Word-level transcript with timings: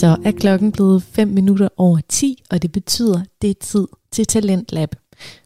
Så 0.00 0.16
er 0.24 0.32
klokken 0.32 0.72
blevet 0.72 1.02
5 1.02 1.28
minutter 1.28 1.68
over 1.76 1.98
10, 2.08 2.42
og 2.50 2.62
det 2.62 2.72
betyder, 2.72 3.20
det 3.42 3.50
er 3.50 3.54
tid 3.60 3.86
til 4.12 4.26
Talentlab. 4.26 4.94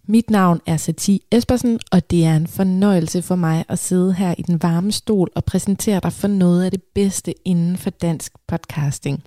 Mit 0.08 0.30
navn 0.30 0.60
er 0.66 0.76
Sati 0.76 1.22
Espersen, 1.32 1.80
og 1.92 2.10
det 2.10 2.24
er 2.24 2.36
en 2.36 2.46
fornøjelse 2.46 3.22
for 3.22 3.34
mig 3.34 3.64
at 3.68 3.78
sidde 3.78 4.14
her 4.14 4.34
i 4.38 4.42
den 4.42 4.62
varme 4.62 4.92
stol 4.92 5.28
og 5.36 5.44
præsentere 5.44 6.00
dig 6.02 6.12
for 6.12 6.28
noget 6.28 6.64
af 6.64 6.70
det 6.70 6.82
bedste 6.94 7.34
inden 7.44 7.76
for 7.76 7.90
dansk 7.90 8.32
podcasting. 8.48 9.24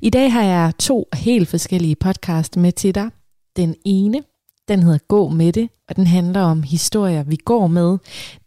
I 0.00 0.10
dag 0.10 0.32
har 0.32 0.44
jeg 0.44 0.72
to 0.78 1.08
helt 1.14 1.48
forskellige 1.48 1.96
podcast 1.96 2.56
med 2.56 2.72
til 2.72 2.94
dig. 2.94 3.10
Den 3.56 3.74
ene, 3.84 4.22
den 4.68 4.82
hedder 4.82 4.98
Gå 5.08 5.28
med 5.28 5.52
det, 5.52 5.68
og 5.88 5.96
den 5.96 6.06
handler 6.06 6.40
om 6.40 6.62
historier, 6.62 7.22
vi 7.22 7.36
går 7.36 7.66
med. 7.66 7.98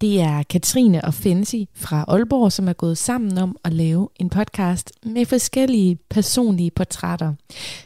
Det 0.01 0.21
er 0.21 0.43
Katrine 0.43 1.05
og 1.05 1.13
Fensi 1.13 1.69
fra 1.75 2.05
Aalborg, 2.07 2.51
som 2.51 2.67
er 2.67 2.73
gået 2.73 2.97
sammen 2.97 3.37
om 3.37 3.57
at 3.63 3.73
lave 3.73 4.09
en 4.15 4.29
podcast 4.29 4.91
med 5.03 5.25
forskellige 5.25 5.97
personlige 6.09 6.71
portrætter. 6.71 7.33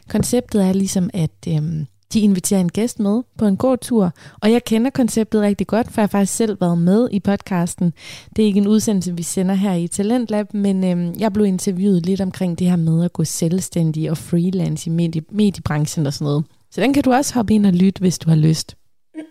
Konceptet 0.08 0.64
er 0.64 0.72
ligesom, 0.72 1.10
at 1.14 1.30
øhm, 1.48 1.86
de 2.12 2.20
inviterer 2.20 2.60
en 2.60 2.68
gæst 2.68 3.00
med 3.00 3.22
på 3.38 3.46
en 3.46 3.56
god 3.56 3.76
tur, 3.76 4.12
og 4.40 4.52
jeg 4.52 4.64
kender 4.64 4.90
konceptet 4.90 5.40
rigtig 5.40 5.66
godt, 5.66 5.92
for 5.92 6.00
jeg 6.00 6.02
har 6.02 6.08
faktisk 6.08 6.36
selv 6.36 6.60
været 6.60 6.78
med 6.78 7.08
i 7.12 7.20
podcasten. 7.20 7.92
Det 8.36 8.42
er 8.42 8.46
ikke 8.46 8.58
en 8.58 8.68
udsendelse, 8.68 9.16
vi 9.16 9.22
sender 9.22 9.54
her 9.54 9.74
i 9.74 9.88
Talentlab, 9.88 10.54
men 10.54 10.84
øhm, 10.84 11.14
jeg 11.18 11.32
blev 11.32 11.46
interviewet 11.46 12.06
lidt 12.06 12.20
omkring 12.20 12.58
det 12.58 12.68
her 12.68 12.76
med 12.76 13.04
at 13.04 13.12
gå 13.12 13.24
selvstændig 13.24 14.10
og 14.10 14.18
freelance 14.18 14.90
i 14.90 14.92
medie- 14.92 15.26
mediebranchen 15.30 16.06
og 16.06 16.12
sådan 16.12 16.24
noget. 16.24 16.44
Så 16.70 16.80
den 16.80 16.92
kan 16.92 17.02
du 17.02 17.12
også 17.12 17.34
hoppe 17.34 17.54
ind 17.54 17.66
og 17.66 17.72
lytte, 17.72 18.00
hvis 18.00 18.18
du 18.18 18.28
har 18.28 18.36
lyst. 18.36 18.76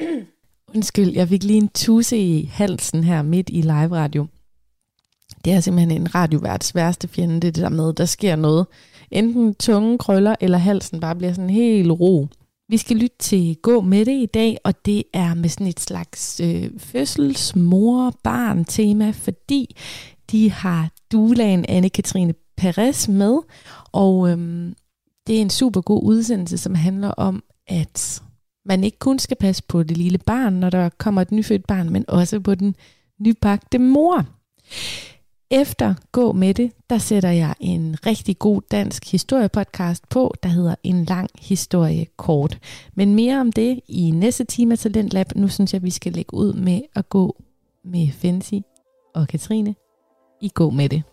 Undskyld, 0.76 1.14
jeg 1.14 1.28
fik 1.28 1.44
lige 1.44 1.58
en 1.58 1.70
tusse 1.70 2.18
i 2.18 2.46
halsen 2.46 3.04
her 3.04 3.22
midt 3.22 3.50
i 3.50 3.62
live 3.62 3.96
radio. 3.96 4.28
Det 5.46 5.54
er 5.54 5.60
simpelthen 5.60 6.02
en 6.02 6.16
radioværts 6.16 6.76
værste 6.76 7.08
fjende, 7.08 7.36
det, 7.36 7.56
det 7.56 7.64
der 7.64 7.70
med, 7.70 7.94
der 7.94 8.06
sker 8.06 8.36
noget. 8.36 8.68
Enten 9.12 9.56
tunge 9.56 9.98
krøller, 9.98 10.36
eller 10.42 10.58
halsen 10.58 11.00
bare 11.00 11.16
bliver 11.16 11.34
sådan 11.34 11.50
helt 11.50 11.92
ro. 11.92 12.28
Vi 12.70 12.78
skal 12.78 12.98
lytte 12.98 13.16
til 13.20 13.56
Gå 13.56 13.82
med 13.82 14.06
det 14.06 14.22
i 14.22 14.26
dag, 14.26 14.58
og 14.64 14.86
det 14.86 15.04
er 15.14 15.34
med 15.34 15.50
sådan 15.50 15.68
et 15.68 15.80
slags 15.80 16.42
øh, 16.44 16.70
fødselsmor-barn-tema, 16.78 19.12
fordi 19.12 19.76
de 20.32 20.52
har 20.52 20.90
dulaen 21.12 21.66
Anne-Katrine 21.70 22.54
Perez 22.58 23.08
med, 23.08 23.38
og 23.92 24.30
øhm, 24.30 24.74
det 25.30 25.38
er 25.38 25.42
en 25.42 25.50
super 25.50 25.82
god 25.82 26.04
udsendelse, 26.04 26.58
som 26.58 26.76
handler 26.76 27.10
om, 27.10 27.44
at 27.68 28.24
man 28.66 28.84
ikke 28.84 29.00
kun 29.00 29.20
skal 29.20 29.38
passe 29.38 29.64
på 29.68 29.84
det 29.84 29.98
lille 29.98 30.18
barn, 30.18 30.54
når 30.54 30.70
der 30.70 30.90
kommer 30.90 31.22
et 31.22 31.32
nyfødt 31.32 31.68
barn, 31.68 31.90
men 31.90 32.06
også 32.08 32.40
på 32.40 32.56
den 32.56 32.76
nybagte 33.20 33.80
mor. 33.80 34.26
Efter 35.52 35.96
Gå 36.12 36.32
med 36.32 36.54
det, 36.54 36.72
der 36.90 36.98
sætter 36.98 37.30
jeg 37.30 37.56
en 37.60 38.06
rigtig 38.06 38.40
god 38.40 38.62
dansk 38.72 39.12
historiepodcast 39.12 40.10
på, 40.10 40.34
der 40.44 40.50
hedder 40.50 40.76
En 40.84 41.06
lang 41.06 41.30
historie 41.40 42.06
kort. 42.18 42.60
Men 42.96 43.16
mere 43.16 43.42
om 43.42 43.52
det 43.52 43.80
i 43.88 44.12
næste 44.12 44.44
time 44.44 44.72
af 44.72 44.80
Talentlab. 44.80 45.36
Nu 45.36 45.48
synes 45.48 45.74
jeg, 45.74 45.84
vi 45.84 45.90
skal 45.90 46.14
lægge 46.14 46.34
ud 46.34 46.54
med 46.54 46.82
at 46.96 47.10
gå 47.10 47.36
med 47.86 48.12
Fensi 48.12 48.62
og 49.16 49.28
Katrine 49.28 49.76
i 50.42 50.50
Gå 50.54 50.70
med 50.70 50.90
det. 50.90 51.04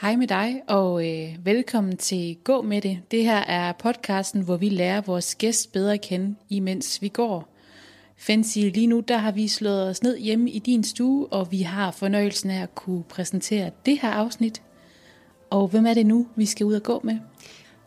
Hej 0.00 0.16
med 0.16 0.26
dig, 0.26 0.62
og 0.68 1.08
øh, 1.08 1.46
velkommen 1.46 1.96
til 1.96 2.36
Gå 2.44 2.62
med 2.62 2.80
det. 2.80 2.98
Det 3.10 3.24
her 3.24 3.36
er 3.38 3.72
podcasten, 3.72 4.42
hvor 4.42 4.56
vi 4.56 4.68
lærer 4.68 5.00
vores 5.00 5.34
gæst 5.34 5.72
bedre 5.72 5.92
at 5.92 6.00
kende, 6.00 6.34
imens 6.48 7.02
vi 7.02 7.08
går. 7.08 7.48
Fancy, 8.16 8.58
lige 8.58 8.86
nu 8.86 9.00
der 9.00 9.16
har 9.16 9.32
vi 9.32 9.48
slået 9.48 9.88
os 9.88 10.02
ned 10.02 10.18
hjemme 10.18 10.50
i 10.50 10.58
din 10.58 10.84
stue, 10.84 11.26
og 11.26 11.52
vi 11.52 11.62
har 11.62 11.90
fornøjelsen 11.90 12.50
af 12.50 12.62
at 12.62 12.74
kunne 12.74 13.02
præsentere 13.02 13.70
det 13.86 13.98
her 14.02 14.10
afsnit. 14.10 14.62
Og 15.50 15.68
hvem 15.68 15.86
er 15.86 15.94
det 15.94 16.06
nu, 16.06 16.26
vi 16.36 16.46
skal 16.46 16.66
ud 16.66 16.74
og 16.74 16.82
gå 16.82 17.00
med? 17.04 17.18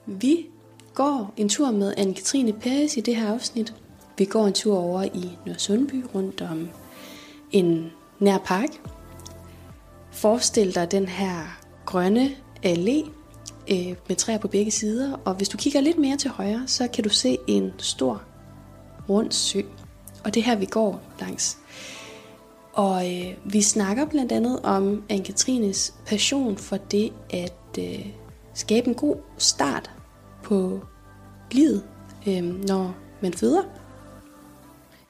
Vi 0.05 0.45
går 0.93 1.33
en 1.37 1.49
tur 1.49 1.71
med 1.71 1.93
Anne-Katrine 1.97 2.59
Peres 2.59 2.97
i 2.97 3.01
det 3.01 3.15
her 3.15 3.33
afsnit. 3.33 3.73
Vi 4.17 4.25
går 4.25 4.47
en 4.47 4.53
tur 4.53 4.77
over 4.77 5.03
i 5.03 5.37
Nørresundby 5.45 6.03
rundt 6.15 6.41
om 6.41 6.69
en 7.51 7.91
nær 8.19 8.37
park. 8.37 8.69
Forestil 10.11 10.75
dig 10.75 10.91
den 10.91 11.07
her 11.07 11.58
grønne 11.89 12.25
øh, 12.65 12.71
allé 12.71 13.09
øh, 13.71 13.95
med 14.07 14.15
træer 14.15 14.37
på 14.37 14.47
begge 14.47 14.71
sider, 14.71 15.13
og 15.25 15.33
hvis 15.33 15.49
du 15.49 15.57
kigger 15.57 15.81
lidt 15.81 15.97
mere 15.97 16.17
til 16.17 16.29
højre, 16.29 16.63
så 16.67 16.87
kan 16.87 17.03
du 17.03 17.09
se 17.09 17.37
en 17.47 17.73
stor 17.77 18.23
rund 19.09 19.31
sø. 19.31 19.61
Og 20.23 20.33
det 20.33 20.39
er 20.39 20.45
her, 20.45 20.55
vi 20.55 20.65
går 20.65 21.01
langs. 21.19 21.57
Og 22.73 23.13
øh, 23.15 23.33
vi 23.45 23.61
snakker 23.61 24.05
blandt 24.05 24.31
andet 24.31 24.59
om 24.59 25.03
Anne-Katrines 25.11 25.93
passion 26.05 26.57
for 26.57 26.77
det 26.77 27.13
at 27.29 27.77
øh, 27.79 28.05
skabe 28.53 28.87
en 28.87 28.95
god 28.95 29.15
start 29.37 29.91
på 30.43 30.81
livet, 31.51 31.83
øh, 32.27 32.43
når 32.67 32.95
man 33.21 33.33
føder. 33.33 33.63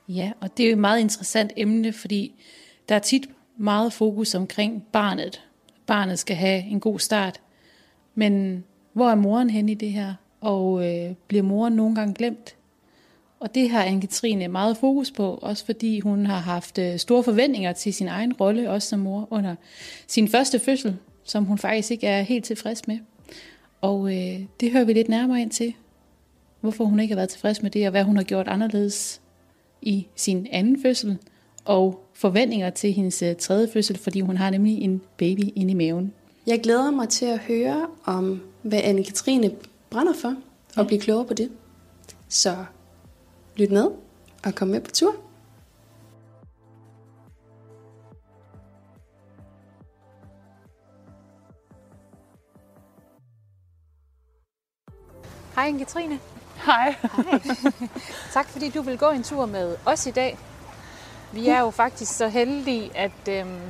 Ja, 0.08 0.32
og 0.42 0.58
det 0.58 0.64
er 0.64 0.70
jo 0.70 0.74
et 0.74 0.82
meget 0.82 1.00
interessant 1.00 1.52
emne, 1.58 1.94
fordi 1.94 2.44
der 2.90 2.96
er 2.96 3.00
tit 3.00 3.30
meget 3.58 3.94
fokus 3.94 4.36
omkring 4.36 4.84
barnet. 4.94 5.49
Barnet 5.90 6.20
skal 6.20 6.36
have 6.36 6.64
en 6.64 6.80
god 6.80 7.00
start. 7.00 7.42
Men 8.16 8.64
hvor 8.94 9.10
er 9.10 9.16
moren 9.16 9.50
hen 9.50 9.70
i 9.70 9.74
det 9.74 9.92
her? 9.92 10.14
Og 10.42 10.88
øh, 10.88 11.14
bliver 11.28 11.44
moren 11.44 11.74
nogle 11.74 11.96
gange 11.96 12.14
glemt? 12.14 12.56
Og 13.40 13.56
det 13.56 13.70
har 13.70 13.86
Anne-Katrine 13.86 14.48
meget 14.48 14.78
fokus 14.78 15.12
på, 15.12 15.40
også 15.42 15.66
fordi 15.66 16.00
hun 16.00 16.26
har 16.26 16.38
haft 16.38 16.78
øh, 16.78 16.98
store 16.98 17.24
forventninger 17.24 17.74
til 17.74 17.94
sin 17.94 18.08
egen 18.08 18.34
rolle, 18.34 18.70
også 18.70 18.88
som 18.88 19.00
mor, 19.00 19.28
under 19.30 19.56
sin 20.08 20.28
første 20.28 20.60
fødsel, 20.60 20.98
som 21.24 21.46
hun 21.46 21.58
faktisk 21.58 21.92
ikke 21.92 22.08
er 22.08 22.22
helt 22.22 22.46
tilfreds 22.46 22.88
med. 22.88 23.00
Og 23.82 24.16
øh, 24.18 24.40
det 24.60 24.72
hører 24.72 24.84
vi 24.84 24.94
lidt 24.94 25.10
nærmere 25.10 25.42
ind 25.42 25.52
til, 25.52 25.74
hvorfor 26.62 26.86
hun 26.86 27.00
ikke 27.00 27.12
har 27.12 27.20
været 27.20 27.30
tilfreds 27.30 27.62
med 27.62 27.72
det, 27.72 27.86
og 27.86 27.92
hvad 27.92 28.04
hun 28.04 28.16
har 28.16 28.24
gjort 28.24 28.48
anderledes 28.48 29.22
i 29.82 30.08
sin 30.16 30.48
anden 30.52 30.82
fødsel, 30.82 31.18
og 31.66 32.09
forventninger 32.20 32.70
til 32.70 32.94
hendes 32.94 33.22
øh, 33.22 33.36
tredje 33.36 33.68
fødsel, 33.74 33.98
fordi 33.98 34.22
hun 34.22 34.38
har 34.38 34.50
nemlig 34.50 34.82
en 34.82 35.02
baby 35.18 35.44
inde 35.56 35.72
i 35.72 35.74
maven. 35.74 36.14
Jeg 36.48 36.62
glæder 36.64 36.92
mig 36.92 37.10
til 37.10 37.26
at 37.26 37.40
høre 37.40 37.88
om, 38.06 38.42
hvad 38.62 38.80
Anne-Katrine 38.80 39.50
brænder 39.90 40.14
for, 40.14 40.36
og 40.78 40.88
blive 40.88 41.02
klogere 41.02 41.26
på 41.26 41.34
det. 41.34 41.52
Så 42.30 42.56
lyt 43.56 43.72
med 43.72 43.92
og 44.46 44.56
kom 44.56 44.68
med 44.68 44.82
på 44.82 44.92
tur. 44.92 45.16
Hej 55.56 55.70
Anne-Katrine. 55.70 56.18
Hej. 56.66 56.96
Hej. 57.02 57.40
tak 58.34 58.48
fordi 58.48 58.70
du 58.70 58.82
vil 58.82 58.98
gå 58.98 59.10
en 59.10 59.24
tur 59.24 59.46
med 59.46 59.76
os 59.86 60.08
i 60.08 60.12
dag. 60.12 60.38
Vi 61.32 61.50
er 61.50 61.60
jo 61.60 61.70
faktisk 61.70 62.18
så 62.18 62.28
heldige, 62.28 62.98
at 62.98 63.28
øhm, 63.30 63.62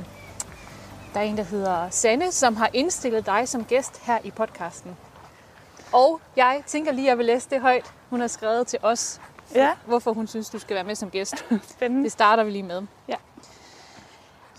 der 1.14 1.20
er 1.20 1.24
en, 1.24 1.36
der 1.36 1.42
hedder 1.42 1.90
Sanne, 1.90 2.32
som 2.32 2.56
har 2.56 2.70
indstillet 2.72 3.26
dig 3.26 3.48
som 3.48 3.64
gæst 3.64 4.00
her 4.02 4.18
i 4.24 4.30
podcasten. 4.30 4.96
Og 5.92 6.20
jeg 6.36 6.62
tænker 6.66 6.92
lige, 6.92 7.06
at 7.06 7.08
jeg 7.08 7.18
vil 7.18 7.26
læse 7.26 7.50
det 7.50 7.60
højt, 7.60 7.94
hun 8.10 8.20
har 8.20 8.26
skrevet 8.28 8.66
til 8.66 8.78
os, 8.82 9.20
Ja, 9.54 9.70
hvorfor 9.86 10.12
hun 10.12 10.26
synes, 10.26 10.50
du 10.50 10.58
skal 10.58 10.74
være 10.74 10.84
med 10.84 10.94
som 10.94 11.10
gæst. 11.10 11.44
spændende. 11.76 12.04
Det 12.04 12.12
starter 12.12 12.44
vi 12.44 12.50
lige 12.50 12.62
med. 12.62 12.82
Ja. 13.08 13.14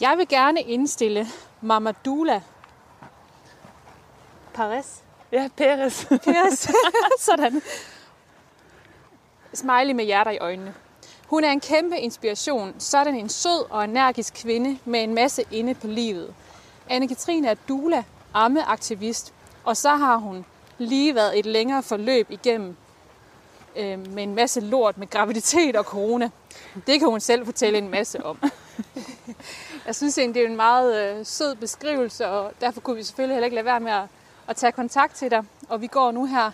Jeg 0.01 0.17
vil 0.17 0.27
gerne 0.27 0.61
indstille 0.61 1.27
Mamadula 1.61 2.41
Paris. 4.53 5.03
Ja, 5.31 5.49
Peres. 5.57 6.07
Yes. 6.27 6.71
Sådan. 7.19 7.61
Smiley 9.53 9.93
med 9.93 10.05
hjerter 10.05 10.31
i 10.31 10.37
øjnene. 10.37 10.73
Hun 11.31 11.43
er 11.43 11.51
en 11.51 11.59
kæmpe 11.59 11.99
inspiration. 11.99 12.75
Sådan 12.79 13.15
en 13.15 13.29
sød 13.29 13.65
og 13.69 13.83
energisk 13.83 14.33
kvinde 14.33 14.79
med 14.85 15.03
en 15.03 15.13
masse 15.13 15.43
inde 15.51 15.73
på 15.73 15.87
livet. 15.87 16.33
Anne-Katrine 16.89 17.47
er 17.47 17.55
doula, 17.69 18.03
ammeaktivist, 18.33 19.33
og 19.63 19.77
så 19.77 19.89
har 19.89 20.17
hun 20.17 20.45
lige 20.77 21.15
været 21.15 21.39
et 21.39 21.45
længere 21.45 21.83
forløb 21.83 22.31
igennem 22.31 22.75
øh, 23.75 24.07
med 24.13 24.23
en 24.23 24.35
masse 24.35 24.59
lort 24.59 24.97
med 24.97 25.09
graviditet 25.09 25.75
og 25.75 25.83
corona. 25.83 26.29
Det 26.87 26.99
kan 26.99 27.09
hun 27.09 27.19
selv 27.19 27.45
fortælle 27.45 27.77
en 27.77 27.89
masse 27.89 28.25
om. 28.25 28.37
Jeg 29.85 29.95
synes 29.95 30.17
egentlig, 30.17 30.35
det 30.35 30.45
er 30.45 30.49
en 30.49 30.55
meget 30.55 31.19
øh, 31.19 31.25
sød 31.25 31.55
beskrivelse, 31.55 32.27
og 32.27 32.51
derfor 32.61 32.81
kunne 32.81 32.95
vi 32.95 33.03
selvfølgelig 33.03 33.35
heller 33.35 33.45
ikke 33.45 33.55
lade 33.55 33.65
være 33.65 33.79
med 33.79 33.91
at, 33.91 34.03
at 34.47 34.55
tage 34.55 34.71
kontakt 34.71 35.15
til 35.15 35.31
dig. 35.31 35.43
Og 35.69 35.81
vi 35.81 35.87
går 35.87 36.11
nu 36.11 36.25
her 36.25 36.51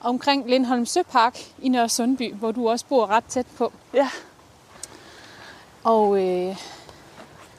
omkring 0.00 0.48
Lindholm 0.50 0.86
Søpark 0.86 1.38
i 1.58 1.68
Nørre 1.68 1.88
Sundby, 1.88 2.34
hvor 2.34 2.52
du 2.52 2.68
også 2.70 2.86
bor 2.86 3.06
ret 3.06 3.24
tæt 3.24 3.46
på. 3.58 3.72
Ja, 3.94 4.08
Og 5.84 6.22
øh, 6.26 6.56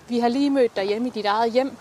vi 0.08 0.20
har 0.20 0.28
lige 0.28 0.50
mødt 0.50 0.76
dig 0.76 0.84
hjemme 0.86 1.08
i 1.08 1.12
dit 1.12 1.26
eget 1.26 1.52
hjem, 1.52 1.78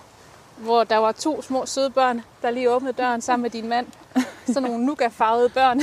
hvor 0.57 0.85
der 0.85 0.97
var 0.97 1.13
to 1.13 1.43
små 1.43 1.67
søde 1.67 1.91
børn, 1.91 2.23
der 2.43 2.51
lige 2.51 2.71
åbnede 2.71 2.93
døren 2.93 3.21
sammen 3.21 3.43
med 3.43 3.51
din 3.51 3.69
mand. 3.69 3.87
Sådan 4.47 4.63
nogle 4.63 4.87
nougat-farvede 4.87 5.49
børn. 5.49 5.81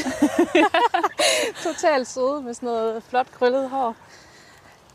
Totalt 1.64 2.08
søde 2.08 2.42
med 2.42 2.54
sådan 2.54 2.68
noget 2.68 3.04
flot 3.04 3.28
krøllet 3.32 3.70
hår. 3.70 3.96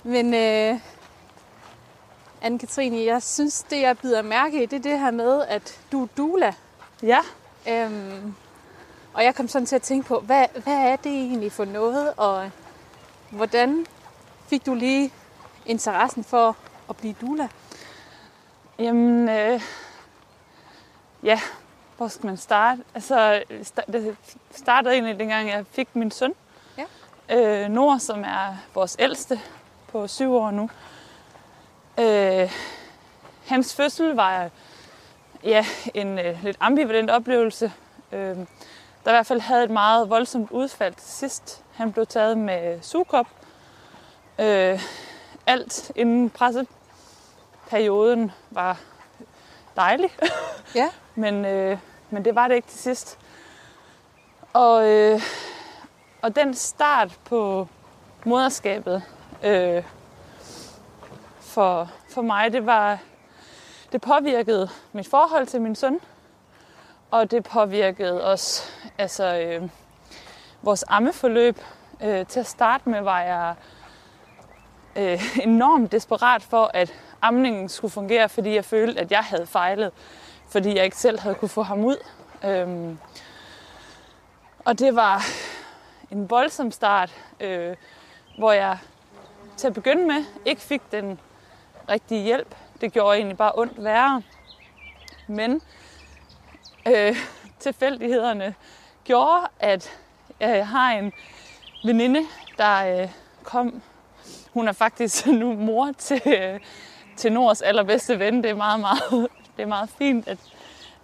Men 0.03 0.35
øh, 0.35 0.79
Anne-Katrine, 2.43 2.95
jeg 2.95 3.23
synes, 3.23 3.63
det 3.71 3.81
jeg 3.81 3.99
bider 3.99 4.23
mærke 4.23 4.63
i, 4.63 4.67
det 4.67 4.77
er 4.77 4.91
det 4.91 4.99
her 4.99 5.11
med, 5.11 5.45
at 5.49 5.81
du 5.93 6.03
er 6.03 6.09
doula. 6.17 6.55
ja, 7.03 7.19
Øhm, 7.69 8.35
og 9.15 9.25
jeg 9.25 9.35
kom 9.35 9.49
sådan 9.49 9.67
til 9.67 9.77
at 9.77 9.83
tænke 9.83 10.09
på, 10.09 10.21
hvad, 10.21 10.47
hvad 10.63 10.77
er 10.77 10.97
det 10.97 11.13
egentlig 11.13 11.53
for 11.53 11.65
noget, 11.65 12.13
og 12.17 12.51
hvordan 13.31 13.87
fik 14.47 14.67
du 14.67 14.75
lige 14.75 15.13
interessen 15.67 16.25
for 16.25 16.57
at 16.89 16.97
blive 16.97 17.15
doula? 17.21 17.49
Jamen, 18.79 19.29
øh, 19.29 19.61
ja, 21.23 21.41
hvor 21.97 22.09
skal 22.09 22.27
man 22.27 22.37
starte? 22.37 22.83
Altså, 22.95 23.43
det 23.93 24.17
startede 24.51 24.95
egentlig 24.95 25.19
dengang, 25.19 25.49
jeg 25.49 25.65
fik 25.71 25.89
min 25.97 26.11
søn. 26.11 26.35
Ja. 26.79 26.85
Øh, 27.65 27.71
Nord, 27.71 27.99
som 27.99 28.25
er 28.25 28.57
vores 28.75 28.97
ældste 28.99 29.41
på 29.89 30.07
syv 30.07 30.35
år 30.35 30.51
nu. 30.51 30.71
Øh, 31.99 32.53
hans 33.47 33.75
fødsel 33.75 34.15
var 34.15 34.51
ja, 35.45 35.67
en 35.95 36.19
øh, 36.19 36.45
lidt 36.45 36.57
ambivalent 36.61 37.11
oplevelse. 37.11 37.73
Øh, 38.13 38.37
der 39.09 39.15
i 39.15 39.17
hvert 39.17 39.27
fald 39.27 39.41
havde 39.41 39.65
et 39.65 39.71
meget 39.71 40.11
voldsomt 40.11 40.51
udfald 40.51 40.95
til 40.95 41.09
sidst. 41.09 41.65
Han 41.75 41.93
blev 41.93 42.07
taget 42.07 42.39
med 42.39 42.83
sugekop. 42.83 43.27
Øh, 44.39 44.81
alt 45.47 45.93
inden 45.97 46.31
presseperioden 46.31 48.33
var 48.51 48.81
dejlig. 49.77 50.11
Ja. 50.75 50.91
men, 51.15 51.45
øh, 51.45 51.79
men 52.11 52.25
det 52.25 52.35
var 52.35 52.49
det 52.49 52.55
ikke 52.55 52.69
til 52.69 52.79
sidst. 52.79 53.19
Og, 54.53 54.89
øh, 54.89 55.21
og 56.23 56.37
den 56.37 56.55
start 56.55 57.19
på 57.25 57.69
moderskabet 58.25 59.03
øh, 59.43 59.83
for, 61.41 61.91
for 62.11 62.23
mig, 62.23 62.53
det 62.53 62.67
var 62.67 62.99
det 63.93 64.01
påvirkede 64.01 64.69
mit 64.93 65.09
forhold 65.09 65.47
til 65.47 65.61
min 65.61 65.75
søn, 65.75 66.01
og 67.11 67.31
det 67.31 67.45
påvirkede 67.45 68.25
også 68.25 68.63
altså, 68.99 69.39
øh, 69.39 69.69
vores 70.63 70.85
ammeforløb. 70.89 71.61
Øh, 72.03 72.27
til 72.27 72.41
at 72.41 72.47
starte 72.47 72.89
med 72.89 73.01
var 73.01 73.21
jeg 73.21 73.55
øh, 74.97 75.39
enormt 75.49 75.93
desperat 75.93 76.43
for, 76.43 76.71
at 76.75 76.95
amningen 77.23 77.69
skulle 77.69 77.93
fungere, 77.93 78.29
fordi 78.29 78.55
jeg 78.55 78.65
følte, 78.65 79.01
at 79.01 79.11
jeg 79.11 79.23
havde 79.23 79.47
fejlet, 79.47 79.93
fordi 80.49 80.77
jeg 80.77 80.85
ikke 80.85 80.97
selv 80.97 81.21
havde 81.21 81.35
kunne 81.35 81.49
få 81.49 81.63
ham 81.63 81.85
ud. 81.85 81.97
Øh, 82.45 82.97
og 84.65 84.79
det 84.79 84.97
var 84.97 85.25
en 86.11 86.31
voldsom 86.31 86.71
start, 86.71 87.15
øh, 87.41 87.77
hvor 88.39 88.53
jeg 88.53 88.79
til 89.57 89.67
at 89.67 89.75
begynde 89.75 90.07
med 90.07 90.25
ikke 90.45 90.63
fik 90.63 90.83
den 90.93 91.21
rigtige 91.89 92.23
hjælp. 92.23 92.55
Det 92.81 92.93
gjorde 92.93 93.17
egentlig 93.17 93.37
bare 93.37 93.53
ondt 93.55 93.85
værre. 93.85 94.23
Men 95.27 95.63
øh, 96.97 97.17
tilfældighederne 97.59 98.55
gjorde, 99.05 99.49
at 99.61 99.99
jeg 100.41 100.69
har 100.69 100.91
en 100.93 101.13
veninde, 101.85 102.21
der 102.59 103.03
øh, 103.03 103.09
kom. 103.43 103.83
Hun 104.55 104.69
er 104.69 104.73
faktisk 104.73 105.27
nu 105.27 105.53
mor 105.53 105.93
til, 105.99 106.23
øh, 106.27 106.61
til 107.17 107.33
Nords 107.33 107.63
allerbedste 107.63 108.19
ven. 108.19 108.43
Det 108.43 108.51
er 108.51 108.55
meget, 108.55 108.81
meget, 108.81 109.29
det 109.57 109.63
er 109.63 109.67
meget 109.67 109.91
fint, 109.91 110.29
at, 110.29 110.39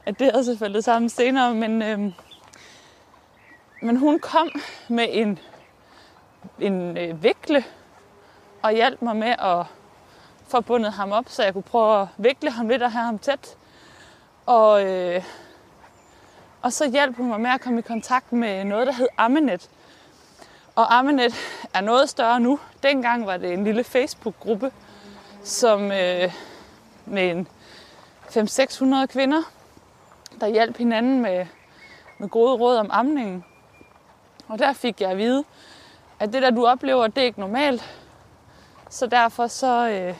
at 0.06 0.18
det 0.18 0.32
også 0.32 0.52
er 0.52 0.56
faldet 0.56 0.84
sammen 0.84 1.08
senere. 1.08 1.54
Men, 1.54 1.82
øh, 1.82 1.98
men 3.82 3.96
hun 3.96 4.18
kom 4.18 4.50
med 4.88 5.06
en, 5.10 5.38
en 6.60 6.96
øh, 6.98 7.22
vikle 7.22 7.64
og 8.62 8.72
hjalp 8.72 9.02
mig 9.02 9.16
med 9.16 9.34
at 9.38 9.66
få 10.48 10.60
bundet 10.60 10.92
ham 10.92 11.12
op, 11.12 11.24
så 11.28 11.42
jeg 11.42 11.52
kunne 11.52 11.62
prøve 11.62 12.00
at 12.00 12.08
vikle 12.18 12.50
ham 12.50 12.68
lidt 12.68 12.82
og 12.82 12.92
have 12.92 13.04
ham 13.04 13.18
tæt. 13.18 13.56
Og, 14.46 14.84
øh, 14.84 15.24
og 16.64 16.72
så 16.72 16.90
hjalp 16.90 17.16
hun 17.16 17.28
mig 17.28 17.40
med 17.40 17.50
at 17.50 17.60
komme 17.60 17.78
i 17.78 17.82
kontakt 17.82 18.32
med 18.32 18.64
noget, 18.64 18.86
der 18.86 18.92
hed 18.92 19.08
Ammenet. 19.16 19.70
Og 20.74 20.98
Ammenet 20.98 21.34
er 21.74 21.80
noget 21.80 22.08
større 22.08 22.40
nu. 22.40 22.60
Dengang 22.82 23.26
var 23.26 23.36
det 23.36 23.52
en 23.52 23.64
lille 23.64 23.84
Facebook-gruppe, 23.84 24.72
som 25.42 25.92
øh, 25.92 26.32
med 27.04 27.30
en 27.30 27.48
500-600 28.28 29.06
kvinder, 29.06 29.42
der 30.40 30.46
hjalp 30.46 30.76
hinanden 30.76 31.22
med, 31.22 31.46
med 32.18 32.28
gode 32.28 32.54
råd 32.54 32.76
om 32.76 32.88
amningen. 32.90 33.44
Og 34.48 34.58
der 34.58 34.72
fik 34.72 35.00
jeg 35.00 35.10
at 35.10 35.18
vide, 35.18 35.44
at 36.20 36.32
det 36.32 36.42
der 36.42 36.50
du 36.50 36.66
oplever, 36.66 37.06
det 37.06 37.18
er 37.18 37.26
ikke 37.26 37.40
normalt. 37.40 37.98
Så 38.90 39.06
derfor 39.06 39.46
så, 39.46 39.88
øh, 39.88 40.14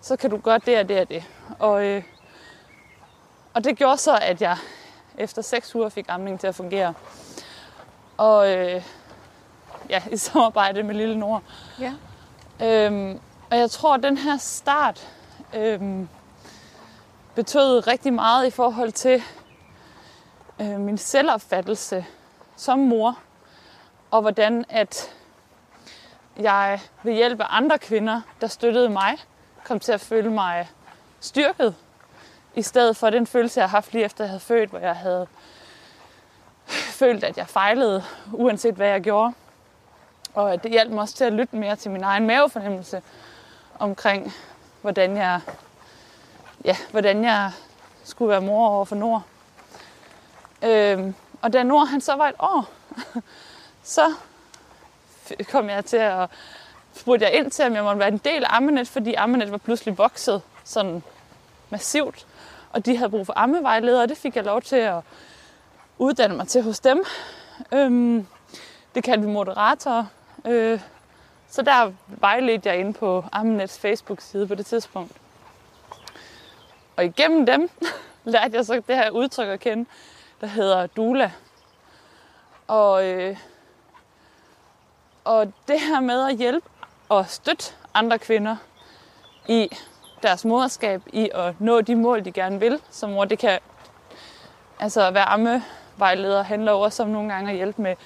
så 0.00 0.16
kan 0.16 0.30
du 0.30 0.36
gøre 0.36 0.58
det 0.58 0.78
og 0.78 0.88
det 0.88 1.00
og 1.00 1.08
det. 1.08 1.24
Og, 1.58 1.84
øh, 1.84 2.02
og 3.54 3.64
det 3.64 3.78
gjorde 3.78 3.98
så, 3.98 4.18
at 4.22 4.42
jeg 4.42 4.56
efter 5.20 5.42
6 5.42 5.74
uger 5.74 5.88
fik 5.88 6.06
amningen 6.08 6.38
til 6.38 6.46
at 6.46 6.54
fungere. 6.54 6.94
Og 8.16 8.52
øh, 8.52 8.82
ja, 9.88 10.02
i 10.12 10.16
samarbejde 10.16 10.82
med 10.82 10.94
Lille 10.94 11.18
Nord. 11.18 11.42
Ja. 11.80 11.92
Øhm, 12.62 13.20
og 13.50 13.58
jeg 13.58 13.70
tror, 13.70 13.94
at 13.94 14.02
den 14.02 14.18
her 14.18 14.36
start 14.36 15.08
øhm, 15.54 16.08
betød 17.34 17.86
rigtig 17.86 18.12
meget 18.12 18.46
i 18.46 18.50
forhold 18.50 18.92
til 18.92 19.22
øh, 20.60 20.80
min 20.80 20.98
selvopfattelse 20.98 22.06
som 22.56 22.78
mor. 22.78 23.18
Og 24.10 24.20
hvordan 24.20 24.64
at 24.68 25.14
jeg 26.36 26.80
ved 27.02 27.12
hjælp 27.12 27.40
af 27.40 27.46
andre 27.48 27.78
kvinder, 27.78 28.20
der 28.40 28.46
støttede 28.46 28.88
mig, 28.88 29.18
kom 29.64 29.80
til 29.80 29.92
at 29.92 30.00
føle 30.00 30.30
mig 30.30 30.68
styrket. 31.20 31.74
I 32.54 32.62
stedet 32.62 32.96
for 32.96 33.10
den 33.10 33.26
følelse, 33.26 33.60
jeg 33.60 33.68
har 33.68 33.76
haft 33.76 33.92
lige 33.92 34.04
efter 34.04 34.24
jeg 34.24 34.28
havde 34.28 34.40
født, 34.40 34.70
hvor 34.70 34.78
jeg 34.78 34.96
havde 34.96 35.26
følt, 36.70 37.24
at 37.24 37.36
jeg 37.36 37.46
fejlede, 37.48 38.04
uanset 38.32 38.74
hvad 38.74 38.88
jeg 38.88 39.00
gjorde. 39.00 39.34
Og 40.34 40.62
det 40.62 40.70
hjalp 40.70 40.90
mig 40.90 41.00
også 41.00 41.14
til 41.14 41.24
at 41.24 41.32
lytte 41.32 41.56
mere 41.56 41.76
til 41.76 41.90
min 41.90 42.02
egen 42.02 42.26
mavefornemmelse 42.26 43.02
omkring, 43.78 44.32
hvordan 44.82 45.16
jeg, 45.16 45.40
ja, 46.64 46.76
hvordan 46.90 47.24
jeg 47.24 47.52
skulle 48.04 48.30
være 48.30 48.40
mor 48.40 48.68
over 48.68 48.84
for 48.84 48.96
Nord. 48.96 49.22
Øhm, 50.62 51.14
og 51.42 51.52
da 51.52 51.62
Nord 51.62 51.86
han 51.86 52.00
så 52.00 52.14
var 52.14 52.28
et 52.28 52.34
år, 52.38 52.68
så 53.82 54.14
kom 55.50 55.68
jeg 55.68 55.84
til 55.84 55.96
at 55.96 56.30
spurgte 56.94 57.26
jeg 57.26 57.34
ind 57.34 57.50
til, 57.50 57.64
om 57.64 57.74
jeg 57.74 57.84
måtte 57.84 57.98
være 57.98 58.08
en 58.08 58.18
del 58.18 58.44
af 58.44 58.56
Ammenet, 58.56 58.88
fordi 58.88 59.14
Ammenet 59.14 59.50
var 59.50 59.58
pludselig 59.58 59.98
vokset 59.98 60.42
sådan 60.64 61.02
massivt, 61.70 62.26
og 62.70 62.86
de 62.86 62.96
havde 62.96 63.10
brug 63.10 63.26
for 63.26 63.32
ammevejledere, 63.36 64.02
og 64.02 64.08
det 64.08 64.16
fik 64.16 64.36
jeg 64.36 64.44
lov 64.44 64.62
til 64.62 64.76
at 64.76 65.00
uddanne 65.98 66.36
mig 66.36 66.48
til 66.48 66.62
hos 66.62 66.80
dem. 66.80 67.04
Øhm, 67.72 68.26
det 68.94 69.04
kaldte 69.04 69.26
vi 69.26 69.32
moderatorer. 69.32 70.04
Øh, 70.44 70.80
så 71.48 71.62
der 71.62 71.92
vejledte 72.06 72.68
jeg 72.68 72.78
ind 72.78 72.94
på 72.94 73.24
Amnets 73.32 73.78
Facebook-side 73.78 74.46
på 74.46 74.54
det 74.54 74.66
tidspunkt. 74.66 75.12
Og 76.96 77.04
igennem 77.04 77.46
dem 77.46 77.70
lærte 78.24 78.56
jeg 78.56 78.66
så 78.66 78.74
det 78.74 78.96
her 78.96 79.10
udtryk 79.10 79.48
at 79.48 79.60
kende, 79.60 79.88
der 80.40 80.46
hedder 80.46 80.86
Dula. 80.86 81.32
Og, 82.66 83.06
øh, 83.06 83.36
og 85.24 85.52
det 85.68 85.80
her 85.80 86.00
med 86.00 86.30
at 86.30 86.36
hjælpe 86.36 86.68
og 87.08 87.26
støtte 87.28 87.64
andre 87.94 88.18
kvinder 88.18 88.56
i 89.48 89.70
deres 90.22 90.44
moderskab, 90.44 91.02
i 91.12 91.30
at 91.34 91.60
nå 91.60 91.80
de 91.80 91.94
mål, 91.94 92.24
de 92.24 92.32
gerne 92.32 92.60
vil 92.60 92.80
som 92.90 93.10
mor, 93.10 93.24
det 93.24 93.38
kan 93.38 93.58
altså 94.80 95.10
være 95.10 95.24
ammevejleder 95.24 96.42
handler 96.42 96.72
også 96.72 97.02
om 97.02 97.08
nogle 97.08 97.32
gange 97.32 97.50
at 97.50 97.56
hjælpe 97.56 97.82
med 97.82 97.96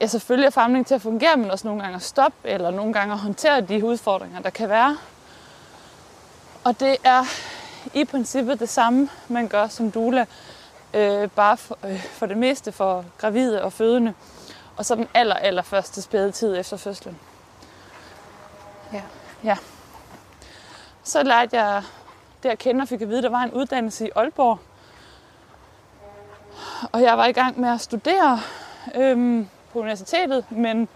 ja, 0.00 0.06
selvfølgelig 0.06 0.46
at 0.46 0.86
til 0.86 0.94
at 0.94 1.02
fungere, 1.02 1.36
men 1.36 1.50
også 1.50 1.66
nogle 1.66 1.82
gange 1.82 1.96
at 1.96 2.02
stoppe, 2.02 2.48
eller 2.48 2.70
nogle 2.70 2.92
gange 2.92 3.12
at 3.12 3.18
håndtere 3.18 3.60
de 3.60 3.84
udfordringer, 3.84 4.40
der 4.40 4.50
kan 4.50 4.68
være. 4.68 4.96
Og 6.64 6.80
det 6.80 6.96
er 7.04 7.24
i 7.94 8.04
princippet 8.04 8.60
det 8.60 8.68
samme, 8.68 9.08
man 9.28 9.48
gør 9.48 9.68
som 9.68 9.90
doula, 9.90 10.26
øh, 10.94 11.30
bare 11.30 11.56
for, 11.56 11.78
øh, 11.84 12.02
for 12.04 12.26
det 12.26 12.36
meste 12.36 12.72
for 12.72 13.04
gravide 13.18 13.62
og 13.62 13.72
fødende, 13.72 14.14
og 14.76 14.84
så 14.84 14.94
den 14.94 15.08
aller, 15.14 15.34
aller 15.34 15.62
første 15.62 16.02
spædetid 16.02 16.56
efter 16.56 16.76
fødslen. 16.76 17.18
Ja. 18.92 19.02
ja. 19.44 19.56
Så 21.06 21.22
lærte 21.22 21.56
jeg 21.56 21.82
det 22.42 22.48
at 22.48 22.58
kende 22.58 22.82
og 22.82 22.88
fik 22.88 23.02
at 23.02 23.08
vide, 23.08 23.18
at 23.18 23.24
der 23.24 23.30
var 23.30 23.42
en 23.42 23.52
uddannelse 23.52 24.06
i 24.06 24.10
Aalborg. 24.16 24.58
Og 26.92 27.02
jeg 27.02 27.18
var 27.18 27.26
i 27.26 27.32
gang 27.32 27.60
med 27.60 27.68
at 27.68 27.80
studere 27.80 28.40
øhm, 28.94 29.48
på 29.72 29.78
universitetet, 29.78 30.44
men 30.50 30.88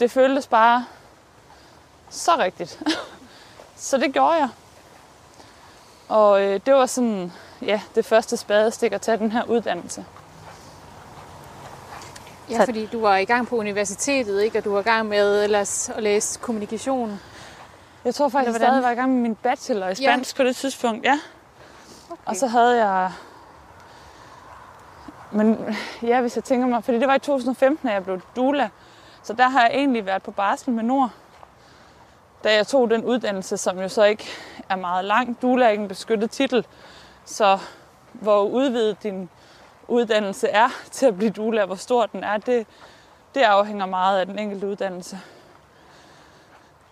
det 0.00 0.10
føltes 0.10 0.46
bare 0.46 0.86
så 2.10 2.36
rigtigt. 2.38 2.82
så 3.76 3.98
det 3.98 4.12
gjorde 4.12 4.32
jeg. 4.32 4.48
Og 6.08 6.42
øh, 6.42 6.60
det 6.66 6.74
var 6.74 6.86
sådan, 6.86 7.32
ja, 7.62 7.80
det 7.94 8.04
første 8.04 8.36
spadestik 8.36 8.92
at 8.92 9.00
tage 9.00 9.18
den 9.18 9.32
her 9.32 9.44
uddannelse. 9.44 10.04
Ja, 12.50 12.64
fordi 12.64 12.86
du 12.86 13.00
var 13.00 13.16
i 13.16 13.24
gang 13.24 13.48
på 13.48 13.56
universitetet, 13.56 14.42
ikke? 14.42 14.58
Og 14.58 14.64
du 14.64 14.72
var 14.72 14.80
i 14.80 14.82
gang 14.82 15.08
med 15.08 15.44
ellers 15.44 15.88
at 15.88 16.02
læse 16.02 16.38
kommunikation. 16.40 17.20
Jeg 18.04 18.14
tror 18.14 18.28
faktisk, 18.28 18.60
jeg 18.60 18.68
stadig 18.68 18.82
var 18.82 18.90
i 18.90 18.94
gang 18.94 19.12
med 19.12 19.20
min 19.20 19.34
bachelor 19.34 19.88
i 19.88 19.94
spansk 19.94 20.38
ja. 20.38 20.42
på 20.42 20.46
det 20.46 20.56
tidspunkt, 20.56 21.04
ja. 21.04 21.18
Okay. 22.10 22.22
Og 22.26 22.36
så 22.36 22.46
havde 22.46 22.86
jeg 22.86 23.12
men 25.32 25.76
ja, 26.02 26.20
hvis 26.20 26.36
jeg 26.36 26.44
tænker 26.44 26.66
mig, 26.66 26.84
fordi 26.84 26.98
det 26.98 27.08
var 27.08 27.14
i 27.14 27.18
2015, 27.18 27.88
at 27.88 27.94
jeg 27.94 28.04
blev 28.04 28.20
doula, 28.36 28.68
så 29.22 29.32
der 29.32 29.48
har 29.48 29.60
jeg 29.60 29.70
egentlig 29.74 30.06
været 30.06 30.22
på 30.22 30.30
barsel 30.30 30.72
med 30.72 30.82
Nord, 30.82 31.10
da 32.44 32.54
jeg 32.54 32.66
tog 32.66 32.90
den 32.90 33.04
uddannelse, 33.04 33.56
som 33.56 33.78
jo 33.78 33.88
så 33.88 34.04
ikke 34.04 34.28
er 34.68 34.76
meget 34.76 35.04
lang. 35.04 35.42
Doula 35.42 35.66
er 35.66 35.70
ikke 35.70 35.82
en 35.82 35.88
beskyttet 35.88 36.30
titel, 36.30 36.66
så 37.24 37.58
hvor 38.12 38.42
udvidet 38.42 39.02
din 39.02 39.30
uddannelse 39.88 40.48
er 40.48 40.68
til 40.90 41.06
at 41.06 41.16
blive 41.16 41.30
doula, 41.30 41.64
hvor 41.64 41.74
stor 41.74 42.06
den 42.06 42.24
er, 42.24 42.36
det, 42.36 42.66
det 43.34 43.40
afhænger 43.40 43.86
meget 43.86 44.20
af 44.20 44.26
den 44.26 44.38
enkelte 44.38 44.66
uddannelse. 44.66 45.20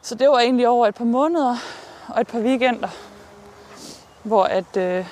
Så 0.03 0.15
det 0.15 0.29
var 0.29 0.39
egentlig 0.39 0.69
over 0.69 0.87
et 0.87 0.95
par 0.95 1.05
måneder 1.05 1.57
og 2.09 2.21
et 2.21 2.27
par 2.27 2.39
weekender, 2.39 2.89
hvor 4.23 4.45
at, 4.45 4.77
øh, 4.77 5.07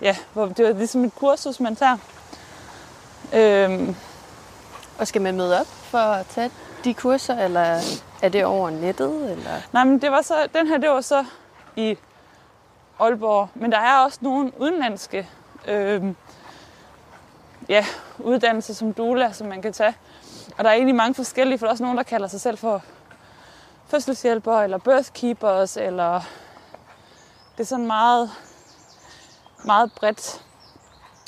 ja, 0.00 0.16
hvor 0.32 0.46
det 0.46 0.66
var 0.66 0.72
ligesom 0.72 1.04
et 1.04 1.14
kursus, 1.14 1.60
man 1.60 1.76
tager. 1.76 1.96
Øhm, 3.34 3.96
Og 4.98 5.06
skal 5.06 5.22
man 5.22 5.36
møde 5.36 5.60
op 5.60 5.66
for 5.66 5.98
at 5.98 6.26
tage 6.26 6.50
de 6.84 6.94
kurser, 6.94 7.38
eller 7.38 7.80
er 8.22 8.28
det 8.28 8.44
over 8.44 8.70
nettet? 8.70 9.30
Eller? 9.30 9.50
nej, 9.72 9.84
men 9.84 9.98
det 9.98 10.10
var 10.10 10.22
så, 10.22 10.34
den 10.54 10.66
her, 10.66 10.78
det 10.78 10.90
var 10.90 11.00
så 11.00 11.24
i 11.76 11.98
Aalborg, 13.00 13.48
men 13.54 13.72
der 13.72 13.78
er 13.78 13.98
også 13.98 14.18
nogle 14.20 14.52
udenlandske 14.60 15.28
øhm, 15.68 16.16
ja, 17.68 17.86
uddannelser 18.18 18.74
som 18.74 18.92
doula, 18.92 19.32
som 19.32 19.46
man 19.46 19.62
kan 19.62 19.72
tage. 19.72 19.94
Og 20.56 20.64
der 20.64 20.70
er 20.70 20.74
egentlig 20.74 20.94
mange 20.94 21.14
forskellige, 21.14 21.58
for 21.58 21.66
der 21.66 21.70
er 21.70 21.72
også 21.72 21.84
nogen, 21.84 21.98
der 21.98 22.04
kalder 22.04 22.28
sig 22.28 22.40
selv 22.40 22.58
for 22.58 22.82
fødselshjælper, 23.86 24.60
eller 24.60 24.78
birthkeepers, 24.78 25.76
eller 25.76 26.20
det 27.56 27.60
er 27.60 27.66
sådan 27.66 27.86
meget, 27.86 28.30
meget 29.64 29.92
bredt. 29.92 30.44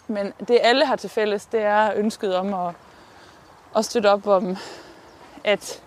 Men 0.06 0.32
det 0.48 0.58
alle 0.62 0.86
har 0.86 0.96
til 0.96 1.10
fælles, 1.10 1.46
det 1.46 1.62
er 1.62 1.92
ønsket 1.96 2.36
om 2.36 2.54
at, 2.54 2.74
at 3.76 3.84
støtte 3.84 4.10
op 4.10 4.26
om, 4.26 4.56
at 5.44 5.82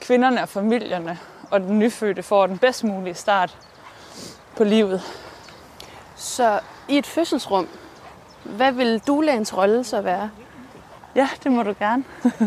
kvinderne 0.00 0.42
og 0.42 0.48
familierne 0.48 1.18
og 1.50 1.60
den 1.60 1.78
nyfødte 1.78 2.22
får 2.22 2.46
den 2.46 2.58
bedst 2.58 2.84
mulige 2.84 3.14
start 3.14 3.56
på 4.56 4.64
livet. 4.64 5.02
Så 6.16 6.60
i 6.88 6.98
et 6.98 7.06
fødselsrum, 7.06 7.68
hvad 8.44 8.72
vil 8.72 8.98
doulaens 9.06 9.56
rolle 9.56 9.84
så 9.84 10.00
være? 10.00 10.30
Ja, 11.18 11.28
det 11.44 11.52
må 11.52 11.62
du 11.62 11.74
gerne. 11.78 12.04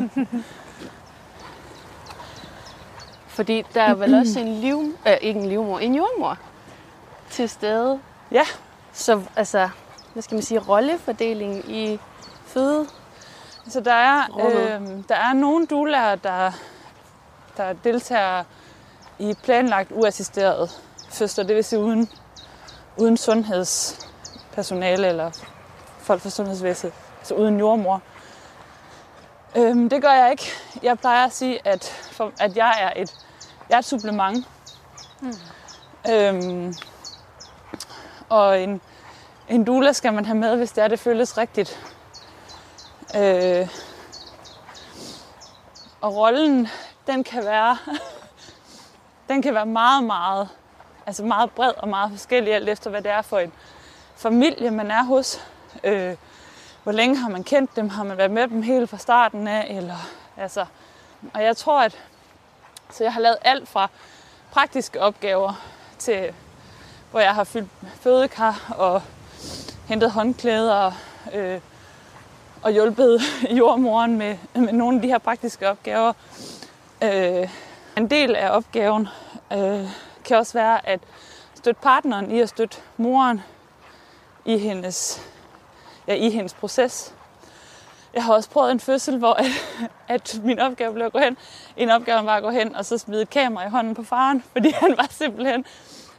Fordi 3.28 3.64
der 3.74 3.82
er 3.82 3.94
vel 3.94 4.14
også 4.14 4.40
en 4.40 4.62
liv, 4.62 4.98
øh, 5.08 5.18
ikke 5.22 5.40
en 5.40 5.50
livmor, 5.50 5.80
en 5.80 5.96
jordmor 5.96 6.38
til 7.30 7.50
stede. 7.50 8.00
Ja, 8.32 8.44
Så 8.94 9.22
altså, 9.36 9.70
hvad 10.14 10.24
skal 10.24 10.36
man 10.36 10.42
sige, 10.42 10.60
rollefordeling 10.60 11.72
i 11.72 12.00
føde. 12.46 12.88
Så 13.68 13.80
der 13.82 13.94
er, 13.94 14.22
øh, 14.40 14.82
der 15.10 15.16
er 15.16 15.34
nogle 15.34 15.66
doulaer, 15.68 16.16
der, 16.16 16.52
der 17.58 17.74
deltager 17.74 18.44
i 19.20 19.34
planlagt 19.44 19.92
uassisteret 19.92 20.82
fødsler, 21.10 21.44
det 21.44 21.56
vil 21.56 21.64
sige 21.64 21.80
uden, 21.80 22.10
uden 22.98 23.18
sundhedspersonale 23.18 25.08
eller 25.08 25.32
folk 26.00 26.22
fra 26.22 26.30
sundhedsvæsenet, 26.30 26.94
altså 27.20 27.34
uden 27.34 27.60
jordmor. 27.60 28.02
Øhm, 29.56 29.90
det 29.90 30.02
gør 30.02 30.12
jeg 30.12 30.32
ikke. 30.32 30.52
Jeg 30.84 31.00
plejer 31.00 31.26
at 31.26 31.34
sige, 31.34 31.68
at, 31.68 31.84
for, 32.12 32.32
at 32.40 32.58
jeg 32.58 32.76
er 32.82 33.02
et, 33.02 33.16
jeg 33.70 33.76
er 33.76 33.80
et 33.80 33.86
supplement. 33.86 34.48
Mm. 35.22 35.34
Øhm, 36.12 36.76
og 38.30 38.62
en, 38.62 38.82
en 39.50 39.64
doula 39.64 39.92
skal 39.92 40.14
man 40.14 40.26
have 40.26 40.38
med, 40.38 40.58
hvis 40.58 40.72
det 40.72 40.84
er, 40.84 40.88
det 40.88 41.00
føles 41.00 41.38
rigtigt. 41.38 41.80
Øh, 43.16 43.68
og 46.02 46.16
rollen, 46.16 46.68
den 47.08 47.24
kan 47.24 47.46
være, 47.46 47.78
den 49.30 49.42
kan 49.42 49.54
være 49.54 49.66
meget, 49.66 50.04
meget, 50.04 50.50
altså 51.06 51.24
meget 51.24 51.52
bred 51.52 51.74
og 51.78 51.88
meget 51.88 52.12
forskellig, 52.12 52.54
alt 52.54 52.70
efter 52.70 52.90
hvad 52.90 53.02
det 53.02 53.12
er 53.12 53.22
for 53.22 53.40
en 53.40 53.54
familie, 54.16 54.72
man 54.72 54.92
er 54.92 55.04
hos. 55.04 55.42
Øh, 55.84 56.16
hvor 56.84 56.92
længe 56.92 57.18
har 57.18 57.30
man 57.30 57.44
kendt 57.44 57.76
dem? 57.76 57.90
Har 57.90 58.04
man 58.04 58.18
været 58.18 58.32
med 58.32 58.48
dem 58.48 58.62
helt 58.62 58.90
fra 58.90 58.98
starten 58.98 59.48
af? 59.48 59.76
Eller, 59.78 60.10
altså, 60.38 60.66
og 61.34 61.44
jeg 61.44 61.58
tror, 61.58 61.82
at 61.82 61.98
så 62.92 63.04
jeg 63.04 63.14
har 63.14 63.22
lavet 63.22 63.38
alt 63.42 63.70
fra 63.70 63.90
praktiske 64.52 65.02
opgaver 65.02 65.62
til, 65.98 66.34
hvor 67.12 67.20
jeg 67.20 67.36
har 67.36 67.44
fyldt 67.44 67.70
fødekar 68.02 68.74
og 68.78 69.02
hentet 69.88 70.12
håndklæder, 70.12 70.92
øh, 71.34 71.60
og 72.62 72.72
hjulpet 72.72 73.22
jordmoren 73.60 74.18
med, 74.18 74.38
med 74.54 74.74
nogle 74.74 74.96
af 74.96 75.02
de 75.02 75.08
her 75.08 75.18
praktiske 75.18 75.70
opgaver. 75.70 76.14
Øh, 77.04 77.50
en 77.98 78.10
del 78.10 78.36
af 78.36 78.50
opgaven 78.58 79.08
øh, 79.54 79.86
kan 80.26 80.38
også 80.38 80.54
være 80.54 80.88
at 80.88 81.00
støtte 81.56 81.82
partneren 81.82 82.32
i 82.32 82.40
at 82.40 82.50
støtte 82.50 82.78
moren 82.98 83.42
i 84.46 84.58
hendes, 84.58 85.31
ja, 86.12 86.26
i 86.26 86.30
hendes 86.30 86.54
proces. 86.54 87.14
Jeg 88.14 88.24
har 88.24 88.34
også 88.34 88.50
prøvet 88.50 88.72
en 88.72 88.80
fødsel, 88.80 89.18
hvor 89.18 89.34
at, 89.34 89.46
at 90.08 90.42
min 90.44 90.60
opgave 90.60 90.94
blev 90.94 91.06
at 91.06 91.12
gå 91.12 91.20
hen. 91.20 91.38
En 91.78 91.90
opgave 91.90 92.26
var 92.26 92.36
at 92.36 92.44
gå 92.44 92.50
hen 92.50 92.76
og 92.76 92.86
så 92.86 92.98
smide 92.98 93.22
et 93.22 93.30
kamera 93.30 93.68
i 93.68 93.70
hånden 93.70 93.96
på 93.96 94.04
faren, 94.04 94.44
fordi 94.54 94.72
han 94.72 94.98
var 94.98 95.08
simpelthen 95.10 95.66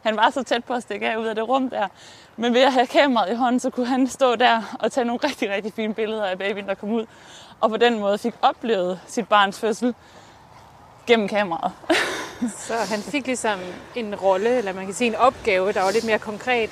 han 0.02 0.16
var 0.16 0.30
så 0.30 0.42
tæt 0.42 0.64
på 0.64 0.74
at 0.74 0.82
stikke 0.82 1.10
af 1.10 1.16
ud 1.16 1.26
af 1.26 1.34
det 1.34 1.48
rum 1.48 1.70
der. 1.70 1.88
Men 2.36 2.54
ved 2.54 2.60
at 2.60 2.72
have 2.72 2.86
kameraet 2.86 3.32
i 3.32 3.34
hånden, 3.34 3.60
så 3.60 3.70
kunne 3.70 3.86
han 3.86 4.06
stå 4.06 4.36
der 4.36 4.76
og 4.80 4.92
tage 4.92 5.04
nogle 5.04 5.20
rigtig, 5.24 5.50
rigtig 5.50 5.72
fine 5.72 5.94
billeder 5.94 6.24
af 6.24 6.38
babyen, 6.38 6.66
der 6.66 6.74
kom 6.74 6.90
ud. 6.90 7.06
Og 7.60 7.70
på 7.70 7.76
den 7.76 7.98
måde 7.98 8.18
fik 8.18 8.34
oplevet 8.42 9.00
sit 9.06 9.28
barns 9.28 9.60
fødsel 9.60 9.94
gennem 11.06 11.28
kameraet. 11.28 11.72
Så 12.58 12.74
han 12.74 12.98
fik 12.98 13.26
ligesom 13.26 13.58
en 13.94 14.14
rolle, 14.14 14.58
eller 14.58 14.72
man 14.72 14.84
kan 14.84 14.94
sige 14.94 15.08
en 15.08 15.14
opgave, 15.14 15.72
der 15.72 15.82
var 15.82 15.90
lidt 15.90 16.04
mere 16.04 16.18
konkret, 16.18 16.70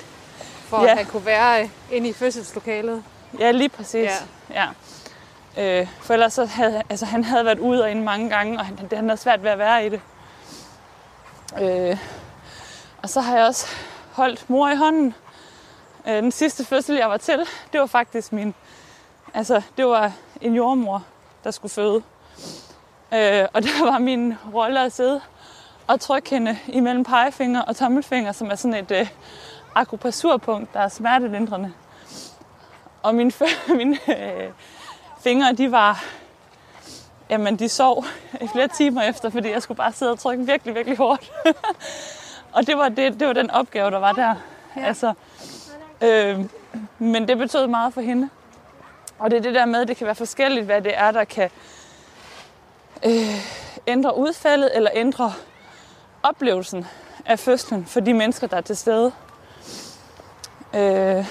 for 0.71 0.83
Ja. 0.83 0.91
at 0.91 0.97
han 0.97 1.05
kunne 1.05 1.25
være 1.25 1.69
inde 1.91 2.09
i 2.09 2.13
fødselslokalet. 2.13 3.03
Ja, 3.39 3.51
lige 3.51 3.69
præcis. 3.69 4.09
Ja. 4.53 4.67
Ja. 5.57 5.81
Øh, 5.81 5.87
for 6.01 6.13
ellers 6.13 6.33
så 6.33 6.45
havde 6.45 6.81
altså, 6.89 7.05
han 7.05 7.23
havde 7.23 7.45
været 7.45 7.59
ude 7.59 7.83
og 7.83 7.91
inde 7.91 8.01
mange 8.03 8.29
gange, 8.29 8.59
og 8.59 8.65
han, 8.65 8.79
han 8.93 9.09
havde 9.09 9.21
svært 9.21 9.43
ved 9.43 9.51
at 9.51 9.57
være 9.57 9.85
i 9.85 9.89
det. 9.89 10.01
Øh, 11.61 11.97
og 13.03 13.09
så 13.09 13.21
har 13.21 13.37
jeg 13.37 13.45
også 13.45 13.67
holdt 14.11 14.49
mor 14.49 14.69
i 14.69 14.75
hånden. 14.75 15.15
Øh, 16.07 16.13
den 16.13 16.31
sidste 16.31 16.65
fødsel, 16.65 16.95
jeg 16.95 17.09
var 17.09 17.17
til, 17.17 17.39
det 17.71 17.79
var 17.79 17.85
faktisk 17.85 18.33
min... 18.33 18.53
Altså, 19.33 19.61
det 19.77 19.85
var 19.85 20.11
en 20.41 20.55
jordmor, 20.55 21.03
der 21.43 21.51
skulle 21.51 21.71
føde. 21.71 22.03
Øh, 23.13 23.47
og 23.53 23.63
der 23.67 23.85
var 23.91 23.97
min 23.99 24.33
rolle 24.53 24.79
at 24.81 24.91
sidde 24.93 25.21
og 25.87 25.99
trykke 25.99 26.29
hende 26.29 26.57
imellem 26.67 27.03
pegefinger 27.03 27.61
og 27.61 27.75
tommelfinger, 27.75 28.31
som 28.31 28.51
er 28.51 28.55
sådan 28.55 28.73
et 28.75 28.91
øh, 28.91 29.07
akupressurpunkt, 29.75 30.73
der 30.73 30.79
er 30.79 30.87
smertelindrende. 30.87 31.73
Og 33.03 33.15
mine, 33.15 33.31
mine 33.77 33.97
øh, 34.07 34.49
fingre, 35.23 35.53
de 35.53 35.71
var... 35.71 36.03
Jamen, 37.29 37.59
de 37.59 37.69
sov 37.69 38.05
i 38.41 38.47
flere 38.47 38.67
timer 38.67 39.01
efter, 39.01 39.29
fordi 39.29 39.49
jeg 39.49 39.61
skulle 39.61 39.77
bare 39.77 39.91
sidde 39.91 40.11
og 40.11 40.19
trykke 40.19 40.45
virkelig, 40.45 40.75
virkelig 40.75 40.97
hårdt. 40.97 41.31
og 42.55 42.67
det 42.67 42.77
var, 42.77 42.89
det, 42.89 43.19
det 43.19 43.27
var 43.27 43.33
den 43.33 43.51
opgave, 43.51 43.91
der 43.91 43.99
var 43.99 44.11
der. 44.11 44.35
Ja. 44.75 44.85
Altså, 44.85 45.13
øh, 46.01 46.39
men 46.99 47.27
det 47.27 47.37
betød 47.37 47.67
meget 47.67 47.93
for 47.93 48.01
hende. 48.01 48.29
Og 49.19 49.31
det 49.31 49.37
er 49.37 49.41
det 49.41 49.53
der 49.53 49.65
med, 49.65 49.81
at 49.81 49.87
det 49.87 49.97
kan 49.97 50.05
være 50.05 50.15
forskelligt, 50.15 50.65
hvad 50.65 50.81
det 50.81 50.97
er, 50.97 51.11
der 51.11 51.23
kan 51.23 51.49
øh, 53.05 53.47
ændre 53.87 54.17
udfaldet 54.17 54.69
eller 54.75 54.89
ændre 54.93 55.33
oplevelsen 56.23 56.87
af 57.25 57.39
fødslen 57.39 57.85
for 57.85 57.99
de 57.99 58.13
mennesker, 58.13 58.47
der 58.47 58.57
er 58.57 58.61
til 58.61 58.77
stede. 58.77 59.11
Øh, 60.75 61.25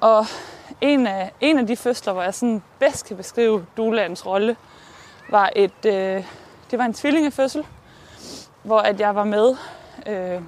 og 0.00 0.26
en 0.80 1.06
af, 1.06 1.32
en 1.40 1.58
af 1.58 1.66
de 1.66 1.76
fødsler, 1.76 2.12
hvor 2.12 2.22
jeg 2.22 2.34
sådan 2.34 2.62
bedst 2.78 3.06
kan 3.06 3.16
beskrive 3.16 3.66
Dulands 3.76 4.26
rolle, 4.26 4.56
var 5.28 5.50
et, 5.56 5.84
øh, 5.86 6.24
det 6.70 6.78
var 6.78 6.84
en 6.84 6.94
tvillingefødsel, 6.94 7.66
hvor 8.62 8.78
at 8.78 9.00
jeg 9.00 9.14
var 9.14 9.24
med 9.24 9.56
øh, 10.06 10.42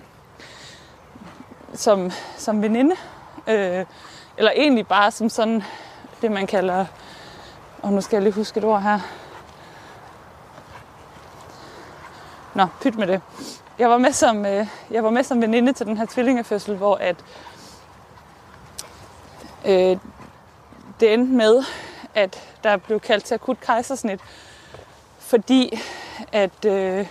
som, 1.75 2.11
som 2.37 2.63
veninde. 2.63 2.97
Øh, 3.47 3.85
eller 4.37 4.51
egentlig 4.57 4.87
bare 4.87 5.11
som 5.11 5.29
sådan 5.29 5.63
det, 6.23 6.33
man 6.33 6.47
kalder, 6.47 6.87
og 7.83 7.93
nu 7.93 8.01
skal 8.01 8.17
jeg 8.17 8.23
lige 8.23 8.33
huske 8.33 8.59
et 8.59 8.65
ord 8.65 8.83
her. 8.83 9.01
Nå, 12.55 12.67
pyt 12.81 12.99
med 12.99 13.07
det. 13.07 13.21
Jeg 13.79 13.91
var 13.91 13.99
med 13.99 14.13
som, 14.13 14.47
øh, 14.47 14.67
jeg 14.91 15.05
var 15.05 15.11
med 15.11 15.23
som 15.23 15.43
veninde 15.43 15.73
til 15.73 15.87
den 15.87 15.97
her 15.97 16.07
tvillingefødsel, 16.11 16.77
hvor 16.77 16.95
at, 16.95 17.17
øh, 19.65 19.99
det 21.01 21.15
endte 21.15 21.33
med, 21.33 21.65
at 22.15 22.43
der 22.65 22.77
blev 22.77 23.01
kaldt 23.01 23.25
til 23.25 23.35
akut 23.35 23.61
kejsersnit, 23.61 24.21
fordi 25.19 25.81
at, 26.33 26.65
øh, 26.65 27.07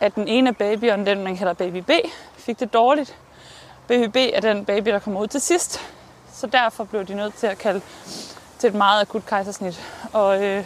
at 0.00 0.14
den 0.14 0.28
ene 0.28 0.48
af 0.48 0.56
babyerne, 0.56 1.06
den 1.06 1.24
man 1.24 1.36
kalder 1.36 1.52
baby 1.52 1.76
B, 1.76 1.90
fik 2.36 2.60
det 2.60 2.72
dårligt. 2.72 3.16
Baby 3.88 4.10
B 4.10 4.16
er 4.16 4.40
den 4.40 4.64
baby, 4.64 4.90
der 4.90 4.98
kommer 4.98 5.20
ud 5.20 5.26
til 5.26 5.40
sidst 5.40 5.80
Så 6.32 6.46
derfor 6.46 6.84
blev 6.84 7.04
de 7.04 7.14
nødt 7.14 7.34
til 7.34 7.46
at 7.46 7.58
kalde 7.58 7.80
til 8.58 8.68
et 8.68 8.74
meget 8.74 9.00
akut 9.00 9.26
kejsersnit. 9.26 9.80
Og 10.12 10.44
øh, 10.44 10.64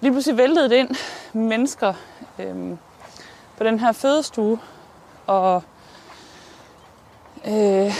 lige 0.00 0.12
pludselig 0.12 0.36
væltede 0.36 0.70
det 0.70 0.76
ind 0.76 0.96
mennesker 1.32 1.94
øh, 2.38 2.76
på 3.56 3.64
den 3.64 3.80
her 3.80 3.92
fødestue. 3.92 4.60
Og 5.26 5.62
øh, 7.46 7.94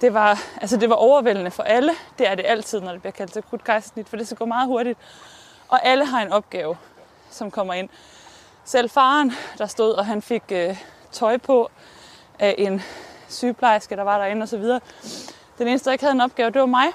det 0.00 0.14
var, 0.14 0.42
altså 0.60 0.76
det 0.76 0.88
var 0.88 0.94
overvældende 0.94 1.50
for 1.50 1.62
alle. 1.62 1.92
Det 2.18 2.28
er 2.28 2.34
det 2.34 2.44
altid, 2.46 2.80
når 2.80 2.92
det 2.92 3.00
bliver 3.00 3.12
kaldt 3.12 3.32
til 3.32 3.38
akut 3.38 3.64
kejsersnit, 3.64 4.08
for 4.08 4.16
det 4.16 4.26
skal 4.26 4.36
gå 4.36 4.44
meget 4.44 4.66
hurtigt. 4.66 4.98
Og 5.68 5.86
alle 5.86 6.06
har 6.06 6.22
en 6.22 6.32
opgave, 6.32 6.76
som 7.30 7.50
kommer 7.50 7.74
ind. 7.74 7.88
Selv 8.64 8.90
faren, 8.90 9.32
der 9.58 9.66
stod, 9.66 9.92
og 9.92 10.06
han 10.06 10.22
fik 10.22 10.42
øh, 10.52 10.76
tøj 11.12 11.36
på 11.36 11.70
af 12.38 12.54
en 12.58 12.82
sygeplejerske, 13.28 13.96
der 13.96 14.02
var 14.02 14.18
derinde 14.18 14.42
osv. 14.42 14.62
Den 15.58 15.68
eneste, 15.68 15.84
der 15.84 15.92
ikke 15.92 16.04
havde 16.04 16.14
en 16.14 16.20
opgave, 16.20 16.50
det 16.50 16.60
var 16.60 16.66
mig. 16.66 16.86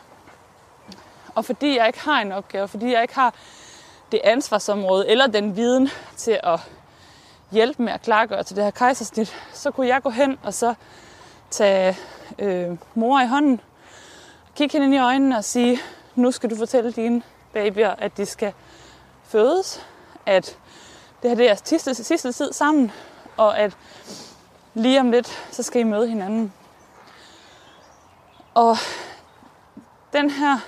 Og 1.39 1.45
fordi 1.45 1.77
jeg 1.77 1.87
ikke 1.87 1.99
har 1.99 2.21
en 2.21 2.31
opgave, 2.31 2.67
fordi 2.67 2.91
jeg 2.91 3.01
ikke 3.01 3.15
har 3.15 3.33
det 4.11 4.21
ansvarsområde 4.23 5.09
eller 5.09 5.27
den 5.27 5.55
viden 5.55 5.89
til 6.17 6.39
at 6.43 6.59
hjælpe 7.51 7.83
med 7.83 7.93
at 7.93 8.01
klargøre 8.01 8.43
til 8.43 8.55
det 8.55 8.63
her 8.63 8.71
kejsersnit, 8.71 9.35
så 9.53 9.71
kunne 9.71 9.87
jeg 9.87 10.01
gå 10.01 10.09
hen 10.09 10.39
og 10.43 10.53
så 10.53 10.73
tage 11.49 11.97
øh, 12.39 12.77
mor 12.95 13.21
i 13.21 13.27
hånden, 13.27 13.61
kigge 14.55 14.73
hende 14.73 14.85
ind 14.85 14.95
i 14.95 14.97
øjnene 14.97 15.37
og 15.37 15.43
sige, 15.43 15.79
nu 16.15 16.31
skal 16.31 16.49
du 16.49 16.55
fortælle 16.55 16.91
dine 16.91 17.21
babyer, 17.53 17.89
at 17.89 18.17
de 18.17 18.25
skal 18.25 18.53
fødes, 19.23 19.85
at 20.25 20.57
det 21.21 21.29
her 21.29 21.35
det 21.35 21.43
er 21.43 21.47
jeres 21.47 21.61
sidste, 21.65 21.95
sidste 21.95 22.31
tid 22.31 22.53
sammen, 22.53 22.91
og 23.37 23.59
at 23.59 23.77
lige 24.73 24.99
om 24.99 25.11
lidt, 25.11 25.47
så 25.51 25.63
skal 25.63 25.81
I 25.81 25.83
møde 25.83 26.07
hinanden. 26.07 26.53
Og 28.53 28.77
den 30.13 30.29
her 30.29 30.59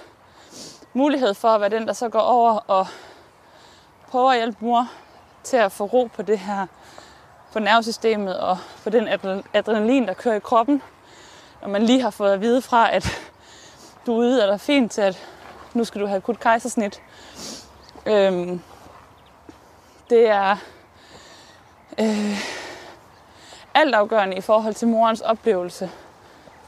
mulighed 0.93 1.33
for 1.33 1.47
at 1.47 1.61
være 1.61 1.69
den, 1.69 1.87
der 1.87 1.93
så 1.93 2.09
går 2.09 2.19
over 2.19 2.51
og 2.67 2.87
prøver 4.07 4.31
at 4.31 4.37
hjælpe 4.37 4.65
mor 4.65 4.91
til 5.43 5.57
at 5.57 5.71
få 5.71 5.85
ro 5.85 6.09
på 6.15 6.21
det 6.21 6.39
her, 6.39 6.67
på 7.53 7.59
nervesystemet 7.59 8.39
og 8.39 8.57
på 8.83 8.89
den 8.89 9.07
adrenalin, 9.53 10.07
der 10.07 10.13
kører 10.13 10.35
i 10.35 10.39
kroppen, 10.39 10.81
når 11.61 11.69
man 11.69 11.83
lige 11.83 12.01
har 12.01 12.09
fået 12.09 12.33
at 12.33 12.41
vide 12.41 12.61
fra, 12.61 12.93
at 12.95 13.31
du 14.05 14.13
er 14.13 14.17
ude, 14.17 14.41
er 14.41 14.47
der 14.47 14.57
fint 14.57 14.91
til, 14.91 15.01
at 15.01 15.27
nu 15.73 15.83
skal 15.83 16.01
du 16.01 16.05
have 16.05 16.17
akut 16.17 16.39
kejsersnit. 16.39 17.01
Øhm, 18.05 18.61
det 20.09 20.29
er 20.29 20.57
øh, 21.99 22.37
altafgørende 23.73 24.37
i 24.37 24.41
forhold 24.41 24.73
til 24.73 24.87
morens 24.87 25.21
oplevelse 25.21 25.91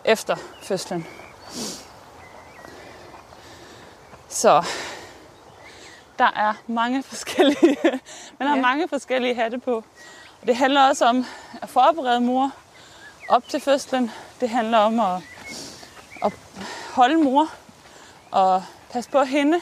efter 0.06 0.36
fødslen. 0.62 1.08
Så 4.34 4.66
der 6.20 6.32
er 6.36 6.54
mange 6.68 7.04
forskellige, 7.04 7.78
man 8.40 8.48
har 8.48 8.56
ja. 8.56 8.62
mange 8.62 8.88
forskellige 8.88 9.36
hatte 9.36 9.60
på. 9.60 9.76
Og 10.42 10.48
det 10.48 10.56
handler 10.56 10.82
også 10.82 11.06
om 11.06 11.26
at 11.62 11.70
forberede 11.70 12.22
mor 12.22 12.52
op 13.30 13.48
til 13.48 13.60
fødslen. 13.60 14.12
Det 14.42 14.50
handler 14.50 14.78
om 14.78 15.00
at, 15.00 15.22
at 16.24 16.34
holde 16.94 17.24
mor 17.24 17.50
og 18.32 18.64
passe 18.92 19.10
på 19.10 19.24
hende, 19.24 19.62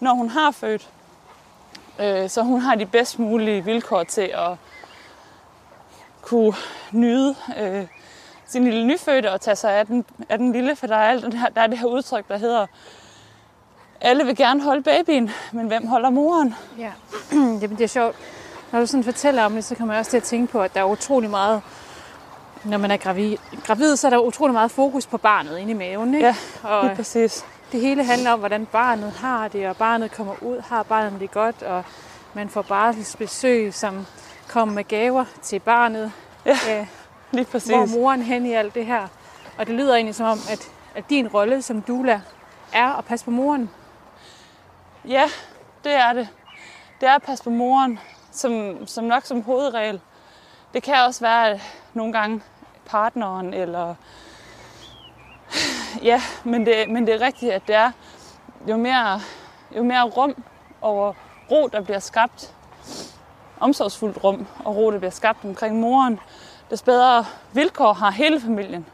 når 0.00 0.14
hun 0.14 0.28
har 0.28 0.50
født. 0.50 0.88
Øh, 1.98 2.30
så 2.30 2.42
hun 2.42 2.60
har 2.60 2.74
de 2.74 2.86
bedst 2.86 3.18
mulige 3.18 3.64
vilkår 3.64 4.04
til 4.04 4.30
at 4.34 4.56
kunne 6.22 6.54
nyde 6.92 7.36
øh, 7.58 7.86
sin 8.46 8.64
lille 8.64 8.86
nyfødte 8.86 9.32
og 9.32 9.40
tage 9.40 9.56
sig 9.56 9.72
af 9.72 9.86
den, 9.86 10.04
af 10.28 10.38
den 10.38 10.52
lille, 10.52 10.76
for 10.76 10.86
der 10.86 10.96
er, 10.96 11.10
alt 11.10 11.32
der 11.54 11.62
er 11.62 11.66
det 11.66 11.78
her 11.78 11.86
udtryk, 11.86 12.28
der 12.28 12.36
hedder, 12.36 12.66
alle 14.00 14.24
vil 14.24 14.36
gerne 14.36 14.62
holde 14.62 14.82
babyen, 14.82 15.30
men 15.52 15.66
hvem 15.66 15.86
holder 15.86 16.10
moren? 16.10 16.54
Ja, 16.78 16.92
Jamen, 17.60 17.70
det 17.78 17.80
er 17.80 17.86
sjovt. 17.88 18.16
Når 18.72 18.80
du 18.80 18.86
sådan 18.86 19.04
fortæller 19.04 19.44
om 19.44 19.52
det, 19.52 19.64
så 19.64 19.74
kan 19.74 19.86
man 19.86 19.98
også 19.98 20.10
til 20.10 20.16
at 20.16 20.22
tænke 20.22 20.52
på, 20.52 20.62
at 20.62 20.74
der 20.74 20.80
er 20.80 20.84
utrolig 20.84 21.30
meget, 21.30 21.62
når 22.64 22.78
man 22.78 22.90
er 22.90 22.96
gravid, 22.96 23.36
gravid 23.66 23.96
så 23.96 24.06
er 24.06 24.10
der 24.10 24.18
utrolig 24.18 24.52
meget 24.52 24.70
fokus 24.70 25.06
på 25.06 25.18
barnet 25.18 25.58
inde 25.58 25.70
i 25.70 25.74
maven. 25.74 26.14
Ikke? 26.14 26.26
Ja, 26.26 26.36
og 26.62 26.84
lige 26.84 26.96
præcis. 26.96 27.44
Det 27.72 27.80
hele 27.80 28.04
handler 28.04 28.30
om, 28.30 28.38
hvordan 28.38 28.66
barnet 28.66 29.12
har 29.12 29.48
det, 29.48 29.68
og 29.68 29.76
barnet 29.76 30.12
kommer 30.12 30.34
ud, 30.42 30.60
har 30.60 30.82
barnet 30.82 31.20
det 31.20 31.30
godt, 31.30 31.62
og 31.62 31.84
man 32.34 32.48
får 32.48 32.62
barselsbesøg, 32.62 33.74
som 33.74 34.06
kommer 34.48 34.74
med 34.74 34.84
gaver 34.84 35.24
til 35.42 35.58
barnet. 35.58 36.12
Ja, 36.46 36.58
øh, 36.80 36.86
lige 37.32 37.44
præcis. 37.44 37.70
Hvor 37.70 37.86
moren 37.86 38.22
hen 38.22 38.46
i 38.46 38.52
alt 38.52 38.74
det 38.74 38.86
her. 38.86 39.06
Og 39.58 39.66
det 39.66 39.74
lyder 39.74 39.94
egentlig 39.94 40.14
som 40.14 40.26
om, 40.26 40.38
at, 40.50 40.70
at 40.94 41.10
din 41.10 41.28
rolle 41.28 41.62
som 41.62 41.82
doula 41.82 42.20
er 42.72 42.98
at 42.98 43.04
passe 43.04 43.24
på 43.24 43.30
moren. 43.30 43.70
Ja, 45.08 45.30
det 45.84 45.92
er 45.94 46.12
det. 46.12 46.28
Det 47.00 47.08
er 47.08 47.14
at 47.14 47.22
passe 47.22 47.44
på 47.44 47.50
moren, 47.50 47.98
som, 48.30 48.86
som 48.86 49.04
nok 49.04 49.24
som 49.24 49.42
hovedregel. 49.42 50.00
Det 50.74 50.82
kan 50.82 50.94
også 51.06 51.20
være 51.20 51.60
nogle 51.94 52.12
gange 52.12 52.42
partneren, 52.86 53.54
eller... 53.54 53.94
Ja, 56.02 56.22
men 56.44 56.66
det, 56.66 56.90
men 56.90 57.06
det 57.06 57.14
er 57.14 57.20
rigtigt, 57.20 57.52
at 57.52 57.62
det 57.66 57.74
er 57.74 57.90
jo 58.68 58.76
mere, 58.76 59.20
jo 59.76 59.82
mere 59.82 60.02
rum 60.02 60.44
og 60.80 61.16
ro, 61.50 61.68
der 61.72 61.80
bliver 61.80 61.98
skabt, 61.98 62.54
omsorgsfuldt 63.60 64.24
rum 64.24 64.46
og 64.64 64.76
ro, 64.76 64.90
der 64.90 64.98
bliver 64.98 65.10
skabt 65.10 65.44
omkring 65.44 65.80
moren, 65.80 66.20
des 66.70 66.82
bedre 66.82 67.24
vilkår 67.52 67.92
har 67.92 68.10
hele 68.10 68.40
familien 68.40 68.86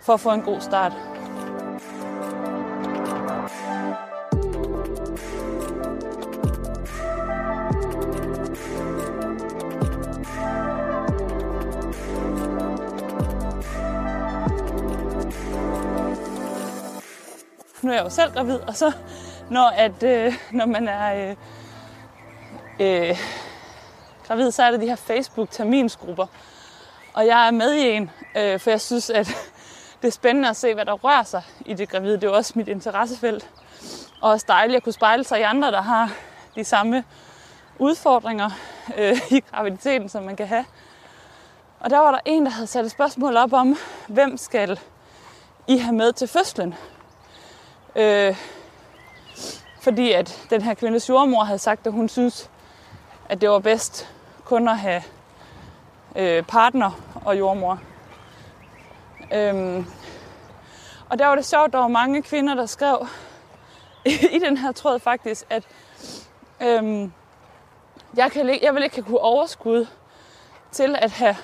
for 0.00 0.14
at 0.14 0.20
få 0.20 0.30
en 0.30 0.42
god 0.42 0.60
start. 0.60 0.92
Nu 17.82 17.90
er 17.90 17.94
jeg 17.94 18.04
jo 18.04 18.10
selv 18.10 18.32
gravid, 18.32 18.58
og 18.58 18.76
så 18.76 18.92
når, 19.50 19.68
at, 19.68 20.02
øh, 20.02 20.34
når 20.50 20.66
man 20.66 20.88
er 20.88 21.14
øh, 21.28 21.36
øh, 22.80 23.16
gravid, 24.26 24.50
så 24.50 24.62
er 24.62 24.70
der 24.70 24.78
de 24.78 24.86
her 24.86 24.96
Facebook-terminsgrupper. 24.96 26.26
Og 27.14 27.26
jeg 27.26 27.46
er 27.46 27.50
med 27.50 27.74
i 27.74 27.90
en, 27.90 28.10
øh, 28.36 28.60
for 28.60 28.70
jeg 28.70 28.80
synes, 28.80 29.10
at 29.10 29.26
det 30.02 30.08
er 30.08 30.12
spændende 30.12 30.48
at 30.48 30.56
se, 30.56 30.74
hvad 30.74 30.84
der 30.84 30.92
rører 30.92 31.22
sig 31.22 31.42
i 31.66 31.74
det 31.74 31.88
gravide. 31.88 32.14
Det 32.14 32.24
er 32.24 32.28
jo 32.28 32.34
også 32.34 32.52
mit 32.56 32.68
interessefelt. 32.68 33.50
Og 34.20 34.30
også 34.30 34.46
dejligt 34.48 34.76
at 34.76 34.82
kunne 34.82 34.92
spejle 34.92 35.24
sig 35.24 35.38
i 35.40 35.42
andre, 35.42 35.70
der 35.70 35.82
har 35.82 36.12
de 36.54 36.64
samme 36.64 37.04
udfordringer 37.78 38.50
øh, 38.96 39.16
i 39.30 39.40
graviditeten, 39.50 40.08
som 40.08 40.22
man 40.22 40.36
kan 40.36 40.46
have. 40.46 40.64
Og 41.80 41.90
der 41.90 41.98
var 41.98 42.10
der 42.10 42.20
en, 42.24 42.44
der 42.44 42.50
havde 42.50 42.66
sat 42.66 42.84
et 42.84 42.90
spørgsmål 42.90 43.36
op 43.36 43.52
om, 43.52 43.76
hvem 44.08 44.36
skal 44.36 44.80
I 45.66 45.76
have 45.76 45.94
med 45.94 46.12
til 46.12 46.28
fødslen? 46.28 46.74
Øh, 47.96 48.36
fordi 49.80 50.12
at 50.12 50.46
den 50.50 50.62
her 50.62 50.74
kvindes 50.74 51.08
jordmor 51.08 51.44
havde 51.44 51.58
sagt, 51.58 51.86
at 51.86 51.92
hun 51.92 52.08
synes, 52.08 52.50
at 53.28 53.40
det 53.40 53.50
var 53.50 53.58
bedst 53.58 54.08
kun 54.44 54.68
at 54.68 54.78
have 54.78 55.02
øh, 56.16 56.42
partner 56.42 56.90
og 57.24 57.38
jordmor. 57.38 57.80
Øhm, 59.32 59.86
og 61.08 61.18
der 61.18 61.26
var 61.26 61.34
det 61.34 61.44
sjovt, 61.44 61.72
der 61.72 61.78
var 61.78 61.88
mange 61.88 62.22
kvinder, 62.22 62.54
der 62.54 62.66
skrev 62.66 63.06
i 64.36 64.38
den 64.38 64.56
her 64.56 64.72
tråd 64.72 64.98
faktisk, 64.98 65.44
at 65.50 65.64
øhm, 66.60 67.12
jeg, 68.16 68.32
kan, 68.32 68.58
jeg 68.62 68.74
vil 68.74 68.82
ikke 68.82 68.96
have 68.96 69.04
kunne 69.04 69.18
overskud 69.18 69.86
til 70.72 70.96
at 70.98 71.10
have 71.10 71.36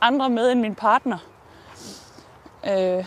andre 0.00 0.30
med 0.30 0.52
end 0.52 0.60
min 0.60 0.74
partner. 0.74 1.18
Øh, 2.66 3.04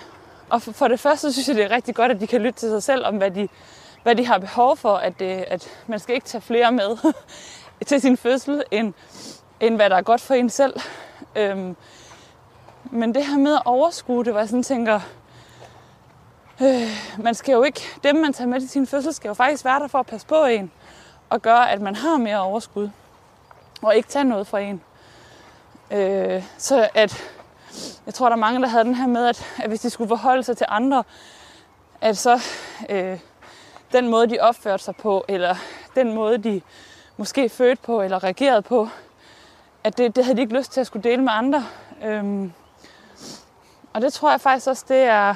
og 0.50 0.62
for, 0.62 0.72
for 0.72 0.88
det 0.88 1.00
første 1.00 1.34
synes 1.34 1.48
jeg, 1.48 1.56
det 1.56 1.66
er 1.66 1.72
rigtig 1.72 1.96
godt, 1.96 2.12
at 2.12 2.20
de 2.20 2.28
kan 2.28 2.42
lytte 2.42 2.60
til 2.60 2.70
sig 2.70 2.84
selv 2.84 3.06
om, 3.06 3.18
hvad 3.18 3.32
de, 3.32 3.48
hvad 4.04 4.16
de 4.16 4.26
har 4.26 4.38
behov 4.38 4.78
for. 4.78 4.96
At, 4.96 5.22
øh, 5.22 5.44
at 5.48 5.70
man 5.88 6.00
skal 6.00 6.16
ikke 6.16 6.28
tage 6.28 6.42
flere 6.42 6.72
med 6.72 7.14
til 7.88 8.02
sin 8.02 8.18
fødsel, 8.18 8.64
end, 8.72 8.94
end 9.60 9.76
hvad 9.76 9.90
der 9.90 9.96
er 9.96 10.02
godt 10.02 10.22
for 10.22 10.34
en 10.34 10.50
selv. 10.50 10.80
Øhm, 11.36 11.76
men 12.84 13.16
det 13.16 13.26
her 13.26 13.38
med 13.38 13.54
at 13.54 13.62
overskue 13.66 14.24
det, 14.24 14.34
hvor 14.34 14.40
jeg 14.40 14.50
sådan 14.50 14.64
tænker, 14.64 15.00
øh, 16.62 16.90
man 17.18 17.36
skal 17.36 17.54
jo 17.54 17.64
ikke, 17.64 17.82
dem 18.04 18.16
man 18.16 18.34
tager 18.34 18.48
med 18.48 18.60
til 18.60 18.70
sin 18.70 18.88
fødsel, 18.88 19.14
skal 19.14 19.28
jo 19.28 19.34
faktisk 19.34 19.66
være 19.66 19.80
der 19.80 19.88
for 19.88 20.00
at 20.00 20.06
passe 20.06 20.28
på 20.28 20.46
en, 20.46 20.72
og 21.30 21.42
gøre, 21.42 21.72
at 21.72 21.82
man 21.82 21.96
har 21.96 22.18
mere 22.18 22.40
overskud, 22.40 22.90
og 23.82 23.96
ikke 23.96 24.10
tage 24.10 24.26
noget 24.26 24.48
fra 24.48 24.60
en. 24.60 24.82
Øh, 25.92 26.44
så 26.58 26.90
at 26.94 27.37
jeg 28.06 28.14
tror, 28.14 28.30
der 28.30 28.36
er 28.36 28.40
mange, 28.40 28.62
der 28.62 28.68
havde 28.68 28.84
den 28.84 28.96
her 28.96 29.08
med, 29.08 29.26
at, 29.28 29.46
at 29.58 29.68
hvis 29.70 29.80
de 29.82 29.90
skulle 29.90 30.08
forholde 30.08 30.44
sig 30.44 30.58
til 30.58 30.66
andre, 30.70 31.04
at 32.02 32.18
så 32.18 32.42
øh, 32.90 33.20
den 33.92 34.08
måde, 34.08 34.30
de 34.30 34.40
opførte 34.40 34.84
sig 34.84 34.96
på, 34.96 35.26
eller 35.28 35.56
den 35.96 36.14
måde, 36.14 36.38
de 36.38 36.62
måske 37.18 37.50
fødte 37.50 37.82
på, 37.82 38.02
eller 38.02 38.24
reagerede 38.24 38.62
på, 38.62 38.90
at 39.84 39.98
det, 39.98 40.16
det 40.16 40.26
havde 40.26 40.38
de 40.38 40.42
ikke 40.42 40.58
lyst 40.58 40.72
til 40.72 40.82
at 40.82 40.88
skulle 40.88 41.10
dele 41.10 41.22
med 41.22 41.32
andre. 41.34 41.66
Øhm, 42.04 42.54
Og 43.94 44.02
det 44.02 44.14
tror 44.14 44.32
jeg 44.32 44.42
faktisk 44.42 44.68
også, 44.68 44.86
det 44.88 45.04
er, 45.04 45.36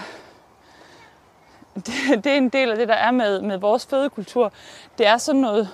det, 1.75 2.23
det 2.23 2.25
er 2.25 2.37
en 2.37 2.49
del 2.49 2.71
af 2.71 2.77
det, 2.77 2.87
der 2.87 2.93
er 2.93 3.11
med, 3.11 3.41
med 3.41 3.57
vores 3.57 3.85
fødekultur. 3.85 4.51
Det 4.97 5.07
er 5.07 5.17
sådan 5.17 5.41
noget, 5.41 5.69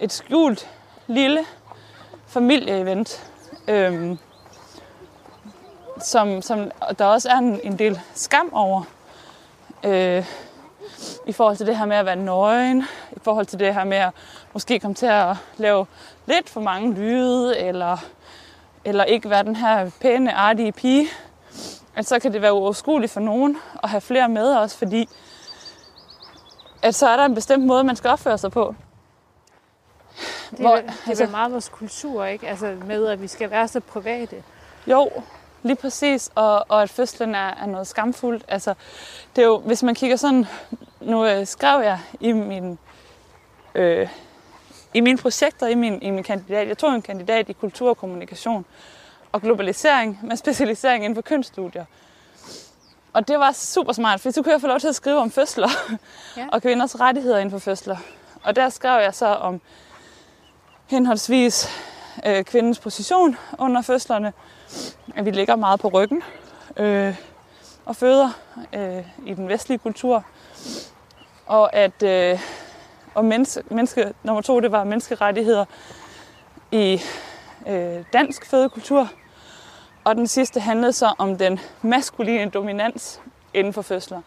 et 0.00 0.12
skjult 0.12 0.70
lille 1.06 1.44
familieevent, 2.26 3.30
øhm, 3.68 4.18
som, 6.04 6.42
som 6.42 6.70
der 6.98 7.04
også 7.04 7.28
er 7.28 7.36
en, 7.36 7.60
en 7.62 7.78
del 7.78 8.00
skam 8.14 8.50
over. 8.52 8.82
Øh, 9.84 10.26
I 11.26 11.32
forhold 11.32 11.56
til 11.56 11.66
det 11.66 11.76
her 11.76 11.86
med 11.86 11.96
at 11.96 12.06
være 12.06 12.16
nøgen, 12.16 12.84
i 13.12 13.18
forhold 13.22 13.46
til 13.46 13.58
det 13.58 13.74
her 13.74 13.84
med 13.84 13.96
at 13.96 14.10
måske 14.52 14.80
komme 14.80 14.94
til 14.94 15.06
at 15.06 15.36
lave 15.56 15.86
lidt 16.26 16.48
for 16.48 16.60
mange 16.60 16.94
lyde, 16.94 17.58
eller, 17.58 17.96
eller 18.84 19.04
ikke 19.04 19.30
være 19.30 19.42
den 19.42 19.56
her 19.56 19.90
pæne, 20.00 20.34
artige 20.34 20.72
pige, 20.72 21.08
at 21.96 22.06
så 22.06 22.18
kan 22.18 22.32
det 22.32 22.42
være 22.42 22.54
uoverskueligt 22.54 23.12
for 23.12 23.20
nogen 23.20 23.58
at 23.82 23.90
have 23.90 24.00
flere 24.00 24.28
med 24.28 24.56
os, 24.56 24.76
fordi 24.76 25.08
at 26.82 26.94
så 26.94 27.08
er 27.08 27.16
der 27.16 27.24
en 27.24 27.34
bestemt 27.34 27.66
måde, 27.66 27.84
man 27.84 27.96
skal 27.96 28.10
opføre 28.10 28.38
sig 28.38 28.50
på. 28.50 28.74
Det 30.50 30.58
er, 30.58 30.62
Hvor, 30.62 30.76
det 30.76 30.84
er 30.86 31.08
altså, 31.08 31.26
meget 31.26 31.52
vores 31.52 31.68
kultur, 31.68 32.24
ikke? 32.24 32.48
Altså 32.48 32.76
med, 32.86 33.06
at 33.06 33.22
vi 33.22 33.28
skal 33.28 33.50
være 33.50 33.68
så 33.68 33.80
private. 33.80 34.42
Jo, 34.86 35.10
lige 35.62 35.76
præcis. 35.76 36.30
Og, 36.34 36.64
og 36.68 36.82
at 36.82 36.90
fødslen 36.90 37.34
er, 37.34 37.48
er 37.48 37.66
noget 37.66 37.86
skamfuldt. 37.86 38.44
Altså, 38.48 38.74
det 39.36 39.42
er 39.42 39.46
jo, 39.46 39.58
hvis 39.58 39.82
man 39.82 39.94
kigger 39.94 40.16
sådan... 40.16 40.46
Nu 41.00 41.26
øh, 41.26 41.46
skrev 41.46 41.82
jeg 41.82 41.98
i 42.20 42.32
min... 42.32 42.78
Øh, 43.74 44.08
i 44.94 45.00
mine 45.00 45.18
projekter, 45.18 45.66
i 45.66 45.74
min, 45.74 46.02
i 46.02 46.10
min 46.10 46.22
kandidat, 46.22 46.68
jeg 46.68 46.78
tog 46.78 46.94
en 46.94 47.02
kandidat 47.02 47.48
i 47.48 47.52
kultur 47.52 47.88
og 47.88 47.96
kommunikation 47.96 48.64
og 49.32 49.42
globalisering 49.42 50.18
med 50.22 50.36
specialisering 50.36 51.04
inden 51.04 51.14
for 51.14 51.22
kønsstudier. 51.22 51.84
Og 53.12 53.28
det 53.28 53.38
var 53.38 53.52
super 53.52 53.92
smart, 53.92 54.20
for 54.20 54.30
så 54.30 54.42
kunne 54.42 54.52
jeg 54.52 54.60
få 54.60 54.66
lov 54.66 54.80
til 54.80 54.88
at 54.88 54.94
skrive 54.94 55.18
om 55.18 55.30
fødsler 55.30 55.68
ja. 56.36 56.46
og 56.52 56.62
kvinders 56.62 57.00
rettigheder 57.00 57.38
inden 57.38 57.50
for 57.50 57.58
fødsler. 57.58 57.96
Og 58.42 58.56
der 58.56 58.68
skrev 58.68 59.02
jeg 59.02 59.14
så 59.14 59.26
om 59.26 59.60
henholdsvis 60.86 61.68
øh, 62.26 62.44
kvindens 62.44 62.78
position 62.78 63.36
under 63.58 63.82
fødslerne, 63.82 64.32
at 65.16 65.24
vi 65.24 65.30
ligger 65.30 65.56
meget 65.56 65.80
på 65.80 65.88
ryggen 65.88 66.22
øh, 66.76 67.16
og 67.84 67.96
føder 67.96 68.30
øh, 68.72 69.04
i 69.26 69.34
den 69.34 69.48
vestlige 69.48 69.78
kultur, 69.78 70.24
og 71.46 71.74
at 71.76 72.02
øh, 72.02 72.40
og 73.14 73.24
menneske, 73.24 73.62
menneske, 73.70 74.14
nummer 74.22 74.42
to, 74.42 74.60
det 74.60 74.72
var 74.72 74.84
menneskerettigheder 74.84 75.64
i 76.70 77.00
øh, 77.66 78.04
dansk 78.12 78.46
fødekultur, 78.46 79.08
og 80.04 80.16
den 80.16 80.26
sidste 80.26 80.60
handlede 80.60 80.92
så 80.92 81.14
om 81.18 81.38
den 81.38 81.60
maskuline 81.82 82.50
dominans 82.50 83.20
inden 83.54 83.72
for 83.72 83.82
fødsler. 83.82 84.20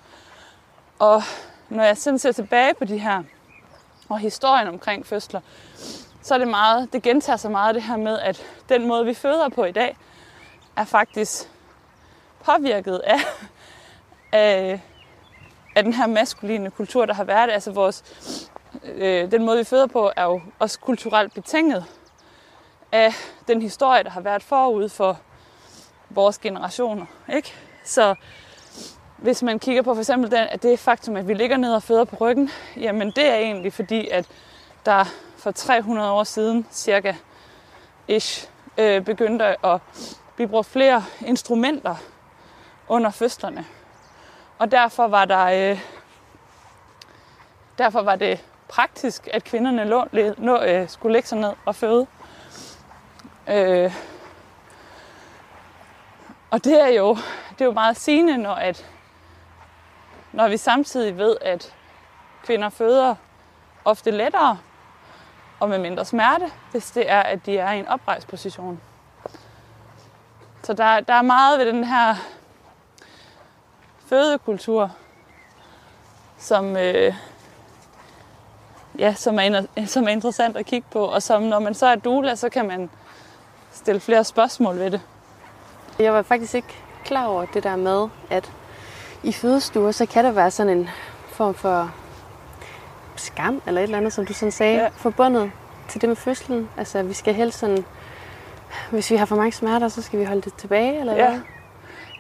Og 0.99 1.23
når 1.69 1.84
jeg 1.84 1.97
sådan 1.97 2.19
ser 2.19 2.31
tilbage 2.31 2.73
på 2.73 2.86
de 2.86 2.97
her 2.97 3.23
og 4.10 4.19
historien 4.19 4.67
omkring 4.67 5.05
fødsler, 5.05 5.41
så 6.21 6.34
er 6.34 6.38
det 6.38 6.47
meget, 6.47 6.93
det 6.93 7.01
gentager 7.01 7.38
sig 7.38 7.51
meget 7.51 7.75
det 7.75 7.84
her 7.84 7.97
med, 7.97 8.19
at 8.19 8.45
den 8.69 8.88
måde, 8.88 9.05
vi 9.05 9.13
føder 9.13 9.49
på 9.49 9.63
i 9.63 9.71
dag, 9.71 9.97
er 10.75 10.83
faktisk 10.83 11.49
påvirket 12.43 12.97
af, 12.97 13.19
af, 14.31 14.81
af 15.75 15.83
den 15.83 15.93
her 15.93 16.07
maskuline 16.07 16.71
kultur, 16.71 17.05
der 17.05 17.13
har 17.13 17.23
været. 17.23 17.51
Altså 17.51 17.71
vores, 17.71 18.03
øh, 18.83 19.31
den 19.31 19.45
måde, 19.45 19.57
vi 19.57 19.63
føder 19.63 19.88
på, 19.88 20.11
er 20.15 20.23
jo 20.23 20.41
også 20.59 20.79
kulturelt 20.79 21.33
betinget 21.33 21.85
af 22.91 23.13
den 23.47 23.61
historie, 23.61 24.03
der 24.03 24.09
har 24.09 24.21
været 24.21 24.43
forud 24.43 24.89
for 24.89 25.19
vores 26.09 26.38
generationer. 26.38 27.05
Ikke? 27.35 27.53
Så 27.83 28.15
hvis 29.17 29.43
man 29.43 29.59
kigger 29.59 29.81
på 29.81 29.93
for 29.93 30.01
eksempel 30.01 30.31
den, 30.31 30.47
at 30.51 30.63
det 30.63 30.79
faktum, 30.79 31.15
at 31.15 31.27
vi 31.27 31.33
ligger 31.33 31.57
ned 31.57 31.73
og 31.73 31.83
føder 31.83 32.03
på 32.03 32.15
ryggen, 32.15 32.49
jamen 32.77 33.11
det 33.11 33.25
er 33.25 33.35
egentlig 33.35 33.73
fordi, 33.73 34.07
at 34.07 34.25
der 34.85 35.05
for 35.38 35.51
300 35.51 36.11
år 36.11 36.23
siden 36.23 36.67
cirka 36.71 37.13
ish, 38.07 38.49
øh, 38.77 39.01
begyndte 39.01 39.65
at 39.65 39.79
vi 40.38 40.45
brugte 40.45 40.71
flere 40.71 41.04
instrumenter 41.26 41.95
under 42.88 43.10
fødslerne. 43.10 43.65
Og 44.60 44.71
derfor 44.71 45.08
var 45.08 45.26
der 45.26 45.71
øh, 45.71 45.80
derfor 47.78 48.02
var 48.02 48.15
det 48.15 48.45
praktisk, 48.67 49.28
at 49.34 49.43
kvinderne 49.43 49.86
lå, 49.86 50.06
lå, 50.38 50.62
øh, 50.62 50.89
skulle 50.89 51.13
lægge 51.13 51.28
sig 51.28 51.38
ned 51.38 51.54
og 51.65 51.76
føde. 51.76 52.08
Øh, 53.50 53.93
og 56.52 56.63
det 56.63 56.82
er 56.82 56.88
jo, 56.88 57.15
det 57.50 57.62
er 57.62 57.65
jo 57.65 57.71
meget 57.71 57.98
sigende, 57.98 58.38
når, 58.38 58.54
at, 58.54 58.86
når 60.32 60.48
vi 60.48 60.58
samtidig 60.58 61.17
ved, 61.17 61.38
at 61.41 61.74
kvinder 62.43 62.69
føder 62.69 63.15
ofte 63.86 64.12
lettere 64.12 64.60
og 65.60 65.69
med 65.69 65.78
mindre 65.78 66.06
smerte, 66.06 66.52
hvis 66.71 66.91
det 66.91 67.12
er, 67.12 67.19
at 67.21 67.45
de 67.45 67.58
er 67.58 67.71
i 67.71 67.80
en 67.80 67.88
oprejsposition. 67.88 68.82
Så 70.65 70.73
der, 70.73 70.99
der 70.99 71.13
er 71.13 71.21
meget 71.21 71.60
ved 71.60 71.65
den 71.65 71.84
her 71.84 72.15
fødekultur, 74.06 74.91
som, 76.38 76.78
øh, 76.78 77.13
ja, 78.99 79.13
som, 79.13 79.39
er, 79.39 79.65
som 79.86 80.04
er 80.04 80.10
interessant 80.10 80.58
at 80.58 80.65
kigge 80.65 80.88
på, 80.91 81.06
og 81.06 81.23
som 81.23 81.41
når 81.41 81.60
man 81.60 81.73
så 81.73 81.86
er 81.86 81.95
doula, 81.95 82.36
så 82.36 82.49
kan 82.49 82.67
man 82.67 82.89
stille 83.71 84.01
flere 84.01 84.23
spørgsmål 84.23 84.80
ved 84.80 84.91
det. 84.91 85.01
Jeg 85.99 86.13
var 86.13 86.21
faktisk 86.21 86.56
ikke 86.56 86.75
klar 87.04 87.25
over 87.25 87.45
det 87.45 87.63
der 87.63 87.75
med, 87.75 88.08
at 88.30 88.51
i 89.23 89.32
fødestuer, 89.32 89.91
så 89.91 90.06
kan 90.06 90.25
der 90.25 90.32
være 90.32 90.51
sådan 90.51 90.78
en 90.78 90.89
form 91.28 91.54
for 91.54 91.91
skam, 93.15 93.62
eller 93.67 93.82
et 93.82 93.84
eller 93.84 93.97
andet, 93.97 94.13
som 94.13 94.25
du 94.25 94.34
sådan 94.34 94.51
sagde, 94.51 94.78
ja. 94.78 94.88
forbundet 94.88 95.51
til 95.88 96.01
det 96.01 96.10
med 96.10 96.15
fødslen. 96.15 96.69
Altså, 96.78 97.04
vi 97.04 97.13
skal 97.13 97.34
helst 97.34 97.60
sådan, 97.60 97.86
hvis 98.91 99.12
vi 99.12 99.15
har 99.15 99.25
for 99.25 99.36
mange 99.36 99.51
smerter, 99.51 99.88
så 99.88 100.01
skal 100.01 100.19
vi 100.19 100.25
holde 100.25 100.41
det 100.41 100.54
tilbage, 100.54 100.99
eller 100.99 101.13
ja. 101.13 101.30
hvad? 101.30 101.39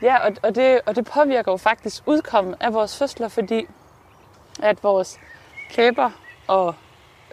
Ja, 0.01 0.17
og, 0.17 0.35
og, 0.43 0.55
det, 0.55 0.81
og 0.85 0.95
det 0.95 1.05
påvirker 1.05 1.51
jo 1.51 1.57
faktisk 1.57 2.03
udkommet 2.05 2.55
af 2.59 2.73
vores 2.73 2.97
fødsler, 2.97 3.27
fordi 3.27 3.67
at 4.61 4.83
vores 4.83 5.19
kæber 5.69 6.11
og 6.47 6.75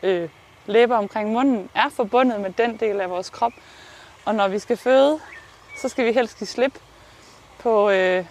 øh, 0.02 0.28
læber 0.66 0.96
omkring 0.96 1.32
munden 1.32 1.70
er 1.74 1.88
forbundet 1.88 2.40
med 2.40 2.50
den 2.50 2.76
del 2.76 3.00
af 3.00 3.10
vores 3.10 3.30
krop. 3.30 3.52
Og 4.24 4.34
når 4.34 4.48
vi 4.48 4.58
skal 4.58 4.76
føde, 4.76 5.20
så 5.76 5.88
skal 5.88 6.06
vi 6.06 6.12
helst 6.12 6.38
give 6.38 6.48
slip 6.48 6.78
på, 7.58 7.90
øh, 7.90 8.24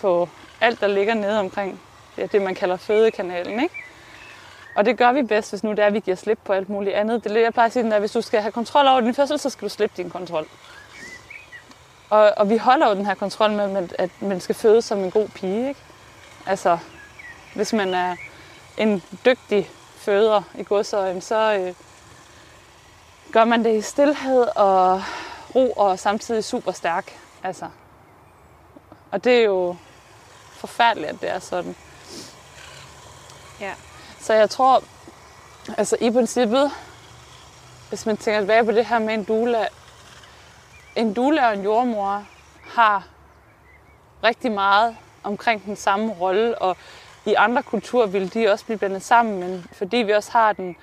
på 0.00 0.28
alt, 0.60 0.80
der 0.80 0.86
ligger 0.86 1.14
nede 1.14 1.40
omkring 1.40 1.80
ja, 2.18 2.26
det, 2.26 2.42
man 2.42 2.54
kalder 2.54 2.76
fødekanalen. 2.76 3.60
Ikke? 3.60 3.83
Og 4.74 4.84
det 4.84 4.98
gør 4.98 5.12
vi 5.12 5.22
bedst, 5.22 5.50
hvis 5.50 5.64
nu 5.64 5.70
det 5.70 5.78
er, 5.78 5.86
at 5.86 5.92
vi 5.92 6.00
giver 6.00 6.16
slip 6.16 6.38
på 6.44 6.52
alt 6.52 6.68
muligt 6.68 6.94
andet. 6.94 7.24
Det 7.24 7.42
jeg 7.42 7.52
plejer 7.52 7.66
at 7.66 7.72
sige, 7.72 7.94
at 7.94 8.00
hvis 8.00 8.12
du 8.12 8.20
skal 8.20 8.40
have 8.40 8.52
kontrol 8.52 8.86
over 8.86 9.00
din 9.00 9.14
fødsel, 9.14 9.38
så 9.38 9.50
skal 9.50 9.68
du 9.68 9.74
slippe 9.74 9.96
din 9.96 10.10
kontrol. 10.10 10.46
Og, 12.10 12.32
og 12.36 12.50
vi 12.50 12.56
holder 12.56 12.88
jo 12.88 12.94
den 12.94 13.06
her 13.06 13.14
kontrol 13.14 13.50
med, 13.50 13.88
at 13.98 14.10
man 14.20 14.40
skal 14.40 14.54
føde 14.54 14.82
som 14.82 14.98
en 14.98 15.10
god 15.10 15.28
pige. 15.28 15.68
Ikke? 15.68 15.80
Altså, 16.46 16.78
hvis 17.54 17.72
man 17.72 17.94
er 17.94 18.16
en 18.76 19.02
dygtig 19.24 19.70
føder 19.96 20.42
i 20.54 20.62
godsøjen, 20.62 21.20
så 21.20 21.54
øh, 21.54 21.74
gør 23.32 23.44
man 23.44 23.64
det 23.64 23.76
i 23.76 23.80
stillhed 23.80 24.46
og 24.56 25.02
ro 25.54 25.72
og 25.72 25.98
samtidig 25.98 26.44
super 26.44 26.72
stærk. 26.72 27.18
Altså. 27.42 27.68
Og 29.10 29.24
det 29.24 29.38
er 29.38 29.44
jo 29.44 29.76
forfærdeligt, 30.52 31.12
at 31.12 31.20
det 31.20 31.30
er 31.30 31.38
sådan. 31.38 31.76
Ja. 33.60 33.72
Så 34.24 34.32
jeg 34.32 34.50
tror, 34.50 34.82
altså 35.78 35.96
i 36.00 36.10
princippet, 36.10 36.70
hvis 37.88 38.06
man 38.06 38.16
tænker 38.16 38.40
tilbage 38.40 38.64
på 38.64 38.72
det 38.72 38.86
her 38.86 38.98
med 38.98 39.14
en 39.14 39.24
doula, 39.24 39.66
en 40.96 41.14
doula 41.14 41.48
og 41.48 41.54
en 41.54 41.64
jordmor 41.64 42.24
har 42.74 43.06
rigtig 44.22 44.52
meget 44.52 44.96
omkring 45.22 45.64
den 45.64 45.76
samme 45.76 46.12
rolle, 46.12 46.58
og 46.58 46.76
i 47.24 47.34
andre 47.34 47.62
kulturer 47.62 48.06
vil 48.06 48.34
de 48.34 48.48
også 48.48 48.64
blive 48.64 48.78
blandet 48.78 49.02
sammen, 49.02 49.40
men 49.40 49.66
fordi 49.72 49.96
vi 49.96 50.12
også 50.12 50.32
har 50.32 50.52
den, 50.52 50.76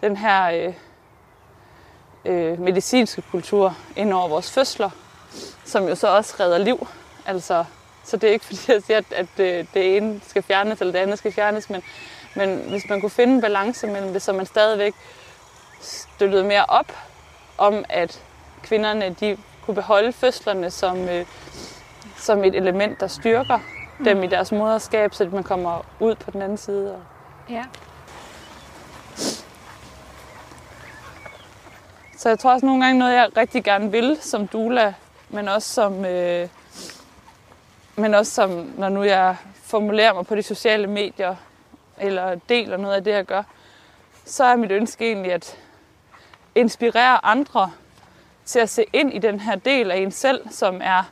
den 0.00 0.16
her 0.16 0.50
øh, 0.50 0.74
øh, 2.24 2.60
medicinske 2.60 3.22
kultur 3.30 3.76
ind 3.96 4.12
over 4.12 4.28
vores 4.28 4.50
fødsler, 4.50 4.90
som 5.64 5.88
jo 5.88 5.94
så 5.94 6.08
også 6.08 6.34
redder 6.40 6.58
liv. 6.58 6.88
Altså, 7.26 7.64
så 8.04 8.16
det 8.16 8.28
er 8.28 8.32
ikke 8.32 8.44
fordi, 8.44 8.60
jeg 8.68 8.82
siger, 8.82 8.98
at, 8.98 9.12
at 9.12 9.26
det, 9.36 9.68
det 9.74 9.96
ene 9.96 10.20
skal 10.26 10.42
fjernes, 10.42 10.80
eller 10.80 10.92
det 10.92 10.98
andet 10.98 11.18
skal 11.18 11.32
fjernes, 11.32 11.70
men, 11.70 11.82
men 12.36 12.58
hvis 12.68 12.88
man 12.88 13.00
kunne 13.00 13.10
finde 13.10 13.34
en 13.34 13.40
balance 13.40 13.86
mellem 13.86 14.12
det, 14.12 14.22
så 14.22 14.32
man 14.32 14.46
stadigvæk 14.46 14.94
støttede 15.80 16.44
mere 16.44 16.64
op 16.68 16.92
om, 17.58 17.84
at 17.88 18.22
kvinderne 18.62 19.16
de 19.20 19.36
kunne 19.66 19.74
beholde 19.74 20.12
fødslerne 20.12 20.70
som, 20.70 21.08
øh, 21.08 21.26
som 22.16 22.44
et 22.44 22.54
element, 22.54 23.00
der 23.00 23.06
styrker 23.06 23.58
mm. 23.98 24.04
dem 24.04 24.22
i 24.22 24.26
deres 24.26 24.52
moderskab, 24.52 25.14
så 25.14 25.28
man 25.32 25.42
kommer 25.42 25.84
ud 26.00 26.14
på 26.14 26.30
den 26.30 26.42
anden 26.42 26.58
side. 26.58 26.96
Ja. 27.50 27.64
Så 32.18 32.28
jeg 32.28 32.38
tror 32.38 32.52
også 32.52 32.66
nogle 32.66 32.84
gange 32.84 32.98
noget, 32.98 33.14
jeg 33.14 33.28
rigtig 33.36 33.64
gerne 33.64 33.90
vil 33.90 34.18
som 34.20 34.46
doula, 34.48 34.94
men 35.28 35.48
også 35.48 35.74
som, 35.74 36.04
øh, 36.04 36.48
men 37.96 38.14
også 38.14 38.32
som, 38.32 38.72
når 38.78 38.88
nu 38.88 39.02
jeg 39.02 39.36
formulerer 39.62 40.14
mig 40.14 40.26
på 40.26 40.34
de 40.34 40.42
sociale 40.42 40.86
medier, 40.86 41.36
eller 41.98 42.34
deler 42.48 42.76
noget 42.76 42.94
af 42.94 43.04
det, 43.04 43.10
jeg 43.10 43.24
gør, 43.24 43.42
så 44.24 44.44
er 44.44 44.56
mit 44.56 44.70
ønske 44.70 45.06
egentlig 45.06 45.32
at 45.32 45.58
inspirere 46.54 47.24
andre 47.24 47.72
til 48.44 48.58
at 48.58 48.70
se 48.70 48.84
ind 48.92 49.12
i 49.12 49.18
den 49.18 49.40
her 49.40 49.56
del 49.56 49.90
af 49.90 49.96
en 49.96 50.12
selv, 50.12 50.48
som 50.50 50.80
er 50.84 51.02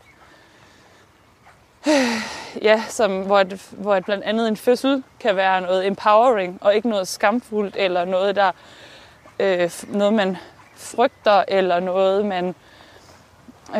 ja, 2.69 2.83
som, 2.89 3.23
hvor, 3.23 3.41
et, 3.41 3.69
hvor 3.71 3.97
et 3.97 4.05
blandt 4.05 4.25
andet 4.25 4.49
en 4.49 4.57
fødsel 4.57 5.03
kan 5.21 5.37
være 5.37 5.61
noget 5.61 5.87
empowering, 5.87 6.59
og 6.61 6.75
ikke 6.75 6.89
noget 6.89 7.09
skamfuldt, 7.09 7.77
eller 7.79 8.05
noget, 8.05 8.37
der 8.37 8.53
øh, 9.39 9.71
noget 9.89 10.15
man 10.15 10.37
frygter, 10.75 11.45
eller 11.49 11.81
noget, 11.81 12.27
man 12.27 12.55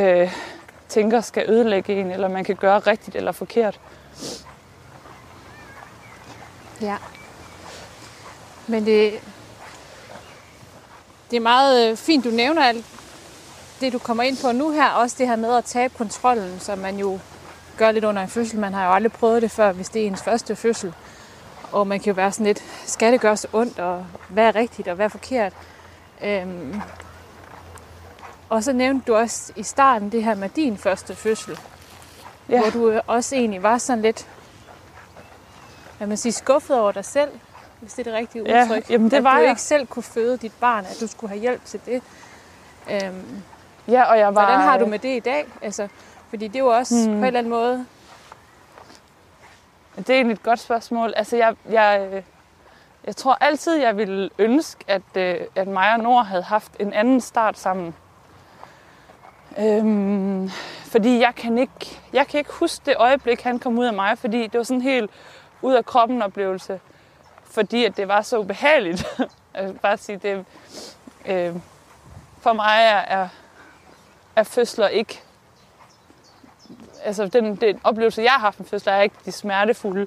øh, 0.01 0.33
tænker 0.89 1.21
skal 1.21 1.51
ødelægge 1.51 2.01
en, 2.01 2.11
eller 2.11 2.29
man 2.29 2.45
kan 2.45 2.57
gøre 2.57 2.79
rigtigt 2.79 3.17
eller 3.17 3.33
forkert. 3.33 3.81
Ja. 6.83 6.97
Men 8.67 8.87
det, 8.87 9.21
det 11.31 11.37
er 11.37 11.41
meget 11.41 11.91
øh, 11.91 11.97
fint, 11.97 12.25
du 12.25 12.31
nævner 12.31 12.63
alt 12.63 12.87
det, 13.81 13.93
du 13.93 13.99
kommer 13.99 14.23
ind 14.23 14.37
på 14.37 14.53
nu 14.53 14.71
her. 14.71 14.89
Også 14.89 15.17
det 15.19 15.29
her 15.29 15.37
med 15.37 15.55
at 15.57 15.65
tabe 15.65 15.95
kontrollen, 15.99 16.61
som 16.61 16.79
man 16.79 16.99
jo 16.99 17.19
gør 17.77 17.91
lidt 17.91 18.05
under 18.05 18.23
en 18.23 18.29
fødsel. 18.29 18.59
Man 18.59 18.73
har 18.73 18.87
jo 18.87 18.93
aldrig 18.93 19.13
prøvet 19.13 19.43
det 19.43 19.51
før, 19.51 19.73
hvis 19.73 19.89
det 19.89 20.03
er 20.03 20.07
ens 20.07 20.23
første 20.23 20.57
fødsel. 20.57 20.95
Og 21.73 21.87
man 21.87 22.01
kan 22.01 22.11
jo 22.11 22.15
være 22.15 22.33
sådan 22.33 22.47
lidt, 22.47 22.63
skal 22.87 23.13
det 23.13 23.21
gøre 23.21 23.37
så 23.37 23.49
ondt, 23.53 23.79
og 23.79 24.07
hvad 24.29 24.45
er 24.45 24.55
rigtigt, 24.55 24.89
og 24.89 24.95
hvad 24.95 25.05
er 25.05 25.11
forkert? 25.11 25.53
Øhm. 26.25 26.81
Og 28.49 28.65
så 28.65 28.73
nævnte 28.73 29.05
du 29.07 29.15
også 29.15 29.53
i 29.57 29.63
starten 29.63 30.13
det 30.13 30.25
her 30.25 30.35
med 30.35 30.49
din 30.49 30.79
første 30.79 31.15
fødsel. 31.15 31.59
Ja. 32.49 32.61
Hvor 32.61 32.71
du 32.71 33.01
også 33.07 33.37
egentlig 33.37 33.63
var 33.63 33.79
sådan 33.79 34.03
lidt, 34.03 34.27
hvad 36.03 36.09
man 36.09 36.17
siger, 36.17 36.33
skuffet 36.33 36.81
over 36.81 36.93
dig 36.93 37.05
selv, 37.05 37.31
hvis 37.81 37.93
det 37.93 38.07
er 38.07 38.11
det 38.11 38.19
rigtige 38.21 38.43
udtryk. 38.43 38.91
Ja, 38.91 38.93
jamen 38.93 39.11
det 39.11 39.17
at 39.17 39.25
var 39.25 39.37
du 39.37 39.41
jeg. 39.41 39.51
ikke 39.51 39.63
selv 39.63 39.87
kunne 39.87 40.03
føde 40.03 40.37
dit 40.37 40.53
barn, 40.61 40.85
at 40.85 40.97
du 41.01 41.07
skulle 41.07 41.29
have 41.29 41.41
hjælp 41.41 41.65
til 41.65 41.81
det. 41.87 42.03
Øhm, 42.91 43.43
Ja, 43.89 44.03
og 44.03 44.19
jeg 44.19 44.27
var... 44.27 44.33
Hvordan 44.33 44.61
har 44.61 44.79
du 44.79 44.87
med 44.87 44.99
det 44.99 45.17
i 45.17 45.21
dag? 45.21 45.47
Altså, 45.63 45.89
fordi 46.31 46.49
det 46.49 46.57
er 46.57 46.61
jo 46.61 46.67
også 46.67 46.95
hmm. 46.95 47.13
på 47.15 47.19
en 47.19 47.25
eller 47.25 47.39
anden 47.39 47.51
måde... 47.51 47.87
Det 49.97 50.11
er 50.11 50.15
egentlig 50.15 50.35
et 50.35 50.43
godt 50.43 50.61
spørgsmål. 50.61 51.13
Altså, 51.17 51.37
jeg, 51.37 51.55
jeg, 51.71 52.09
øh, 52.13 52.23
jeg 53.05 53.17
tror 53.17 53.37
altid, 53.41 53.77
jeg 53.77 53.97
ville 53.97 54.31
ønske, 54.39 54.85
at, 54.89 55.03
øh, 55.15 55.37
at 55.55 55.69
mig 55.69 55.93
og 55.93 56.01
Nord 56.01 56.25
havde 56.25 56.43
haft 56.43 56.73
en 56.81 56.93
anden 56.93 57.21
start 57.21 57.59
sammen. 57.59 57.95
Øhm, 59.59 60.51
fordi 60.85 61.19
jeg 61.19 61.35
kan, 61.35 61.59
ikke, 61.59 62.01
jeg 62.13 62.27
kan 62.27 62.39
ikke 62.39 62.53
huske 62.53 62.83
det 62.87 62.95
øjeblik, 62.97 63.41
han 63.41 63.59
kom 63.59 63.79
ud 63.79 63.85
af 63.85 63.93
mig, 63.93 64.19
fordi 64.19 64.43
det 64.43 64.59
var 64.59 64.65
sådan 64.65 64.83
helt 64.83 65.11
ud 65.63 65.75
af 65.75 65.85
kroppen 65.85 66.23
oplevelse. 66.23 66.81
Fordi 67.45 67.85
at 67.85 67.97
det 67.97 68.09
var 68.09 68.23
så 68.23 68.39
ubehageligt. 68.39 69.07
jeg 69.55 69.65
vil 69.65 69.79
bare 69.83 69.97
sige, 69.97 70.19
det, 70.19 70.45
øh, 71.27 71.57
for 72.41 72.53
mig 72.53 72.79
er, 72.83 73.21
er, 73.21 73.29
er 74.37 74.43
fødsler 74.43 74.89
ikke 74.89 75.23
altså 77.05 77.27
den, 77.27 77.57
den 77.57 77.81
oplevelse, 77.85 78.23
jeg 78.23 78.33
har 78.33 78.39
haft 78.39 78.59
med 78.59 78.67
fødsler, 78.67 78.93
er 78.93 79.03
ikke 79.03 79.17
de 79.25 79.33
smertefulde 79.33 80.07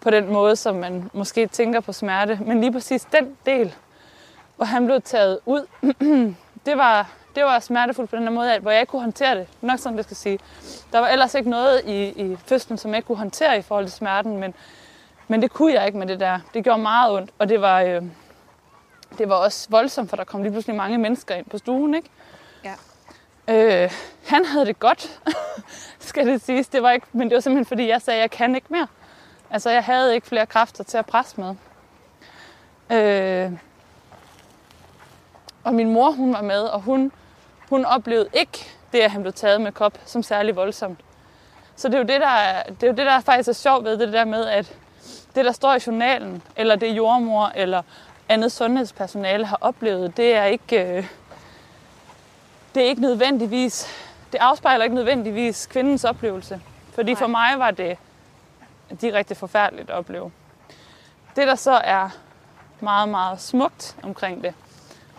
på 0.00 0.10
den 0.10 0.32
måde, 0.32 0.56
som 0.56 0.76
man 0.76 1.10
måske 1.12 1.46
tænker 1.46 1.80
på 1.80 1.92
smerte. 1.92 2.38
Men 2.46 2.60
lige 2.60 2.72
præcis 2.72 3.04
den 3.12 3.36
del, 3.46 3.74
hvor 4.56 4.64
han 4.64 4.86
blev 4.86 5.00
taget 5.00 5.38
ud, 5.46 5.66
det 6.66 6.76
var, 6.76 7.10
det 7.34 7.44
var 7.44 7.58
smertefuldt 7.58 8.10
på 8.10 8.16
den 8.16 8.22
her 8.22 8.30
måde, 8.30 8.58
hvor 8.58 8.70
jeg 8.70 8.80
ikke 8.80 8.90
kunne 8.90 9.02
håndtere 9.02 9.34
det. 9.34 9.48
Nok 9.60 9.78
sådan, 9.78 9.96
det 9.96 10.04
skal 10.04 10.16
sige. 10.16 10.38
Der 10.92 10.98
var 10.98 11.08
ellers 11.08 11.34
ikke 11.34 11.50
noget 11.50 11.82
i, 11.86 12.08
i 12.08 12.36
fødslen, 12.46 12.78
som 12.78 12.90
jeg 12.90 12.98
ikke 12.98 13.06
kunne 13.06 13.18
håndtere 13.18 13.58
i 13.58 13.62
forhold 13.62 13.84
til 13.84 13.92
smerten, 13.92 14.36
men, 14.38 14.54
men 15.28 15.42
det 15.42 15.50
kunne 15.50 15.72
jeg 15.72 15.86
ikke 15.86 15.98
med 15.98 16.06
det 16.06 16.20
der. 16.20 16.40
Det 16.54 16.64
gjorde 16.64 16.82
meget 16.82 17.12
ondt, 17.12 17.30
og 17.38 17.48
det 17.48 17.60
var, 17.60 17.80
øh, 17.80 18.02
det 19.18 19.28
var 19.28 19.34
også 19.34 19.66
voldsomt, 19.70 20.10
for 20.10 20.16
der 20.16 20.24
kom 20.24 20.42
lige 20.42 20.52
pludselig 20.52 20.76
mange 20.76 20.98
mennesker 20.98 21.34
ind 21.34 21.46
på 21.46 21.58
stuen, 21.58 21.94
ikke? 21.94 22.10
Ja. 22.64 22.74
Øh, 23.48 23.90
han 24.26 24.44
havde 24.44 24.66
det 24.66 24.78
godt, 24.78 25.20
skal 25.98 26.26
det 26.26 26.42
siges. 26.42 26.68
Det 26.68 26.82
var 26.82 26.90
ikke, 26.90 27.06
men 27.12 27.28
det 27.28 27.34
var 27.34 27.40
simpelthen 27.40 27.66
fordi, 27.66 27.88
jeg 27.88 28.02
sagde, 28.02 28.18
at 28.18 28.22
jeg 28.22 28.30
kan 28.30 28.54
ikke 28.54 28.66
mere. 28.70 28.86
Altså, 29.50 29.70
jeg 29.70 29.84
havde 29.84 30.14
ikke 30.14 30.26
flere 30.26 30.46
kræfter 30.46 30.84
til 30.84 30.98
at 30.98 31.06
presse 31.06 31.40
med. 31.40 31.54
Øh, 32.90 33.29
og 35.64 35.74
min 35.74 35.90
mor, 35.90 36.10
hun 36.10 36.32
var 36.32 36.42
med, 36.42 36.60
og 36.62 36.80
hun, 36.80 37.12
hun 37.68 37.84
oplevede 37.84 38.28
ikke 38.32 38.66
det, 38.92 38.98
at 38.98 39.10
han 39.10 39.22
blev 39.22 39.32
taget 39.32 39.60
med 39.60 39.72
kop, 39.72 39.98
som 40.04 40.22
særlig 40.22 40.56
voldsomt. 40.56 41.00
Så 41.76 41.88
det 41.88 41.94
er 41.94 41.98
jo 41.98 42.04
det, 42.04 42.20
der 42.20 42.26
er, 42.26 42.62
det 42.62 42.82
er, 42.82 42.86
jo 42.86 42.92
det, 42.92 43.06
der 43.06 43.12
er 43.12 43.20
faktisk 43.20 43.48
er 43.48 43.52
sjovt 43.52 43.84
ved 43.84 43.98
det 43.98 44.12
der 44.12 44.24
med, 44.24 44.46
at 44.46 44.76
det, 45.34 45.44
der 45.44 45.52
står 45.52 45.74
i 45.74 45.78
journalen, 45.86 46.42
eller 46.56 46.76
det 46.76 46.86
jordmor, 46.86 47.52
eller 47.54 47.82
andet 48.28 48.52
sundhedspersonale 48.52 49.46
har 49.46 49.58
oplevet, 49.60 50.16
det 50.16 50.34
er 50.34 50.44
ikke, 50.44 50.96
øh, 50.96 51.06
det 52.74 52.82
er 52.82 52.86
ikke 52.86 53.00
nødvendigvis, 53.00 53.86
det 54.32 54.38
afspejler 54.38 54.84
ikke 54.84 54.94
nødvendigvis 54.96 55.66
kvindens 55.66 56.04
oplevelse. 56.04 56.60
Fordi 56.94 57.14
for 57.14 57.26
mig 57.26 57.58
var 57.58 57.70
det 57.70 57.98
direkte 59.00 59.34
forfærdeligt 59.34 59.90
at 59.90 59.96
opleve. 59.96 60.32
Det, 61.36 61.46
der 61.46 61.54
så 61.54 61.72
er 61.72 62.08
meget, 62.80 63.08
meget 63.08 63.40
smukt 63.40 63.96
omkring 64.02 64.42
det, 64.42 64.54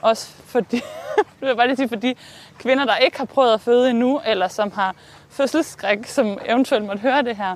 også 0.01 0.27
fordi, 0.27 0.75
jeg 1.41 1.47
vil 1.49 1.55
bare 1.55 1.67
lige 1.67 1.77
sige, 1.77 1.89
fordi 1.89 2.17
kvinder, 2.59 2.85
der 2.85 2.97
ikke 2.97 3.17
har 3.17 3.25
prøvet 3.25 3.53
at 3.53 3.61
føde 3.61 3.89
endnu, 3.89 4.21
eller 4.25 4.47
som 4.47 4.71
har 4.71 4.95
fødselsskræk, 5.29 6.05
som 6.05 6.37
eventuelt 6.45 6.85
måtte 6.85 7.01
høre 7.01 7.21
det 7.21 7.35
her, 7.35 7.55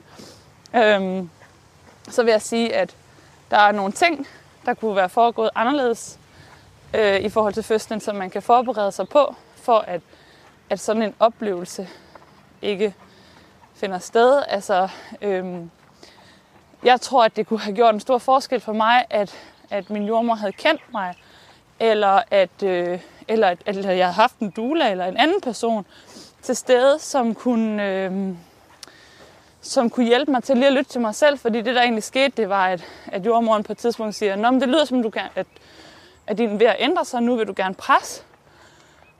øhm, 0.75 1.29
så 2.09 2.23
vil 2.23 2.31
jeg 2.31 2.41
sige, 2.41 2.75
at 2.75 2.95
der 3.51 3.57
er 3.57 3.71
nogle 3.71 3.91
ting, 3.91 4.27
der 4.65 4.73
kunne 4.73 4.95
være 4.95 5.09
foregået 5.09 5.49
anderledes 5.55 6.19
øh, 6.93 7.19
i 7.19 7.29
forhold 7.29 7.53
til 7.53 7.63
fødslen, 7.63 7.99
som 7.99 8.15
man 8.15 8.29
kan 8.29 8.41
forberede 8.41 8.91
sig 8.91 9.09
på, 9.09 9.35
for 9.55 9.77
at, 9.77 10.01
at 10.69 10.79
sådan 10.79 11.01
en 11.01 11.15
oplevelse 11.19 11.89
ikke 12.61 12.93
finder 13.75 13.99
sted. 13.99 14.43
Altså, 14.47 14.89
øhm, 15.21 15.71
jeg 16.83 17.01
tror, 17.01 17.23
at 17.23 17.35
det 17.35 17.47
kunne 17.47 17.59
have 17.59 17.75
gjort 17.75 17.93
en 17.93 17.99
stor 17.99 18.17
forskel 18.17 18.59
for 18.59 18.73
mig, 18.73 19.05
at, 19.09 19.35
at 19.69 19.89
min 19.89 20.03
jordmor 20.03 20.35
havde 20.35 20.53
kendt 20.53 20.81
mig, 20.93 21.15
eller 21.79 22.21
at, 22.31 22.63
øh, 22.63 22.99
eller 23.27 23.47
at 23.47 23.57
eller 23.65 23.91
jeg 23.91 24.05
havde 24.05 24.13
haft 24.13 24.39
en 24.39 24.49
doula 24.49 24.91
eller 24.91 25.05
en 25.05 25.17
anden 25.17 25.41
person 25.41 25.85
til 26.41 26.55
stede, 26.55 26.99
som 26.99 27.35
kunne, 27.35 27.83
øh, 27.83 28.35
som 29.61 29.89
kunne 29.89 30.05
hjælpe 30.05 30.31
mig 30.31 30.43
til 30.43 30.57
lige 30.57 30.67
at 30.67 30.73
lytte 30.73 30.91
til 30.91 31.01
mig 31.01 31.15
selv, 31.15 31.39
fordi 31.39 31.61
det, 31.61 31.75
der 31.75 31.81
egentlig 31.81 32.03
skete, 32.03 32.33
det 32.37 32.49
var, 32.49 32.67
at, 32.67 32.83
at 33.07 33.25
jordmoren 33.25 33.63
på 33.63 33.71
et 33.71 33.77
tidspunkt 33.77 34.15
siger, 34.15 34.35
Nå, 34.35 34.51
men 34.51 34.61
det 34.61 34.69
lyder 34.69 34.85
som, 34.85 35.03
du 35.03 35.09
kan, 35.09 35.27
at, 35.35 35.47
at 36.27 36.37
din 36.37 36.59
ved 36.59 36.67
at 36.67 36.75
ændre 36.79 37.05
sig, 37.05 37.21
nu 37.21 37.35
vil 37.35 37.47
du 37.47 37.53
gerne 37.55 37.75
presse. 37.75 38.23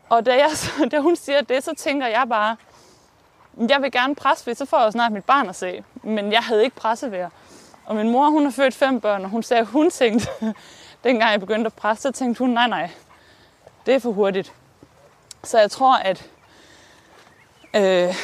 Og 0.09 0.25
da, 0.25 0.31
jeg, 0.33 0.49
da 0.91 0.99
hun 0.99 1.15
siger 1.15 1.41
det, 1.41 1.63
så 1.63 1.73
tænker 1.77 2.07
jeg 2.07 2.25
bare, 2.29 2.55
jeg 3.69 3.81
vil 3.81 3.91
gerne 3.91 4.15
presse, 4.15 4.43
for 4.43 4.53
så 4.53 4.65
får 4.65 4.77
jeg 4.77 4.85
jo 4.85 4.91
snart 4.91 5.11
mit 5.11 5.25
barn 5.25 5.49
at 5.49 5.55
se. 5.55 5.83
Men 6.03 6.31
jeg 6.31 6.41
havde 6.41 6.63
ikke 6.63 6.75
pressevejr. 6.75 7.29
Og 7.85 7.95
min 7.95 8.09
mor, 8.09 8.29
hun 8.29 8.43
har 8.43 8.51
født 8.51 8.73
fem 8.73 8.99
børn, 8.99 9.23
og 9.23 9.29
hun 9.29 9.43
sagde, 9.43 9.61
at 9.61 9.67
hun 9.67 9.89
tænkte, 9.89 10.29
dengang 11.05 11.31
jeg 11.31 11.39
begyndte 11.39 11.65
at 11.67 11.73
presse, 11.73 12.01
så 12.01 12.11
tænkte 12.11 12.39
hun, 12.39 12.49
nej, 12.49 12.67
nej, 12.67 12.89
det 13.85 13.95
er 13.95 13.99
for 13.99 14.11
hurtigt. 14.11 14.53
Så 15.43 15.59
jeg 15.59 15.71
tror, 15.71 15.97
at, 15.97 16.29
øh, 17.73 18.15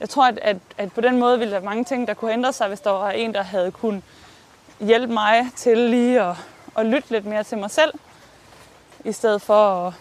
jeg 0.00 0.08
tror, 0.08 0.26
at, 0.26 0.38
at, 0.42 0.56
at 0.78 0.92
på 0.92 1.00
den 1.00 1.18
måde 1.18 1.38
ville 1.38 1.54
der 1.54 1.60
mange 1.60 1.84
ting, 1.84 2.08
der 2.08 2.14
kunne 2.14 2.32
ændre 2.32 2.52
sig, 2.52 2.68
hvis 2.68 2.80
der 2.80 2.90
var 2.90 3.10
en, 3.10 3.34
der 3.34 3.42
havde 3.42 3.70
kun 3.70 4.02
hjælpe 4.80 5.12
mig 5.12 5.46
til 5.56 5.78
lige 5.78 6.22
at, 6.22 6.36
at 6.76 6.86
lytte 6.86 7.10
lidt 7.10 7.26
mere 7.26 7.44
til 7.44 7.58
mig 7.58 7.70
selv, 7.70 7.92
i 9.04 9.12
stedet 9.12 9.42
for 9.42 9.86
at, 9.86 9.94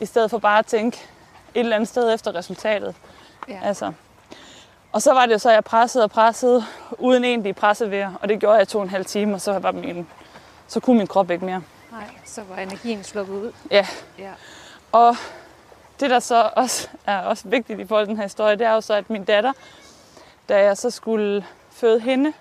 i 0.00 0.06
stedet 0.06 0.30
for 0.30 0.38
bare 0.38 0.58
at 0.58 0.66
tænke 0.66 0.96
et 1.54 1.60
eller 1.60 1.76
andet 1.76 1.88
sted 1.88 2.14
efter 2.14 2.34
resultatet. 2.34 2.94
Ja. 3.48 3.60
Altså. 3.62 3.92
Og 4.92 5.02
så 5.02 5.12
var 5.12 5.26
det 5.26 5.32
jo 5.32 5.38
så, 5.38 5.48
at 5.48 5.54
jeg 5.54 5.64
pressede 5.64 6.04
og 6.04 6.10
pressede, 6.10 6.64
uden 6.98 7.24
egentlig 7.24 7.56
pressevejr, 7.56 8.12
og 8.22 8.28
det 8.28 8.40
gjorde 8.40 8.58
jeg 8.58 8.68
to 8.68 8.78
og 8.78 8.84
en 8.84 8.90
halv 8.90 9.04
time, 9.04 9.34
og 9.34 9.40
så, 9.40 9.58
var 9.58 9.72
min, 9.72 10.08
så 10.68 10.80
kunne 10.80 10.98
min 10.98 11.06
krop 11.06 11.30
ikke 11.30 11.44
mere. 11.44 11.62
Nej, 11.92 12.04
så 12.24 12.42
var 12.48 12.56
energien 12.56 13.04
sluppet 13.04 13.34
ud. 13.34 13.52
Ja, 13.70 13.86
Ja. 14.18 14.30
og 14.92 15.16
det, 16.00 16.10
der 16.10 16.18
så 16.20 16.50
også 16.56 16.88
er 17.06 17.18
også 17.18 17.48
vigtigt 17.48 17.80
i 17.80 17.86
forhold 17.86 18.06
til 18.06 18.08
den 18.08 18.16
her 18.16 18.22
historie, 18.24 18.56
det 18.56 18.66
er 18.66 18.72
jo 18.72 18.80
så, 18.80 18.94
at 18.94 19.10
min 19.10 19.24
datter, 19.24 19.52
da 20.48 20.62
jeg 20.64 20.76
så 20.76 20.90
skulle 20.90 21.46
føde 21.70 22.00
hende, 22.00 22.32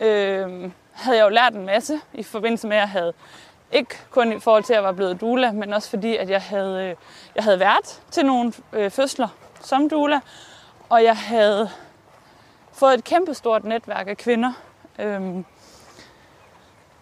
øh, 0.00 0.70
havde 0.92 1.16
jeg 1.18 1.24
jo 1.24 1.28
lært 1.28 1.54
en 1.54 1.66
masse 1.66 2.00
i 2.12 2.22
forbindelse 2.22 2.66
med, 2.66 2.76
at 2.76 2.80
jeg 2.80 2.88
havde 2.88 3.12
ikke 3.72 3.98
kun 4.10 4.32
i 4.32 4.40
forhold 4.40 4.64
til, 4.64 4.72
at 4.72 4.76
jeg 4.76 4.84
var 4.84 4.92
blevet 4.92 5.20
doula, 5.20 5.52
men 5.52 5.72
også 5.72 5.90
fordi, 5.90 6.16
at 6.16 6.30
jeg 6.30 6.42
havde, 6.42 6.84
øh, 6.84 6.94
jeg 7.34 7.44
havde 7.44 7.60
været 7.60 8.00
til 8.10 8.26
nogle 8.26 8.52
øh, 8.72 8.90
fødsler 8.90 9.28
som 9.60 9.88
doula, 9.88 10.20
og 10.90 11.04
jeg 11.04 11.16
havde 11.16 11.70
fået 12.72 12.94
et 12.94 13.04
kæmpestort 13.04 13.64
netværk 13.64 14.08
af 14.08 14.16
kvinder, 14.16 14.52
øhm, 14.98 15.44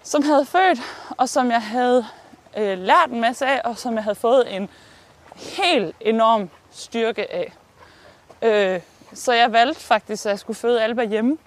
som 0.03 0.23
havde 0.23 0.45
født, 0.45 0.79
og 1.11 1.29
som 1.29 1.51
jeg 1.51 1.63
havde 1.63 2.07
øh, 2.57 2.79
lært 2.79 3.11
en 3.11 3.21
masse 3.21 3.47
af, 3.47 3.61
og 3.65 3.79
som 3.79 3.95
jeg 3.95 4.03
havde 4.03 4.15
fået 4.15 4.57
en 4.57 4.69
helt 5.37 5.97
enorm 6.01 6.51
styrke 6.71 7.33
af. 7.33 7.53
Øh, 8.43 8.81
så 9.15 9.33
jeg 9.33 9.53
valgte 9.53 9.81
faktisk, 9.81 10.27
at 10.27 10.31
jeg 10.31 10.39
skulle 10.39 10.57
føde 10.57 10.83
Alba 10.83 11.05
hjemme. 11.05 11.39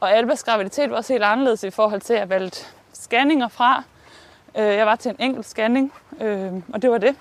Og 0.00 0.12
Albas 0.12 0.44
graviditet 0.44 0.90
var 0.90 0.96
også 0.96 1.12
helt 1.12 1.24
anderledes 1.24 1.64
i 1.64 1.70
forhold 1.70 2.00
til, 2.00 2.14
at 2.14 2.20
jeg 2.20 2.28
valgte 2.28 2.66
scanninger 2.92 3.48
fra. 3.48 3.82
Øh, 4.54 4.64
jeg 4.64 4.86
var 4.86 4.96
til 4.96 5.10
en 5.10 5.16
enkelt 5.18 5.46
scanning, 5.46 5.92
øh, 6.20 6.52
og 6.72 6.82
det 6.82 6.90
var 6.90 6.98
det. 6.98 7.16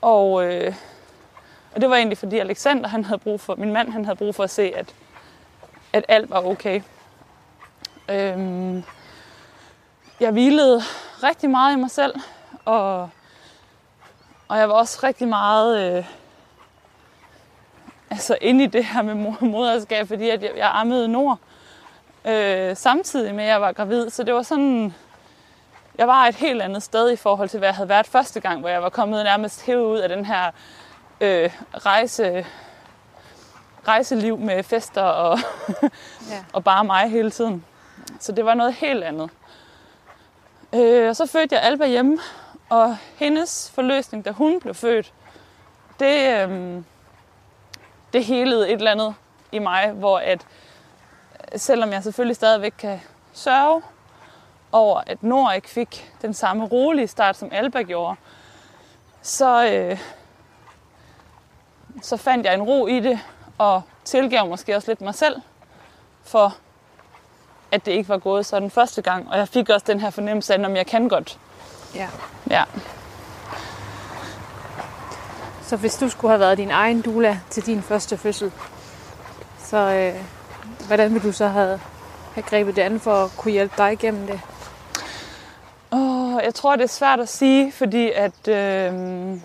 Og, 0.00 0.44
øh, 0.44 0.74
og 1.74 1.80
det 1.80 1.90
var 1.90 1.96
egentlig 1.96 2.18
fordi 2.18 2.38
Alexander, 2.38 2.88
han 2.88 3.04
havde 3.04 3.18
brug 3.18 3.40
for, 3.40 3.54
min 3.54 3.72
mand, 3.72 3.92
han 3.92 4.04
havde 4.04 4.16
brug 4.16 4.34
for 4.34 4.44
at 4.44 4.50
se, 4.50 4.72
at, 4.76 4.94
at 5.92 6.04
alt 6.08 6.30
var 6.30 6.46
okay. 6.46 6.82
Øhm, 8.08 8.84
jeg 10.20 10.30
hvilede 10.30 10.82
rigtig 11.22 11.50
meget 11.50 11.76
i 11.76 11.80
mig 11.80 11.90
selv, 11.90 12.14
og, 12.64 13.10
og 14.48 14.58
jeg 14.58 14.68
var 14.68 14.74
også 14.74 15.00
rigtig 15.02 15.28
meget 15.28 15.96
øh, 15.96 16.04
altså 18.10 18.38
inde 18.40 18.64
i 18.64 18.66
det 18.66 18.84
her 18.84 19.02
med 19.02 19.14
moderskab, 19.40 20.08
fordi 20.08 20.28
at 20.30 20.42
jeg, 20.42 20.50
jeg 20.56 20.70
ammede 20.74 21.08
nord 21.08 21.38
øh, 22.24 22.76
samtidig 22.76 23.34
med, 23.34 23.44
at 23.44 23.50
jeg 23.50 23.60
var 23.60 23.72
gravid. 23.72 24.10
Så 24.10 24.22
det 24.22 24.34
var 24.34 24.42
sådan, 24.42 24.94
jeg 25.98 26.08
var 26.08 26.26
et 26.26 26.34
helt 26.34 26.62
andet 26.62 26.82
sted 26.82 27.10
i 27.10 27.16
forhold 27.16 27.48
til, 27.48 27.58
hvad 27.58 27.68
jeg 27.68 27.74
havde 27.74 27.88
været 27.88 28.06
første 28.06 28.40
gang, 28.40 28.60
hvor 28.60 28.68
jeg 28.68 28.82
var 28.82 28.88
kommet 28.88 29.24
nærmest 29.24 29.66
hævet 29.66 29.84
ud 29.84 29.98
af 29.98 30.08
den 30.08 30.24
her 30.24 30.50
øh, 31.20 31.50
rejse, 31.72 32.46
rejseliv 33.88 34.38
med 34.38 34.62
fester 34.62 35.02
og, 35.02 35.38
ja. 36.30 36.44
og 36.54 36.64
bare 36.64 36.84
mig 36.84 37.10
hele 37.10 37.30
tiden. 37.30 37.64
Så 38.20 38.32
det 38.32 38.44
var 38.44 38.54
noget 38.54 38.74
helt 38.74 39.04
andet. 39.04 39.30
Øh, 40.74 41.08
og 41.08 41.16
så 41.16 41.26
fødte 41.26 41.54
jeg 41.54 41.62
Alba 41.62 41.86
hjemme, 41.86 42.18
og 42.68 42.96
hendes 43.16 43.70
forløsning, 43.74 44.24
da 44.24 44.30
hun 44.30 44.60
blev 44.60 44.74
født, 44.74 45.12
det, 46.00 46.48
øh, 46.48 46.82
det 48.12 48.24
helede 48.24 48.68
et 48.68 48.72
eller 48.72 48.90
andet 48.90 49.14
i 49.52 49.58
mig, 49.58 49.90
hvor 49.90 50.18
at 50.18 50.46
selvom 51.56 51.92
jeg 51.92 52.02
selvfølgelig 52.02 52.36
stadigvæk 52.36 52.74
kan 52.78 53.00
sørge 53.32 53.82
over, 54.72 55.02
at 55.06 55.22
Nord 55.22 55.54
ikke 55.54 55.68
fik 55.68 56.12
den 56.22 56.34
samme 56.34 56.64
rolige 56.64 57.06
start, 57.06 57.36
som 57.36 57.48
Alba 57.52 57.82
gjorde, 57.82 58.16
så, 59.22 59.66
øh, 59.72 59.98
så 62.02 62.16
fandt 62.16 62.46
jeg 62.46 62.54
en 62.54 62.62
ro 62.62 62.86
i 62.86 63.00
det, 63.00 63.20
og 63.58 63.82
tilgav 64.04 64.46
måske 64.46 64.76
også 64.76 64.90
lidt 64.90 65.00
mig 65.00 65.14
selv 65.14 65.36
for, 66.24 66.56
at 67.72 67.86
det 67.86 67.92
ikke 67.92 68.08
var 68.08 68.18
gået 68.18 68.46
sådan 68.46 68.70
første 68.70 69.02
gang. 69.02 69.30
Og 69.30 69.38
jeg 69.38 69.48
fik 69.48 69.68
også 69.68 69.84
den 69.86 70.00
her 70.00 70.10
fornemmelse 70.10 70.54
af, 70.54 70.58
at 70.58 70.76
jeg 70.76 70.86
kan 70.86 71.08
godt. 71.08 71.38
Ja. 71.94 72.08
Ja. 72.50 72.64
Så 75.62 75.76
hvis 75.76 75.94
du 75.96 76.08
skulle 76.08 76.30
have 76.30 76.40
været 76.40 76.58
din 76.58 76.70
egen 76.70 77.02
dula 77.02 77.40
til 77.50 77.66
din 77.66 77.82
første 77.82 78.16
fødsel, 78.16 78.52
så 79.58 79.76
øh, 79.76 80.14
hvordan 80.86 81.14
ville 81.14 81.28
du 81.28 81.32
så 81.32 81.48
have, 81.48 81.80
have 82.34 82.42
grebet 82.42 82.76
det 82.76 82.82
an 82.82 83.00
for 83.00 83.24
at 83.24 83.30
kunne 83.36 83.52
hjælpe 83.52 83.74
dig 83.78 83.92
igennem 83.92 84.26
det? 84.26 84.40
Oh, 85.90 86.40
jeg 86.44 86.54
tror, 86.54 86.76
det 86.76 86.84
er 86.84 86.88
svært 86.88 87.20
at 87.20 87.28
sige, 87.28 87.72
fordi 87.72 88.10
at... 88.10 88.48
Øh, 88.48 89.40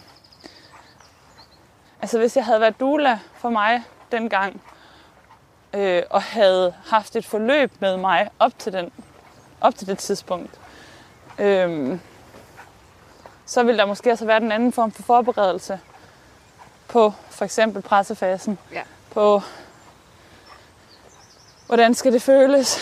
altså, 2.05 2.17
hvis 2.17 2.35
jeg 2.35 2.45
havde 2.45 2.61
været 2.61 2.79
dula 2.79 3.19
for 3.33 3.49
mig 3.49 3.83
dengang, 4.11 4.61
øh, 5.73 6.03
og 6.09 6.21
havde 6.21 6.73
haft 6.85 7.15
et 7.15 7.25
forløb 7.25 7.71
med 7.79 7.97
mig 7.97 8.29
op 8.39 8.59
til, 8.59 8.73
den, 8.73 8.91
op 9.61 9.75
til 9.75 9.87
det 9.87 9.97
tidspunkt, 9.97 10.59
øh, 11.39 11.99
så 13.45 13.63
ville 13.63 13.79
der 13.79 13.85
måske 13.85 14.11
også 14.11 14.25
være 14.25 14.37
en 14.37 14.51
anden 14.51 14.71
form 14.71 14.91
for 14.91 15.03
forberedelse 15.03 15.79
på 16.87 17.13
for 17.29 17.45
eksempel 17.45 17.81
pressefasen. 17.81 18.57
Ja. 18.71 18.81
På 19.11 19.41
hvordan 21.67 21.93
skal 21.93 22.13
det 22.13 22.21
føles. 22.21 22.79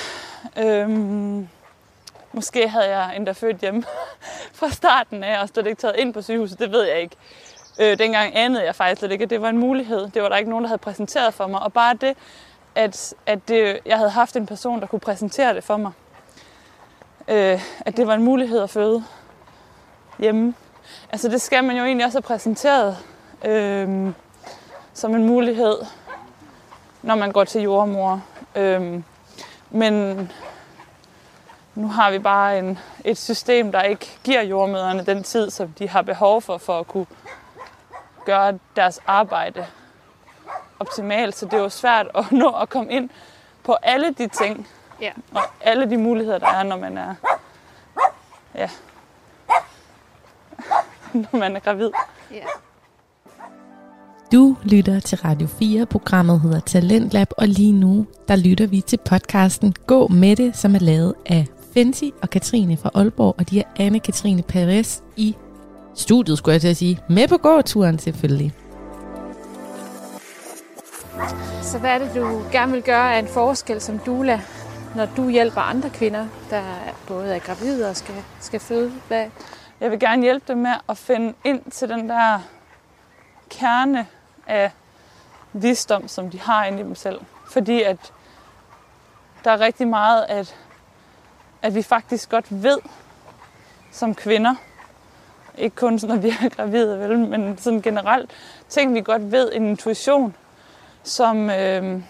Øhm, 0.57 1.49
måske 2.33 2.69
havde 2.69 2.97
jeg 2.97 3.15
endda 3.15 3.31
født 3.31 3.57
hjemme 3.57 3.83
fra 4.59 4.69
starten 4.69 5.23
af 5.23 5.41
og 5.41 5.49
slet 5.49 5.67
ikke 5.67 5.81
taget 5.81 5.95
ind 5.95 6.13
på 6.13 6.21
sygehuset, 6.21 6.59
det 6.59 6.71
ved 6.71 6.83
jeg 6.83 7.01
ikke. 7.01 7.15
Øh, 7.79 7.99
dengang 7.99 8.35
anede 8.35 8.65
jeg 8.65 8.75
faktisk 8.75 8.99
slet 8.99 9.11
ikke, 9.11 9.23
at 9.23 9.29
det 9.29 9.41
var 9.41 9.49
en 9.49 9.57
mulighed. 9.57 10.07
Det 10.09 10.21
var 10.21 10.29
der 10.29 10.37
ikke 10.37 10.49
nogen, 10.49 10.63
der 10.63 10.67
havde 10.67 10.79
præsenteret 10.79 11.33
for 11.33 11.47
mig. 11.47 11.59
Og 11.59 11.73
bare 11.73 11.93
det, 11.93 12.17
at, 12.75 13.13
at 13.25 13.47
det, 13.47 13.79
jeg 13.85 13.97
havde 13.97 14.09
haft 14.09 14.35
en 14.35 14.45
person, 14.45 14.79
der 14.79 14.87
kunne 14.87 14.99
præsentere 14.99 15.53
det 15.53 15.63
for 15.63 15.77
mig. 15.77 15.91
Øh, 17.27 17.61
at 17.79 17.97
det 17.97 18.07
var 18.07 18.13
en 18.13 18.23
mulighed 18.23 18.61
at 18.61 18.69
føde 18.69 19.03
hjemme. 20.19 20.53
Altså 21.11 21.29
det 21.29 21.41
skal 21.41 21.63
man 21.63 21.77
jo 21.77 21.83
egentlig 21.83 22.05
også 22.05 22.17
have 22.17 22.21
præsenteret 22.21 22.97
øh, 23.45 24.09
som 24.93 25.15
en 25.15 25.27
mulighed, 25.27 25.75
når 27.01 27.15
man 27.15 27.31
går 27.31 27.43
til 27.43 27.61
jordmor. 27.61 28.21
Øh, 28.55 29.01
men 29.69 30.31
nu 31.75 31.87
har 31.87 32.11
vi 32.11 32.19
bare 32.19 32.59
en, 32.59 32.79
et 33.05 33.17
system, 33.17 33.71
der 33.71 33.81
ikke 33.81 34.19
giver 34.23 34.41
jordmøderne 34.41 35.05
den 35.05 35.23
tid, 35.23 35.49
som 35.49 35.73
de 35.79 35.89
har 35.89 36.01
behov 36.01 36.41
for, 36.41 36.57
for 36.57 36.79
at 36.79 36.87
kunne 36.87 37.05
gøre 38.25 38.59
deres 38.75 38.99
arbejde 39.07 39.65
optimalt. 40.79 41.35
Så 41.35 41.45
det 41.45 41.53
er 41.53 41.57
jo 41.61 41.69
svært 41.69 42.07
at 42.15 42.31
nå 42.31 42.49
at 42.49 42.69
komme 42.69 42.91
ind 42.91 43.09
på 43.63 43.73
alle 43.83 44.13
de 44.13 44.27
ting, 44.27 44.67
ja. 45.01 45.11
og 45.33 45.41
alle 45.61 45.89
de 45.89 45.97
muligheder, 45.97 46.37
der 46.37 46.47
er, 46.47 46.63
når 46.63 46.77
man 46.77 46.97
er, 46.97 47.15
ja, 48.55 48.69
når 51.31 51.37
man 51.37 51.55
er 51.55 51.59
gravid. 51.59 51.91
Ja. 52.31 52.43
Du 54.31 54.57
lytter 54.63 54.99
til 54.99 55.17
Radio 55.17 55.47
4. 55.47 55.85
Programmet 55.85 56.41
hedder 56.41 56.59
Talentlab, 56.59 57.27
og 57.37 57.47
lige 57.47 57.71
nu 57.71 58.05
der 58.27 58.35
lytter 58.35 58.67
vi 58.67 58.81
til 58.81 58.99
podcasten 59.05 59.75
Gå 59.87 60.07
med 60.07 60.35
det, 60.35 60.57
som 60.57 60.75
er 60.75 60.79
lavet 60.79 61.13
af 61.25 61.47
Fenty 61.73 62.09
og 62.21 62.29
Katrine 62.29 62.77
fra 62.77 62.91
Aalborg, 62.93 63.35
og 63.37 63.49
de 63.49 63.59
er 63.59 63.63
Anne-Katrine 63.79 64.41
Perez 64.41 65.01
i 65.17 65.35
studiet, 65.95 66.37
skulle 66.37 66.53
jeg 66.53 66.61
til 66.61 66.67
at 66.67 66.77
sige. 66.77 66.99
Med 67.09 67.27
på 67.27 67.37
gåturen 67.37 67.99
selvfølgelig. 67.99 68.53
Så 71.61 71.79
hvad 71.79 71.89
er 71.89 71.97
det, 71.97 72.11
du 72.15 72.41
gerne 72.51 72.71
vil 72.71 72.83
gøre 72.83 73.15
af 73.15 73.19
en 73.19 73.27
forskel 73.27 73.81
som 73.81 73.99
doula, 73.99 74.41
når 74.95 75.05
du 75.05 75.29
hjælper 75.29 75.61
andre 75.61 75.89
kvinder, 75.89 76.27
der 76.49 76.63
både 77.07 77.35
er 77.35 77.39
gravide 77.39 77.89
og 77.89 77.97
skal, 77.97 78.15
skal 78.39 78.59
føde? 78.59 78.91
Hvad? 79.07 79.25
Jeg 79.79 79.91
vil 79.91 79.99
gerne 79.99 80.21
hjælpe 80.21 80.45
dem 80.47 80.57
med 80.57 80.73
at 80.89 80.97
finde 80.97 81.33
ind 81.43 81.71
til 81.71 81.89
den 81.89 82.09
der 82.09 82.39
kerne 83.49 84.07
af 84.47 84.71
visdom, 85.53 86.07
som 86.07 86.29
de 86.29 86.39
har 86.39 86.65
inde 86.65 86.79
i 86.79 86.83
dem 86.83 86.95
selv. 86.95 87.19
Fordi 87.49 87.81
at 87.81 88.13
der 89.43 89.51
er 89.51 89.59
rigtig 89.59 89.87
meget, 89.87 90.25
at, 90.29 90.55
at 91.61 91.75
vi 91.75 91.81
faktisk 91.81 92.29
godt 92.29 92.45
ved 92.49 92.77
som 93.91 94.15
kvinder, 94.15 94.55
ikke 95.57 95.75
kun 95.75 95.99
når 96.03 96.15
vi 96.15 96.29
er 96.29 96.49
gravide, 96.49 96.99
vel, 96.99 97.17
men 97.19 97.57
sådan 97.57 97.81
generelt, 97.81 98.31
ting 98.69 98.93
vi 98.93 99.01
godt 99.01 99.31
ved, 99.31 99.51
en 99.53 99.67
intuition, 99.67 100.35
som, 101.03 101.49
øh, 101.49 102.01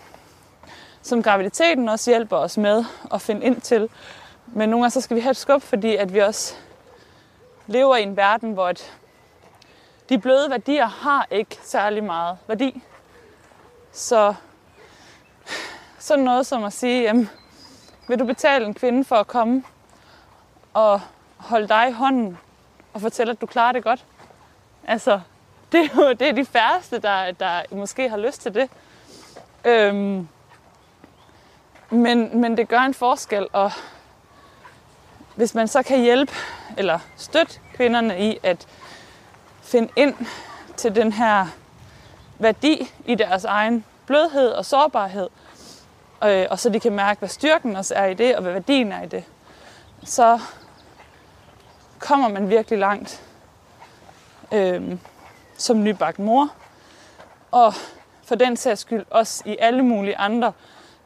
som 1.02 1.24
graviditeten 1.24 1.90
også 1.90 2.12
hjælper 2.12 2.38
os 2.38 2.58
med 2.58 2.86
at 3.14 3.22
finde 3.22 3.46
ind 3.46 3.62
til. 3.62 3.90
Men 4.48 4.70
nogle 4.70 4.84
gange 4.84 4.92
så 4.92 5.02
skal 5.02 5.16
vi 5.16 5.22
have 5.22 5.32
et 5.32 5.38
skub, 5.38 5.62
fordi 5.62 5.96
at 5.96 6.14
vi 6.14 6.20
også 6.20 6.56
lever 7.68 7.96
i 7.96 8.04
en 8.04 8.18
verden, 8.18 8.52
hvor 8.52 8.70
et, 8.70 8.94
de 10.10 10.20
bløde 10.20 10.50
værdier 10.50 10.86
har 10.86 11.28
ikke 11.32 11.58
særlig 11.64 12.04
meget 12.04 12.38
værdi. 12.48 12.84
Så 13.92 14.34
sådan 16.00 16.24
noget 16.24 16.46
som 16.46 16.64
at 16.64 16.74
sige, 16.74 17.02
jamen, 17.02 17.30
vil 18.08 18.20
du 18.20 18.26
betale 18.26 18.66
en 18.66 18.74
kvinde 18.74 19.04
for 19.04 19.16
at 19.16 19.28
komme 19.28 19.64
og 20.74 21.02
holde 21.38 21.68
dig 21.68 21.90
i 21.90 21.92
hånden 21.92 22.38
og 22.94 23.02
fortælle, 23.02 23.32
at 23.32 23.42
du 23.42 23.46
klarer 23.46 23.72
det 23.72 23.84
godt? 23.84 24.06
Altså, 24.88 25.22
det 25.72 25.80
er 25.80 25.90
jo 25.96 26.10
det 26.10 26.30
er 26.30 26.32
de 26.32 26.46
færreste, 26.46 27.00
der, 27.00 27.32
der 27.32 27.62
måske 27.72 28.10
har 28.10 28.18
lyst 28.18 28.42
til 28.42 28.54
det. 28.54 28.70
Øhm, 29.66 30.28
men, 31.90 32.42
men 32.42 32.58
det 32.58 32.68
gør 32.68 32.80
en 32.80 32.94
forskel, 32.94 33.48
og 33.54 33.72
hvis 35.36 35.56
man 35.56 35.68
så 35.68 35.84
kan 35.84 36.00
hjælpe 36.00 36.34
eller 36.78 37.00
støtte 37.18 37.60
kvinderne 37.76 38.30
i 38.30 38.40
at 38.44 38.68
finde 39.62 39.90
ind 39.96 40.16
til 40.78 40.96
den 40.96 41.12
her 41.12 41.48
værdi 42.40 42.92
i 43.06 43.16
deres 43.16 43.46
egen 43.46 43.86
blødhed 44.06 44.50
og 44.50 44.66
sårbarhed, 44.66 45.30
øh, 46.24 46.48
og 46.50 46.60
så 46.60 46.70
de 46.70 46.80
kan 46.80 46.94
mærke, 46.94 47.20
hvad 47.20 47.30
styrken 47.30 47.76
også 47.76 47.96
er 47.96 48.06
i 48.06 48.14
det, 48.14 48.36
og 48.36 48.42
hvad 48.42 48.54
værdien 48.54 48.92
er 48.92 49.04
i 49.04 49.08
det, 49.08 49.24
så 50.04 50.40
kommer 52.04 52.28
man 52.28 52.50
virkelig 52.50 52.80
langt 52.80 53.24
øh, 54.52 54.98
som 55.58 55.84
nybagt 55.84 56.20
mor. 56.20 56.50
Og 57.52 57.74
for 58.24 58.36
den 58.36 58.58
sags 58.58 58.82
skyld 58.82 59.06
også 59.10 59.44
i 59.46 59.58
alle 59.60 59.84
mulige 59.84 60.18
andre 60.18 60.54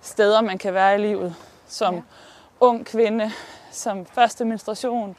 steder, 0.01 0.41
man 0.41 0.57
kan 0.57 0.73
være 0.73 0.95
i 0.95 1.01
livet. 1.01 1.35
Som 1.67 1.95
ja. 1.95 2.01
ung 2.59 2.85
kvinde, 2.85 3.31
som 3.71 4.05
første 4.05 4.45
menstruation, 4.45 5.15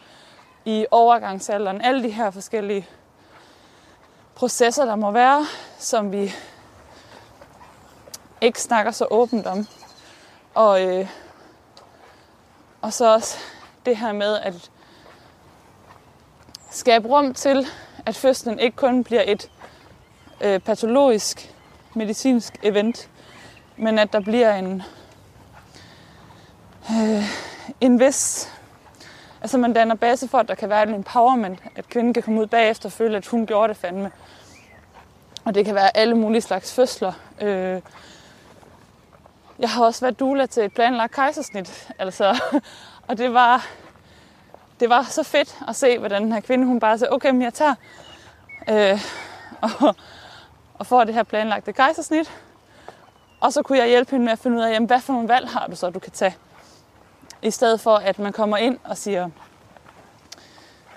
i 0.65 0.87
overgangsalderen. 0.91 1.81
Alle 1.81 2.03
de 2.03 2.11
her 2.11 2.31
forskellige 2.31 2.89
processer, 4.35 4.85
der 4.85 4.97
må 4.97 5.11
være, 5.11 5.47
som 5.79 6.13
vi 6.13 6.35
ikke 8.41 8.63
snakker 8.63 8.93
så 8.93 9.07
åbent 9.11 9.47
om. 9.47 9.67
Og, 10.55 10.83
øh, 10.87 11.09
og 12.83 12.93
så 12.93 13.15
også 13.15 13.39
det 13.87 13.97
her 13.97 14.13
med 14.13 14.39
at 14.39 14.71
skabe 16.71 17.09
rum 17.09 17.35
til, 17.35 17.67
at 18.07 18.17
fødslen 18.17 18.59
ikke 18.59 18.77
kun 18.77 19.05
bliver 19.05 19.23
et 19.27 19.51
øh, 20.41 20.61
patologisk 20.61 21.55
medicinsk 21.95 22.57
event, 22.63 23.09
men 23.77 23.99
at 23.99 24.13
der 24.13 24.21
bliver 24.21 24.55
en, 24.55 24.83
øh, 26.91 27.25
en 27.81 28.01
vis... 28.01 28.53
Altså 29.41 29.59
man 29.59 29.73
danner 29.73 29.95
base 29.95 30.29
for, 30.29 30.39
at 30.39 30.49
der 30.49 30.55
kan 30.55 30.69
være 30.69 30.83
en 30.83 30.95
empowerment, 30.95 31.59
at 31.77 31.89
kvinden 31.89 32.15
kan 32.15 32.23
komme 32.23 32.41
ud 32.41 32.47
bagefter 32.47 32.89
og 32.89 32.93
føle, 32.93 33.17
at 33.17 33.27
hun 33.27 33.47
gjorde 33.47 33.69
det 33.69 33.77
fandme. 33.77 34.11
Og 35.45 35.55
det 35.55 35.65
kan 35.65 35.75
være 35.75 35.97
alle 35.97 36.15
mulige 36.15 36.41
slags 36.41 36.75
fødsler. 36.75 37.13
Øh, 37.41 37.81
jeg 39.59 39.71
har 39.71 39.85
også 39.85 40.01
været 40.01 40.21
doula 40.21 40.47
til 40.47 40.63
et 40.65 40.75
planlagt 40.75 41.13
kejsersnit, 41.13 41.89
altså, 41.99 42.41
og 43.09 43.19
det 43.19 43.35
var, 43.35 43.67
det 44.81 44.89
var 44.89 45.03
så 45.03 45.23
fedt 45.23 45.59
at 45.69 45.77
se, 45.77 45.99
hvordan 45.99 46.23
den 46.23 46.33
her 46.33 46.41
kvinde, 46.41 46.67
hun 46.67 46.81
bare 46.81 46.99
sagde, 46.99 47.13
okay, 47.13 47.31
men 47.31 47.43
jeg 47.43 47.55
tager 47.55 47.75
øh, 48.69 49.01
og, 49.81 49.95
og 50.75 50.87
får 50.87 51.05
det 51.05 51.15
her 51.15 51.23
planlagte 51.23 51.73
kejsersnit. 51.73 52.33
Og 53.41 53.53
så 53.53 53.63
kunne 53.63 53.79
jeg 53.79 53.89
hjælpe 53.89 54.11
hende 54.11 54.25
med 54.25 54.33
at 54.33 54.39
finde 54.39 54.57
ud 54.57 54.63
af, 54.63 54.73
jamen, 54.73 54.87
hvad 54.87 55.01
for 55.01 55.13
nogle 55.13 55.29
valg 55.29 55.49
har 55.49 55.67
du 55.67 55.77
så, 55.77 55.91
du 55.91 55.99
kan 55.99 56.13
tage. 56.13 56.37
I 57.43 57.51
stedet 57.51 57.81
for, 57.81 57.97
at 57.97 58.19
man 58.19 58.33
kommer 58.33 58.57
ind 58.57 58.79
og 58.85 58.97
siger, 58.97 59.31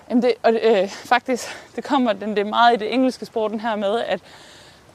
jamen 0.08 0.22
det, 0.22 0.34
og 0.42 0.52
øh, 0.62 0.88
faktisk, 0.88 1.48
det 1.76 1.84
kommer 1.84 2.12
den, 2.12 2.30
det 2.30 2.38
er 2.38 2.44
meget 2.44 2.74
i 2.74 2.76
det 2.76 2.94
engelske 2.94 3.26
sprog, 3.26 3.50
den 3.50 3.60
her 3.60 3.76
med, 3.76 4.00
at 4.00 4.20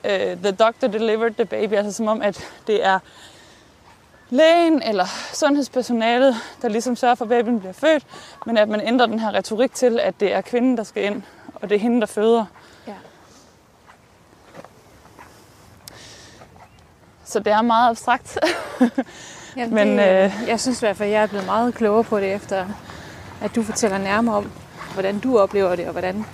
øh, 0.03 0.37
the 0.37 0.51
doctor 0.51 0.87
delivered 0.87 1.33
the 1.33 1.45
baby, 1.45 1.73
altså 1.73 1.91
som 1.91 2.07
om, 2.07 2.21
at 2.21 2.47
det 2.67 2.85
er 2.85 2.99
lægen 4.29 4.81
eller 4.81 5.05
sundhedspersonalet, 5.33 6.35
der 6.61 6.67
ligesom 6.67 6.95
sørger 6.95 7.15
for, 7.15 7.25
at 7.25 7.29
babyen 7.29 7.59
bliver 7.59 7.73
født, 7.73 8.05
men 8.45 8.57
at 8.57 8.69
man 8.69 8.81
ændrer 8.81 9.05
den 9.05 9.19
her 9.19 9.33
retorik 9.33 9.73
til, 9.73 9.99
at 9.99 10.19
det 10.19 10.33
er 10.33 10.41
kvinden, 10.41 10.77
der 10.77 10.83
skal 10.83 11.03
ind, 11.03 11.23
og 11.55 11.69
det 11.69 11.75
er 11.75 11.79
hende, 11.79 11.99
der 11.99 12.07
føder. 12.07 12.45
Ja. 12.87 12.93
Så 17.25 17.39
det 17.39 17.53
er 17.53 17.61
meget 17.61 17.89
abstrakt. 17.89 18.39
Jamen, 19.57 19.75
Men, 19.87 19.87
det, 19.97 20.23
øh, 20.23 20.33
jeg 20.47 20.59
synes 20.59 20.81
i 20.81 20.85
hvert 20.85 20.97
fald, 20.97 21.09
at 21.09 21.13
jeg 21.13 21.23
er 21.23 21.27
blevet 21.27 21.45
meget 21.45 21.75
klogere 21.75 22.03
på 22.03 22.19
det, 22.19 22.33
efter 22.33 22.65
at 23.41 23.55
du 23.55 23.63
fortæller 23.63 23.97
nærmere 23.97 24.35
om, 24.35 24.51
hvordan 24.93 25.19
du 25.19 25.39
oplever 25.39 25.75
det, 25.75 25.85
og 25.85 25.91
hvordan 25.91 26.25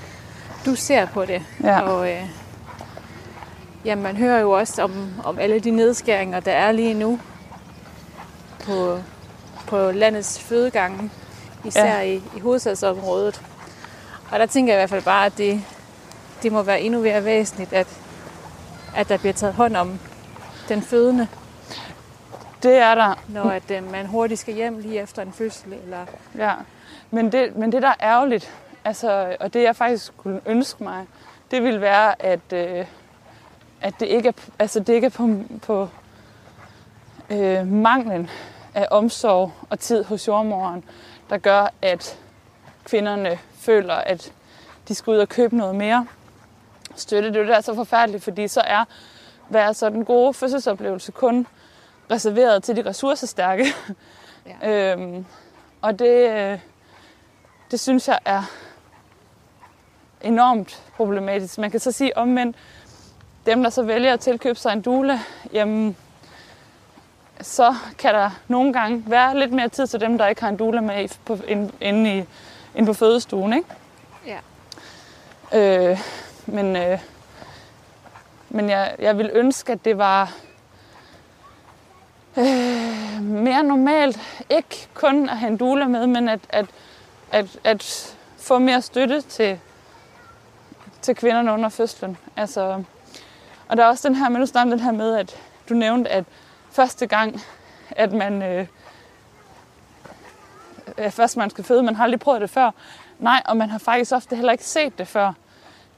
du 0.65 0.75
ser 0.75 1.05
på 1.05 1.25
det. 1.25 1.41
Ja. 1.63 1.81
Og 1.81 2.11
øh, 2.11 2.29
jamen, 3.85 4.03
man 4.03 4.17
hører 4.17 4.39
jo 4.39 4.51
også 4.51 4.81
om, 4.81 5.13
om 5.23 5.39
alle 5.39 5.59
de 5.59 5.71
nedskæringer, 5.71 6.39
der 6.39 6.51
er 6.51 6.71
lige 6.71 6.93
nu 6.93 7.19
på, 8.65 8.99
på 9.67 9.91
landets 9.91 10.39
fødegange, 10.39 11.11
især 11.65 11.85
Ja. 11.85 12.01
i, 12.01 12.15
i 12.35 12.39
hovedstadsområdet. 12.39 13.41
Og 14.31 14.39
der 14.39 14.45
tænker 14.45 14.73
jeg 14.73 14.79
i 14.79 14.81
hvert 14.81 14.89
fald 14.89 15.03
bare, 15.03 15.25
at 15.25 15.37
det, 15.37 15.61
det 16.43 16.51
må 16.51 16.61
være 16.63 16.81
endnu 16.81 17.01
mere 17.01 17.25
væsentligt, 17.25 17.73
at, 17.73 17.87
at 18.95 19.09
der 19.09 19.17
bliver 19.17 19.33
taget 19.33 19.53
hånd 19.53 19.75
om 19.77 19.99
den 20.69 20.81
fødende, 20.81 21.27
Det 22.63 22.77
er 22.77 22.95
der. 22.95 23.13
når 23.27 23.43
at, 23.43 23.71
øh, 23.71 23.91
man 23.91 24.05
hurtigt 24.05 24.39
skal 24.39 24.53
hjem 24.53 24.77
lige 24.79 25.01
efter 25.01 25.21
en 25.21 25.33
fødsel. 25.33 25.73
Eller, 25.73 26.05
Ja, 26.37 26.53
men 27.11 27.31
det, 27.31 27.55
men 27.55 27.71
det 27.71 27.81
der 27.81 27.87
er 27.89 27.95
ærgerligt, 28.01 28.51
altså, 28.85 29.35
og 29.39 29.53
det 29.53 29.63
jeg 29.63 29.75
faktisk 29.75 30.05
skulle 30.05 30.41
ønske 30.45 30.83
mig, 30.83 31.05
det 31.51 31.63
ville 31.63 31.81
være, 31.81 32.21
at, 32.25 32.53
øh, 32.53 32.85
at 33.81 33.93
det 33.99 34.05
ikke 34.05 34.29
er, 34.29 34.33
altså, 34.59 34.79
det 34.79 34.93
ikke 34.93 35.05
er 35.05 35.09
på, 35.09 35.29
på 35.61 35.89
øh, 37.29 37.67
manglen 37.67 38.29
af 38.73 38.87
omsorg 38.91 39.51
og 39.69 39.79
tid 39.79 40.03
hos 40.03 40.27
jordmoren, 40.27 40.83
der 41.29 41.37
gør, 41.37 41.73
at 41.81 42.19
kvinderne 42.83 43.39
føler, 43.53 43.93
at 43.93 44.33
de 44.87 44.95
skal 44.95 45.11
ud 45.11 45.17
og 45.17 45.29
købe 45.29 45.57
noget 45.57 45.75
mere 45.75 46.07
støtte. 46.95 47.29
Det 47.29 47.35
er 47.35 47.39
jo 47.39 47.43
det, 47.43 47.51
der 47.51 47.57
er 47.57 47.61
så 47.61 47.75
forfærdeligt, 47.75 48.23
fordi 48.23 48.47
så 48.47 48.61
er 48.61 48.85
hvad 49.47 49.73
så 49.73 49.89
den 49.89 50.05
gode 50.05 50.33
fødselsoplevelse 50.33 51.11
kun 51.11 51.47
reserveret 52.11 52.63
til 52.63 52.75
de 52.75 52.89
ressourcestærke. 52.89 53.65
Ja. 54.63 54.93
øhm, 54.93 55.25
og 55.81 55.99
det, 55.99 56.29
øh, 56.29 56.59
det 57.71 57.79
synes 57.79 58.07
jeg 58.07 58.19
er 58.25 58.43
enormt 60.21 60.83
problematisk. 60.97 61.57
Man 61.57 61.71
kan 61.71 61.79
så 61.79 61.91
sige 61.91 62.17
omvendt, 62.17 62.55
dem 63.45 63.63
der 63.63 63.69
så 63.69 63.83
vælger 63.83 64.13
at 64.13 64.19
tilkøbe 64.19 64.59
sig 64.59 64.73
en 64.73 64.81
doula, 64.81 65.19
jamen, 65.53 65.97
så 67.43 67.75
kan 67.97 68.13
der 68.13 68.29
nogle 68.47 68.73
gange 68.73 69.03
være 69.07 69.39
lidt 69.39 69.51
mere 69.53 69.69
tid 69.69 69.87
til 69.87 69.99
dem, 70.01 70.17
der 70.17 70.27
ikke 70.27 70.41
har 70.41 70.49
en 70.49 70.57
doula 70.57 70.81
med 70.81 71.03
i- 71.03 71.17
på, 71.25 71.37
inde, 71.47 71.71
inde, 71.81 72.17
i, 72.17 72.23
inde 72.75 72.85
på 72.87 72.93
fødestuen. 72.93 73.53
Ikke? 73.53 73.67
Ja. 74.25 74.39
Øh, 75.91 75.99
men 76.45 76.75
øh, 76.75 76.99
men 78.49 78.69
jeg, 78.69 78.95
jeg 78.99 79.17
vil 79.17 79.29
ønske, 79.33 79.71
at 79.71 79.85
det 79.85 79.97
var 79.97 80.31
øh, 82.37 83.21
mere 83.21 83.63
normalt. 83.63 84.19
Ikke 84.49 84.87
kun 84.93 85.29
at 85.29 85.37
have 85.37 85.51
en 85.51 85.57
doula 85.57 85.87
med, 85.87 86.07
men 86.07 86.29
at, 86.29 86.39
at, 86.49 86.65
at, 87.31 87.45
at 87.63 88.15
få 88.37 88.59
mere 88.59 88.81
støtte 88.81 89.21
til, 89.21 89.59
til 91.01 91.15
kvinderne 91.15 91.51
under 91.51 91.69
fødslen. 91.69 92.17
Altså, 92.37 92.83
og 93.67 93.77
der 93.77 93.83
er 93.83 93.87
også 93.87 94.07
den 94.07 94.15
her, 94.17 94.29
nu 94.29 94.45
snakker 94.45 94.75
den 94.75 94.83
her 94.83 94.91
med, 94.91 95.15
at 95.15 95.35
du 95.69 95.73
nævnte, 95.73 96.09
at 96.09 96.25
første 96.73 97.07
gang, 97.07 97.41
at 97.91 98.11
man 98.11 98.41
øh, 98.41 98.67
først 101.09 101.37
man 101.37 101.49
skal 101.49 101.63
føde, 101.63 101.83
man 101.83 101.95
har 101.95 102.03
aldrig 102.03 102.19
prøvet 102.19 102.41
det 102.41 102.49
før. 102.49 102.71
Nej, 103.19 103.41
og 103.45 103.57
man 103.57 103.69
har 103.69 103.77
faktisk 103.77 104.11
ofte 104.11 104.35
heller 104.35 104.51
ikke 104.51 104.65
set 104.65 104.97
det 104.97 105.07
før. 105.07 105.33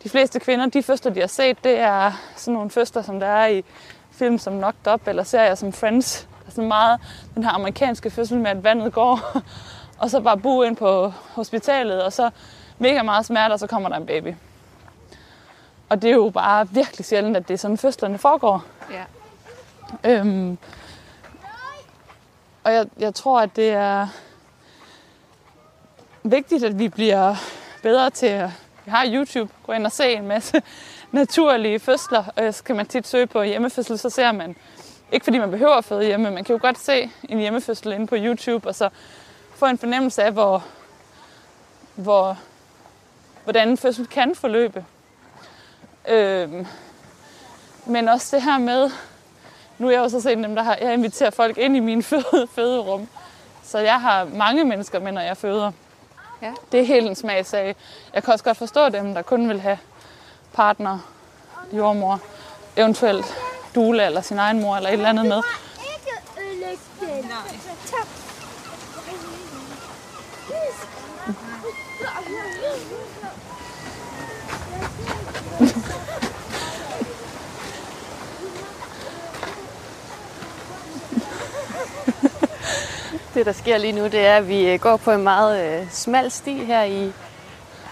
De 0.04 0.10
fleste 0.10 0.40
kvinder, 0.40 0.66
de 0.66 0.84
fødsler, 0.84 1.14
de 1.14 1.20
har 1.20 1.28
set, 1.28 1.64
det 1.64 1.80
er 1.80 2.12
sådan 2.36 2.54
nogle 2.54 2.70
fødsler, 2.70 3.02
som 3.02 3.20
der 3.20 3.28
er 3.28 3.48
i 3.48 3.64
film 4.12 4.38
som 4.38 4.54
Knocked 4.54 4.94
Up, 4.94 5.08
eller 5.08 5.24
serier 5.24 5.56
som 5.56 5.74
Friends. 5.74 6.28
Der 6.42 6.48
er 6.48 6.52
sådan 6.52 6.68
meget 6.68 7.00
den 7.36 7.44
her 7.44 7.52
amerikanske 7.52 8.10
fødsel 8.10 8.38
med, 8.38 8.52
at 8.52 8.64
vandet 8.64 8.94
går, 8.94 9.20
og 10.02 10.10
så 10.10 10.20
bare 10.20 10.38
bu 10.38 10.62
ind 10.62 10.76
på 10.76 11.14
hospitalet, 11.34 12.04
og 12.04 12.14
så 12.14 12.30
mega 12.80 13.04
meget 13.04 13.26
smerte, 13.26 13.54
og 13.54 13.60
så 13.60 13.68
kommer 13.68 13.90
der 13.90 13.96
en 13.96 14.06
baby. 14.06 14.34
Og 15.90 16.02
det 16.02 16.10
er 16.10 16.16
jo 16.16 16.30
bare 16.30 16.70
virkelig 16.70 17.06
sjældent, 17.06 17.38
at 17.38 17.48
det 17.48 17.54
er 17.54 17.58
sådan, 17.58 17.78
fødslerne 17.78 18.18
foregår. 18.18 18.64
Ja. 18.92 19.04
Øhm, 20.04 20.58
og 22.64 22.74
jeg, 22.74 22.88
jeg 23.00 23.16
tror, 23.16 23.42
at 23.42 23.56
det 23.56 23.70
er 23.70 24.08
vigtigt, 26.24 26.64
at 26.64 26.80
vi 26.80 26.90
bliver 26.90 27.36
bedre 27.82 28.10
til 28.10 28.26
at... 28.26 28.50
Vi 28.86 28.92
har 28.92 29.06
YouTube. 29.08 29.54
Gå 29.66 29.72
ind 29.72 29.86
og 29.86 29.92
se 29.92 30.14
en 30.14 30.28
masse 30.28 30.62
naturlige 31.12 31.80
fødsler. 31.80 32.24
Øh, 32.40 32.54
så 32.54 32.64
kan 32.64 32.76
man 32.76 32.86
tit 32.86 33.08
søge 33.08 33.28
på 33.28 33.44
hjemmefødsel, 33.44 34.00
så 34.00 34.10
ser 34.10 34.32
man... 34.32 34.56
Ikke 35.12 35.24
fordi 35.24 35.38
man 35.38 35.52
behøver 35.52 35.74
at 35.74 35.86
føde 35.86 36.06
hjemme, 36.06 36.32
man 36.32 36.44
kan 36.44 36.56
jo 36.56 36.62
godt 36.62 36.80
se 36.80 37.12
en 37.30 37.40
hjemmefødsel 37.40 37.92
inde 37.92 38.08
på 38.08 38.16
YouTube, 38.18 38.68
og 38.68 38.76
så 38.76 38.90
få 39.56 39.66
en 39.66 39.78
fornemmelse 39.78 40.24
af, 40.24 40.32
hvor, 40.32 40.64
hvor, 41.96 42.38
hvordan 43.44 43.70
en 43.70 43.78
fødsel 43.78 44.08
kan 44.08 44.36
forløbe. 44.36 44.86
Øhm, 46.08 46.68
men 47.86 48.08
også 48.08 48.36
det 48.36 48.44
her 48.44 48.58
med, 48.58 48.92
nu 49.78 49.88
er 49.88 49.92
jeg 49.92 50.00
jo 50.00 50.10
så 50.10 50.22
set 50.22 50.38
dem, 50.38 50.56
der 50.56 50.64
har, 50.64 50.78
jeg 50.82 50.94
inviterer 50.94 51.30
folk 51.30 51.58
ind 51.58 51.78
i 51.78 51.80
min 51.80 52.04
føde, 52.12 52.48
føderum. 52.56 53.08
Så 53.64 53.80
jeg 53.80 54.02
har 54.02 54.26
mange 54.34 54.66
mennesker 54.66 55.00
med, 55.00 55.12
når 55.12 55.22
jeg 55.22 55.38
føder. 55.38 55.72
Ja. 56.42 56.52
Det 56.72 56.80
er 56.80 56.86
helt 56.86 57.08
en 57.08 57.16
smagsag. 57.16 57.76
Jeg 58.14 58.24
kan 58.24 58.34
også 58.34 58.46
godt 58.46 58.58
forstå 58.58 58.90
dem, 58.90 59.14
der 59.14 59.22
kun 59.22 59.50
vil 59.50 59.62
have 59.62 59.78
partner, 60.54 61.00
jordmor, 61.74 62.22
eventuelt 62.78 63.26
dule 63.76 64.06
eller 64.06 64.22
sin 64.22 64.40
egen 64.40 64.62
mor 64.62 64.76
eller 64.76 64.90
et 64.90 64.94
eller 64.94 65.10
andet 65.10 65.26
med. 65.26 65.38
Ikke 65.38 66.12
Det, 83.36 83.46
der 83.46 83.52
sker 83.52 83.78
lige 83.78 83.94
nu, 83.94 84.04
det 84.04 84.26
er, 84.26 84.38
at 84.38 84.48
vi 84.48 84.70
øh, 84.70 84.80
går 84.80 84.98
på 84.98 85.12
en 85.12 85.24
meget 85.24 85.80
øh, 85.82 85.90
smal 85.92 86.32
sti 86.32 86.66
her 86.66 86.84
i, 86.84 87.12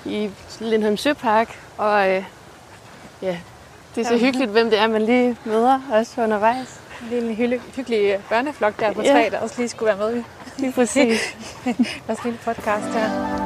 i 0.05 0.29
Lindholm 0.59 0.97
Søpark. 0.97 1.59
Og 1.77 2.09
øh, 2.09 2.23
ja, 3.21 3.37
det 3.95 4.05
er 4.05 4.07
så 4.09 4.17
hyggeligt, 4.17 4.51
hvem 4.51 4.69
det 4.69 4.79
er, 4.79 4.87
man 4.87 5.01
lige 5.01 5.37
møder 5.45 5.79
også 5.91 6.21
undervejs. 6.23 6.79
En 7.01 7.09
lille 7.09 7.33
hygge, 7.33 7.61
hyggelig 7.75 8.19
børneflok 8.29 8.79
der 8.79 8.93
på 8.93 9.01
Ja. 9.01 9.11
tre, 9.11 9.29
der 9.31 9.39
også 9.39 9.55
lige 9.57 9.69
skulle 9.69 9.97
være 9.97 10.09
med 10.09 10.17
i 10.17 10.23
Lige 10.57 10.71
præcis. 10.71 11.35
vores 12.07 12.23
lille 12.23 12.39
podcast 12.45 12.85
her. 12.85 13.42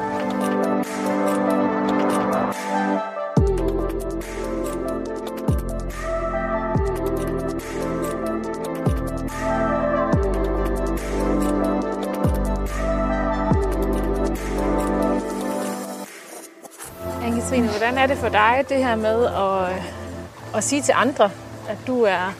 Katrine, 17.57 17.77
hvordan 17.77 17.97
er 17.97 18.07
det 18.07 18.17
for 18.17 18.29
dig, 18.29 18.65
det 18.69 18.77
her 18.77 18.95
med 18.95 19.25
at, 19.25 19.69
at 20.57 20.63
sige 20.63 20.81
til 20.81 20.93
andre, 20.97 21.31
at 21.69 21.77
du 21.87 22.03
er, 22.03 22.33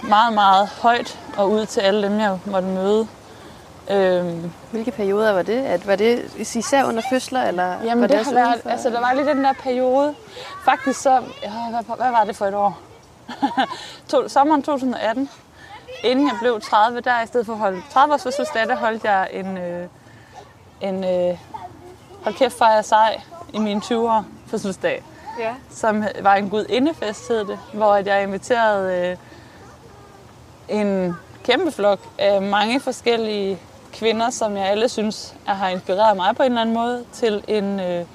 meget, 0.03 0.33
meget 0.33 0.67
højt 0.67 1.19
og 1.37 1.51
ud 1.51 1.65
til 1.65 1.79
alle 1.81 2.07
dem, 2.07 2.19
jeg 2.19 2.39
måtte 2.45 2.67
møde. 2.67 3.07
Øhm, 3.89 4.51
Hvilke 4.71 4.91
perioder 4.91 5.31
var 5.31 5.41
det? 5.41 5.65
At, 5.65 5.87
var 5.87 5.95
det 5.95 6.35
især 6.37 6.83
under 6.83 7.01
fødsler, 7.09 7.43
eller 7.43 7.83
Jamen 7.83 8.01
var 8.01 8.07
det, 8.07 8.19
også 8.19 8.37
har 8.37 8.45
været, 8.45 8.61
altså 8.65 8.89
der 8.89 8.99
var 8.99 9.13
lige 9.13 9.25
den 9.25 9.43
der 9.43 9.53
periode. 9.53 10.15
Faktisk 10.65 11.01
så, 11.01 11.11
ja, 11.43 11.51
hvad, 11.69 11.95
hvad 11.97 12.11
var 12.11 12.23
det 12.23 12.35
for 12.35 12.45
et 12.45 12.53
år? 12.53 12.90
sommeren 14.27 14.63
2018, 14.63 15.29
inden 16.03 16.27
jeg 16.27 16.35
blev 16.41 16.61
30, 16.61 17.01
der 17.01 17.21
i 17.23 17.27
stedet 17.27 17.45
for 17.45 17.53
at 17.53 17.59
holde 17.59 17.81
30 17.91 18.13
års 18.13 18.23
fødselsdag, 18.23 18.67
der 18.67 18.75
holdt 18.75 19.03
jeg 19.03 19.29
en, 19.33 19.57
øh, 19.57 19.87
en 20.81 21.03
øh, 21.03 21.37
hold 22.23 22.35
kæft 22.35 22.57
fejre 22.57 22.83
sej 22.83 23.21
i 23.53 23.59
mine 23.59 23.81
20'ere 23.85 24.23
fødselsdag, 24.47 25.03
Ja. 25.39 25.53
som 25.69 26.03
var 26.21 26.35
en 26.35 26.49
gudindefest, 26.49 27.27
hed 27.27 27.45
det, 27.45 27.59
hvor 27.73 27.95
jeg 27.95 28.23
inviterede 28.23 29.17
øh, 30.69 30.77
en 30.79 31.15
kæmpe 31.43 31.71
flok 31.71 31.99
af 32.17 32.41
mange 32.41 32.79
forskellige 32.79 33.59
kvinder, 33.93 34.29
som 34.29 34.57
jeg 34.57 34.65
alle 34.65 34.89
synes 34.89 35.35
er, 35.47 35.53
har 35.53 35.69
inspireret 35.69 36.17
mig 36.17 36.35
på 36.35 36.43
en 36.43 36.51
eller 36.51 36.61
anden 36.61 36.75
måde, 36.75 37.05
til 37.13 37.43
en 37.47 37.79
øh, 37.79 38.05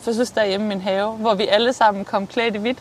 fødselsdag 0.00 0.48
hjemme 0.48 0.66
i 0.66 0.68
min 0.68 0.80
have, 0.80 1.10
hvor 1.12 1.34
vi 1.34 1.46
alle 1.46 1.72
sammen 1.72 2.04
kom 2.04 2.26
klædt 2.26 2.54
i 2.54 2.58
hvidt. 2.58 2.78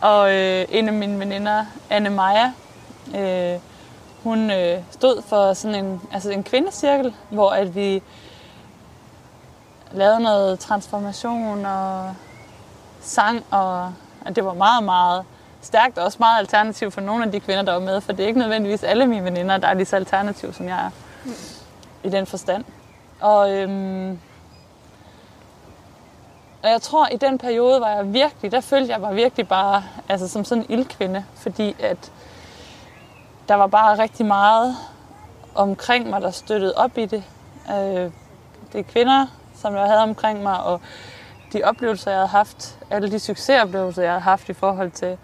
Og 0.00 0.34
øh, 0.34 0.64
en 0.68 0.88
af 0.88 0.94
mine 0.94 1.18
veninder, 1.18 1.64
Anne 1.90 2.10
Maja, 2.10 2.52
øh, 3.16 3.60
hun 4.22 4.50
øh, 4.50 4.78
stod 4.90 5.22
for 5.22 5.52
sådan 5.52 5.84
en, 5.84 6.00
altså 6.12 6.30
en 6.30 6.44
kvindecirkel, 6.44 7.14
hvor 7.30 7.50
at 7.50 7.74
vi 7.74 8.02
lavede 9.92 10.20
noget 10.20 10.58
transformation 10.58 11.66
og 11.66 12.14
sang, 13.00 13.44
og, 13.50 13.92
og 14.24 14.36
det 14.36 14.44
var 14.44 14.54
meget, 14.54 14.84
meget 14.84 15.24
stærkt 15.62 15.98
og 15.98 16.04
også 16.04 16.16
meget 16.20 16.38
alternativ 16.38 16.90
for 16.90 17.00
nogle 17.00 17.24
af 17.24 17.32
de 17.32 17.40
kvinder, 17.40 17.62
der 17.62 17.72
var 17.72 17.80
med, 17.80 18.00
for 18.00 18.12
det 18.12 18.22
er 18.22 18.26
ikke 18.26 18.38
nødvendigvis 18.38 18.82
alle 18.82 19.06
mine 19.06 19.24
veninder, 19.24 19.56
der 19.56 19.68
er 19.68 19.74
lige 19.74 19.86
så 19.86 19.96
alternativ, 19.96 20.52
som 20.52 20.68
jeg 20.68 20.86
er 20.86 20.90
mm. 21.24 21.32
i 22.04 22.08
den 22.08 22.26
forstand. 22.26 22.64
Og, 23.20 23.54
øhm, 23.54 24.18
og 26.66 26.72
jeg 26.72 26.82
tror, 26.82 27.08
i 27.08 27.16
den 27.16 27.38
periode 27.38 27.80
var 27.80 27.90
jeg 27.90 28.12
virkelig, 28.12 28.52
der 28.52 28.60
følte 28.60 28.92
jeg 28.92 29.00
mig 29.00 29.16
virkelig 29.16 29.48
bare 29.48 29.84
altså 30.08 30.28
som 30.28 30.44
sådan 30.44 30.64
en 30.68 30.78
ildkvinde, 30.78 31.24
fordi 31.34 31.76
at 31.80 32.12
der 33.48 33.54
var 33.54 33.66
bare 33.66 33.98
rigtig 33.98 34.26
meget 34.26 34.76
omkring 35.54 36.10
mig, 36.10 36.20
der 36.20 36.30
støttede 36.30 36.74
op 36.76 36.98
i 36.98 37.06
det. 37.06 37.24
Øh, 37.70 38.10
det 38.72 38.78
er 38.78 38.82
kvinder, 38.82 39.26
som 39.54 39.74
jeg 39.74 39.86
havde 39.86 40.02
omkring 40.02 40.42
mig, 40.42 40.64
og 40.64 40.80
de 41.52 41.64
oplevelser, 41.64 42.10
jeg 42.10 42.18
havde 42.18 42.28
haft, 42.28 42.78
alle 42.90 43.10
de 43.10 43.18
succesoplevelser, 43.18 44.02
jeg 44.02 44.12
havde 44.12 44.22
haft 44.22 44.48
i 44.48 44.52
forhold 44.52 44.90
til, 44.90 45.18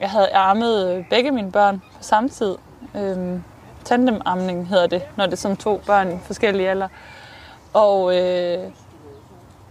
jeg 0.00 0.10
havde 0.10 0.34
armet 0.34 0.88
øh, 0.88 1.08
begge 1.10 1.30
mine 1.30 1.52
børn 1.52 1.82
på 1.96 2.02
samme 2.02 2.28
tid. 2.28 2.56
Øhm, 2.94 3.44
tandemamning 3.84 4.68
hedder 4.68 4.86
det, 4.86 5.02
når 5.16 5.24
det 5.24 5.32
er 5.32 5.36
som 5.36 5.56
to 5.56 5.82
børn 5.86 6.12
i 6.12 6.18
forskellige 6.24 6.70
alder. 6.70 6.88
Og, 7.72 8.16
øh, 8.16 8.70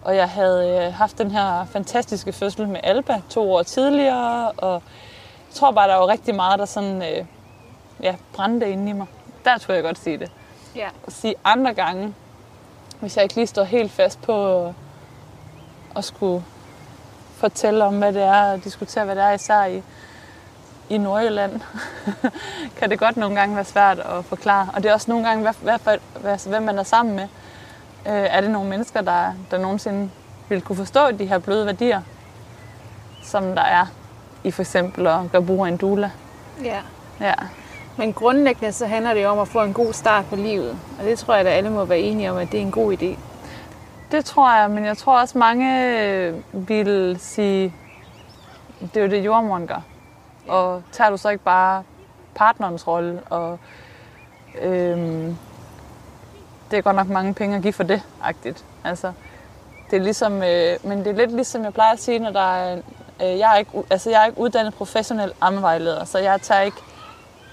og 0.08 0.16
jeg 0.16 0.30
havde 0.30 0.86
øh, 0.88 0.93
haft 0.93 1.18
den 1.18 1.32
her 1.32 1.66
fantastiske 1.66 2.32
fødsel 2.34 2.68
med 2.68 2.80
Alba 2.84 3.22
to 3.30 3.53
år 3.53 3.64
tidligere, 3.64 4.51
og 4.51 4.74
jeg 5.49 5.55
tror 5.55 5.72
bare, 5.72 5.88
der 5.89 5.95
var 5.95 6.08
rigtig 6.08 6.36
meget, 6.36 6.60
der 6.60 6.66
sådan, 6.66 7.01
øh, 7.01 7.26
ja, 8.03 8.16
brændte 8.34 8.70
inde 8.70 8.89
i 8.89 8.93
mig. 8.93 9.08
Der 9.45 9.58
tror 9.58 9.74
jeg 9.74 9.84
godt 9.84 9.97
sige 9.99 10.18
det. 10.18 10.32
Ja. 10.76 10.88
At 11.08 11.14
sige 11.14 11.36
andre 11.43 11.74
gange, 11.74 12.14
hvis 12.99 13.16
jeg 13.16 13.24
ikke 13.24 13.36
lige 13.36 13.47
står 13.47 13.64
helt 13.64 13.91
fast 13.91 14.22
på 14.22 14.66
at 15.95 16.03
skulle 16.05 16.43
fortælle 17.36 17.84
om, 17.86 17.97
hvad 17.97 18.14
det 18.14 18.24
er, 18.24 18.51
og 18.51 18.64
diskutere, 18.64 19.05
hvad 19.05 19.16
det 19.16 19.24
er 19.24 19.32
især 19.32 19.66
i, 19.66 19.84
i 20.89 20.97
Nordjylland, 20.97 21.62
kan 22.78 22.89
det 22.89 22.99
godt 22.99 23.18
nogle 23.18 23.36
gange 23.39 23.55
være 23.55 23.66
svært 23.66 23.99
at 23.99 24.26
forklare. 24.26 24.70
Og 24.76 24.84
det 24.84 24.89
er 24.89 24.93
også 24.93 25.12
nogle 25.12 25.28
gange, 25.28 25.41
hvad, 25.41 25.53
hvad, 25.62 25.80
for- 25.80 26.20
hvad, 26.20 26.49
hvem 26.49 26.64
man 26.64 26.80
er 26.80 26.84
sammen 26.84 27.16
med. 27.16 27.28
Øh, 28.08 28.14
er 28.14 28.41
det 28.41 28.49
nogle 28.51 28.70
mennesker, 28.70 29.01
der, 29.01 29.34
der 29.51 29.58
nogensinde 29.58 30.10
vil 30.49 30.62
kunne 30.62 30.76
forstå 30.76 31.12
de 31.12 31.26
her 31.26 31.39
bløde 31.39 31.66
værdier, 31.66 32.01
som 33.24 33.43
der 33.43 33.62
er 33.62 33.86
i 34.43 34.51
for 34.51 34.62
eksempel 34.62 35.08
at 35.08 35.20
gøre 35.32 35.41
brug 35.41 35.66
af 35.66 35.70
en 35.70 35.78
doula? 35.78 36.12
ja. 36.64 36.80
Ja. 37.22 37.34
Men 37.97 38.14
grundlæggende 38.14 38.72
så 38.72 38.86
handler 38.86 39.14
det 39.14 39.24
jo 39.24 39.30
om 39.30 39.39
at 39.39 39.47
få 39.47 39.64
en 39.64 39.74
god 39.74 39.93
start 39.93 40.26
på 40.26 40.36
livet. 40.36 40.80
Og 40.99 41.05
det 41.05 41.20
tror 41.20 41.36
jeg, 41.36 41.47
at 41.47 41.53
alle 41.53 41.70
må 41.70 41.86
være 41.86 41.99
enige 41.99 42.32
om, 42.32 42.38
at 42.38 42.51
det 42.51 42.58
er 42.58 42.62
en 42.62 42.72
god 42.72 42.93
idé. 42.93 43.20
Det 44.12 44.26
tror 44.26 44.60
jeg, 44.60 44.72
men 44.72 44.86
jeg 44.86 44.97
tror 44.97 45.20
også 45.20 45.38
mange 45.38 46.43
vil 46.53 47.18
sige, 47.20 47.74
det 48.80 48.97
er 48.97 49.01
jo 49.01 49.10
det 49.12 49.26
jordmoren 49.26 49.68
gør. 49.68 49.82
Og 50.47 50.84
tager 50.91 51.10
du 51.10 51.18
så 51.18 51.30
ikke 51.30 51.43
bare 51.43 51.84
partnerens 52.36 52.88
rolle, 52.88 53.22
og 53.30 53.60
øhm, 54.62 55.38
det 56.72 56.78
er 56.78 56.82
godt 56.82 56.95
nok 56.95 57.07
mange 57.07 57.34
penge 57.34 57.55
at 57.55 57.61
give 57.61 57.74
for 57.74 57.84
det, 57.84 58.01
agtigt. 58.24 58.65
Altså, 58.84 59.11
det 59.91 59.97
er 59.97 60.01
ligesom, 60.01 60.43
øh, 60.43 60.78
men 60.84 60.99
det 60.99 61.07
er 61.07 61.15
lidt 61.15 61.32
ligesom 61.32 61.63
jeg 61.63 61.74
plejer 61.74 61.93
at 61.93 61.99
sige, 61.99 62.20
når 62.20 62.32
der 62.32 62.55
er, 62.55 62.78
øh, 63.22 63.39
jeg, 63.39 63.53
er 63.53 63.57
ikke, 63.57 63.72
altså, 63.89 64.09
jeg 64.09 64.22
er 64.22 64.26
ikke 64.26 64.39
uddannet 64.39 64.74
professionel 64.74 65.34
ammevejleder, 65.41 66.05
så 66.05 66.20
jeg 66.20 66.41
tager 66.41 66.61
ikke 66.61 66.78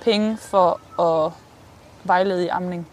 penge 0.03 0.37
for 0.37 1.01
at 1.01 1.33
vejlede 2.05 2.45
i 2.45 2.49
amning. 2.49 2.89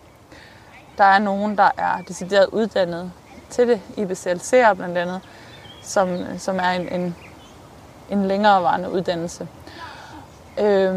Der 0.97 1.03
er 1.03 1.19
nogen, 1.19 1.57
der 1.57 1.69
er 1.78 1.97
decideret 2.07 2.47
uddannet 2.51 3.11
til 3.49 3.67
det, 3.67 3.82
IBCLC'er 3.97 4.74
blandt 4.74 4.97
andet, 4.97 5.22
som, 5.82 6.09
øh, 6.09 6.39
som 6.39 6.57
er 6.57 6.69
en, 6.69 7.01
en, 7.01 7.15
en 8.09 8.26
længerevarende 8.26 8.91
uddannelse. 8.91 9.47
Øh, 10.59 10.93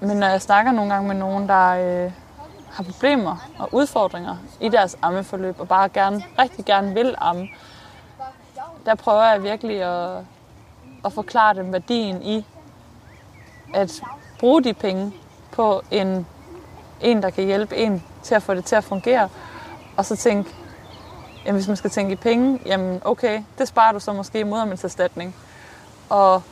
men 0.00 0.16
når 0.16 0.26
jeg 0.26 0.42
snakker 0.42 0.72
nogle 0.72 0.92
gange 0.92 1.08
med 1.08 1.16
nogen, 1.16 1.48
der 1.48 1.68
øh, 1.68 2.12
har 2.72 2.84
problemer 2.84 3.36
og 3.58 3.68
udfordringer 3.72 4.36
i 4.60 4.68
deres 4.68 4.98
ammeforløb, 5.02 5.60
og 5.60 5.68
bare 5.68 5.88
gerne, 5.88 6.24
rigtig 6.38 6.64
gerne 6.64 6.94
vil 6.94 7.14
amme, 7.18 7.48
der 8.86 8.94
prøver 8.94 9.24
jeg 9.24 9.42
virkelig 9.42 9.82
at, 9.82 10.24
at 11.04 11.12
forklare 11.12 11.54
dem 11.54 11.72
værdien 11.72 12.22
i 12.22 12.46
at 13.74 14.02
bruge 14.40 14.64
de 14.64 14.74
penge 14.74 15.12
på 15.52 15.82
en, 15.90 16.26
en, 17.00 17.22
der 17.22 17.30
kan 17.30 17.44
hjælpe 17.44 17.76
en 17.76 18.04
til 18.22 18.34
at 18.34 18.42
få 18.42 18.54
det 18.54 18.64
til 18.64 18.76
at 18.76 18.84
fungere, 18.84 19.28
og 19.96 20.04
så 20.04 20.16
tænke, 20.16 20.50
jamen, 21.44 21.54
hvis 21.54 21.68
man 21.68 21.76
skal 21.76 21.90
tænke 21.90 22.12
i 22.12 22.16
penge, 22.16 22.60
jamen 22.66 23.00
okay, 23.04 23.42
det 23.58 23.68
sparer 23.68 23.92
du 23.92 24.00
så 24.00 24.12
måske 24.12 24.40
i 24.40 24.42
modermændserstatning. 24.42 25.34
Og 26.08 26.42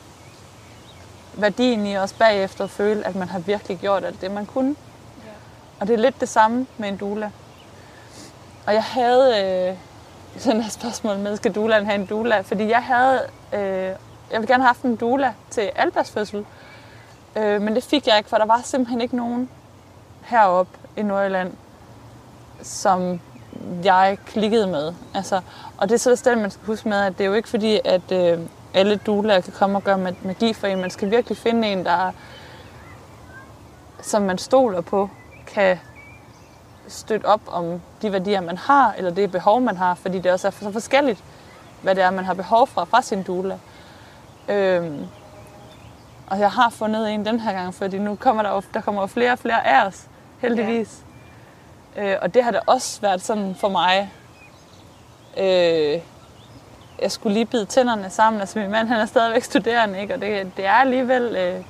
værdien 1.33 1.85
i 1.85 1.93
også 1.93 2.15
bagefter 2.17 2.63
at 2.63 2.69
føle, 2.69 3.07
at 3.07 3.15
man 3.15 3.29
har 3.29 3.39
virkelig 3.39 3.77
gjort 3.77 4.05
alt 4.05 4.21
det, 4.21 4.31
man 4.31 4.45
kunne. 4.45 4.75
Og 5.79 5.87
det 5.87 5.93
er 5.93 5.97
lidt 5.97 6.21
det 6.21 6.29
samme 6.29 6.67
med 6.77 6.89
en 6.89 6.97
doula. 6.97 7.31
Og 8.67 8.73
jeg 8.73 8.83
havde 8.83 9.43
øh, 9.43 9.77
sådan 10.41 10.61
et 10.61 10.71
spørgsmål 10.71 11.17
med, 11.17 11.37
skal 11.37 11.55
doulaen 11.55 11.85
have 11.85 11.95
en 11.95 12.05
doula? 12.05 12.41
Fordi 12.41 12.69
jeg 12.69 12.83
havde, 12.83 13.21
øh, 13.53 13.59
jeg 14.31 14.39
ville 14.39 14.47
gerne 14.47 14.63
have 14.63 14.67
haft 14.67 14.81
en 14.81 14.95
doula 14.95 15.33
til 15.49 15.71
Albers 15.75 16.11
fødsel, 16.11 16.45
øh, 17.35 17.61
men 17.61 17.75
det 17.75 17.83
fik 17.83 18.07
jeg 18.07 18.17
ikke, 18.17 18.29
for 18.29 18.37
der 18.37 18.45
var 18.45 18.61
simpelthen 18.63 19.01
ikke 19.01 19.15
nogen 19.15 19.49
heroppe 20.21 20.77
i 20.97 21.01
Nordjylland, 21.01 21.53
som 22.61 23.19
jeg 23.83 24.17
klikkede 24.25 24.67
med. 24.67 24.93
Altså, 25.15 25.41
og 25.77 25.89
det 25.89 25.95
er 25.95 25.99
så 25.99 26.09
det 26.09 26.19
sted, 26.19 26.35
man 26.35 26.51
skal 26.51 26.65
huske 26.65 26.89
med, 26.89 26.97
at 26.97 27.17
det 27.17 27.23
er 27.23 27.27
jo 27.27 27.33
ikke 27.33 27.49
fordi, 27.49 27.79
at 27.85 28.11
øh, 28.11 28.39
alle 28.73 28.95
doulaer 28.95 29.41
kan 29.41 29.53
komme 29.53 29.77
og 29.77 29.83
gøre 29.83 29.97
magi 29.97 30.53
for 30.53 30.67
en. 30.67 30.81
Man 30.81 30.89
skal 30.89 31.11
virkelig 31.11 31.37
finde 31.37 31.67
en, 31.67 31.85
der 31.85 32.11
som 34.01 34.21
man 34.21 34.37
stoler 34.37 34.81
på, 34.81 35.09
kan 35.53 35.79
støtte 36.87 37.25
op 37.25 37.41
om 37.47 37.81
de 38.01 38.11
værdier, 38.11 38.41
man 38.41 38.57
har, 38.57 38.93
eller 38.97 39.11
det 39.11 39.31
behov, 39.31 39.61
man 39.61 39.77
har, 39.77 39.93
fordi 39.95 40.19
det 40.19 40.31
også 40.31 40.47
er 40.47 40.51
så 40.51 40.71
forskelligt, 40.71 41.23
hvad 41.81 41.95
det 41.95 42.03
er, 42.03 42.11
man 42.11 42.25
har 42.25 42.33
behov 42.33 42.67
for 42.67 42.85
fra 42.85 43.01
sin 43.01 43.23
doula. 43.23 43.57
Øhm, 44.49 45.05
Og 46.29 46.39
jeg 46.39 46.51
har 46.51 46.69
fundet 46.69 47.09
en 47.13 47.25
den 47.25 47.39
her 47.39 47.53
gang, 47.53 47.73
fordi 47.73 47.97
nu 47.97 48.15
kommer 48.15 48.43
der 48.43 48.49
jo, 48.49 48.61
der 48.73 48.81
kommer 48.81 49.01
jo 49.01 49.07
flere 49.07 49.31
og 49.31 49.39
flere 49.39 49.67
af 49.67 49.85
os, 49.87 50.07
heldigvis. 50.39 51.03
Ja. 51.95 52.13
Øh, 52.13 52.17
og 52.21 52.33
det 52.33 52.43
har 52.43 52.51
da 52.51 52.59
også 52.65 53.01
været 53.01 53.21
sådan 53.21 53.55
for 53.55 53.69
mig. 53.69 54.11
Øh, 55.37 56.01
jeg 57.01 57.11
skulle 57.11 57.33
lige 57.33 57.45
bide 57.45 57.65
tænderne 57.65 58.09
sammen. 58.09 58.39
Altså 58.41 58.59
min 58.59 58.71
mand 58.71 58.87
han 58.87 58.99
er 58.99 59.05
stadigvæk 59.05 59.43
studerende, 59.43 60.01
ikke? 60.01 60.13
og 60.13 60.21
det, 60.21 60.51
det 60.57 60.65
er 60.65 60.71
alligevel 60.71 61.35
øh, 61.35 61.63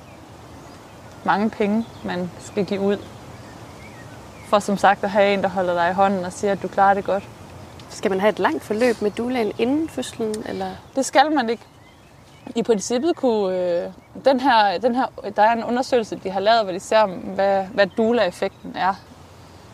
mange 1.24 1.50
penge, 1.50 1.86
man 2.04 2.30
skal 2.40 2.64
give 2.64 2.80
ud. 2.80 2.96
For 4.48 4.58
som 4.58 4.76
sagt 4.76 5.04
at 5.04 5.10
have 5.10 5.34
en, 5.34 5.42
der 5.42 5.48
holder 5.48 5.74
dig 5.74 5.90
i 5.90 5.94
hånden 5.94 6.24
og 6.24 6.32
siger, 6.32 6.52
at 6.52 6.62
du 6.62 6.68
klarer 6.68 6.94
det 6.94 7.04
godt. 7.04 7.24
Skal 7.90 8.10
man 8.10 8.20
have 8.20 8.30
et 8.30 8.38
langt 8.38 8.64
forløb 8.64 9.02
med 9.02 9.10
doulaen 9.10 9.52
inden 9.58 9.88
fødslen? 9.88 10.34
Eller? 10.46 10.70
Det 10.96 11.04
skal 11.04 11.32
man 11.32 11.50
ikke. 11.50 11.62
I 12.54 12.62
princippet 12.62 13.16
kunne 13.16 13.56
øh, 13.56 13.90
den 14.24 14.40
her, 14.40 14.78
den 14.78 14.94
her, 14.94 15.06
der 15.36 15.42
er 15.42 15.52
en 15.52 15.64
undersøgelse, 15.64 16.16
de 16.16 16.30
har 16.30 16.40
lavet, 16.40 16.62
hvor 16.62 16.72
de 16.72 16.80
ser, 16.80 17.06
hvad, 17.06 17.64
hvad 17.64 17.86
doula-effekten 17.86 18.76
er. 18.76 18.94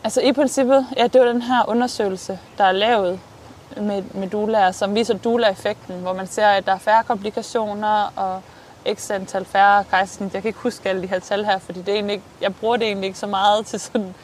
Altså 0.05 0.21
i 0.21 0.33
princippet, 0.33 0.87
ja, 0.97 1.07
det 1.07 1.21
var 1.21 1.27
den 1.27 1.43
her 1.43 1.69
undersøgelse, 1.69 2.39
der 2.59 2.65
er 2.65 2.73
lavet 2.73 3.21
med, 3.77 4.03
med 4.15 4.29
doula, 4.29 4.73
som 4.73 4.95
viser 4.95 5.15
doula-effekten, 5.15 6.01
hvor 6.01 6.13
man 6.13 6.27
ser, 6.27 6.47
at 6.47 6.67
der 6.67 6.73
er 6.73 6.79
færre 6.79 7.03
komplikationer 7.03 8.13
og 8.17 8.43
x 8.95 9.11
antal 9.11 9.45
færre 9.45 9.85
kejsersnit. 9.85 10.35
Jeg 10.35 10.43
kan 10.43 10.49
ikke 10.49 10.61
huske 10.61 10.89
alle 10.89 11.03
de 11.03 11.07
her 11.07 11.19
tal 11.19 11.45
her, 11.45 11.59
fordi 11.59 11.81
det 11.81 11.89
er 11.89 11.95
egentlig 11.95 12.15
ikke, 12.15 12.25
jeg 12.41 12.55
bruger 12.55 12.77
det 12.77 12.87
egentlig 12.87 13.07
ikke 13.07 13.19
så 13.19 13.27
meget 13.27 13.67
til 13.67 13.81
sådan, 13.81 14.15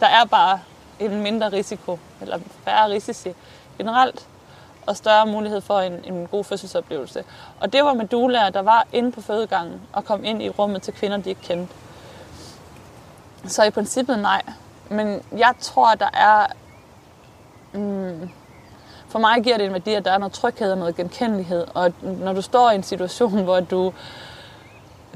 der 0.00 0.06
er 0.06 0.24
bare 0.24 0.60
en 0.98 1.22
mindre 1.22 1.48
risiko, 1.48 1.98
eller 2.20 2.38
færre 2.64 2.90
risici 2.90 3.32
generelt, 3.78 4.26
og 4.86 4.96
større 4.96 5.26
mulighed 5.26 5.60
for 5.60 5.80
en, 5.80 6.04
en 6.04 6.26
god 6.26 6.44
fødselsoplevelse. 6.44 7.24
Og 7.60 7.72
det 7.72 7.84
var 7.84 7.94
med 7.94 8.06
doulaer, 8.06 8.50
der 8.50 8.62
var 8.62 8.86
inde 8.92 9.12
på 9.12 9.20
fødegangen 9.20 9.80
og 9.92 10.04
kom 10.04 10.24
ind 10.24 10.42
i 10.42 10.48
rummet 10.48 10.82
til 10.82 10.94
kvinder, 10.94 11.16
de 11.16 11.28
ikke 11.28 11.40
kendte. 11.40 11.74
Så 13.46 13.64
i 13.64 13.70
princippet 13.70 14.18
nej. 14.18 14.42
Men 14.90 15.22
jeg 15.36 15.54
tror, 15.60 15.94
der 15.94 16.10
er... 16.14 16.46
Mm, 17.72 18.30
for 19.08 19.18
mig 19.18 19.44
giver 19.44 19.56
det 19.56 19.66
en 19.66 19.72
værdi, 19.72 19.94
at 19.94 20.04
der 20.04 20.12
er 20.12 20.18
noget 20.18 20.32
tryghed 20.32 20.72
og 20.72 20.78
noget 20.78 20.96
genkendelighed. 20.96 21.66
Og 21.74 21.92
når 22.02 22.32
du 22.32 22.42
står 22.42 22.70
i 22.70 22.74
en 22.74 22.82
situation, 22.82 23.44
hvor 23.44 23.60
du, 23.60 23.92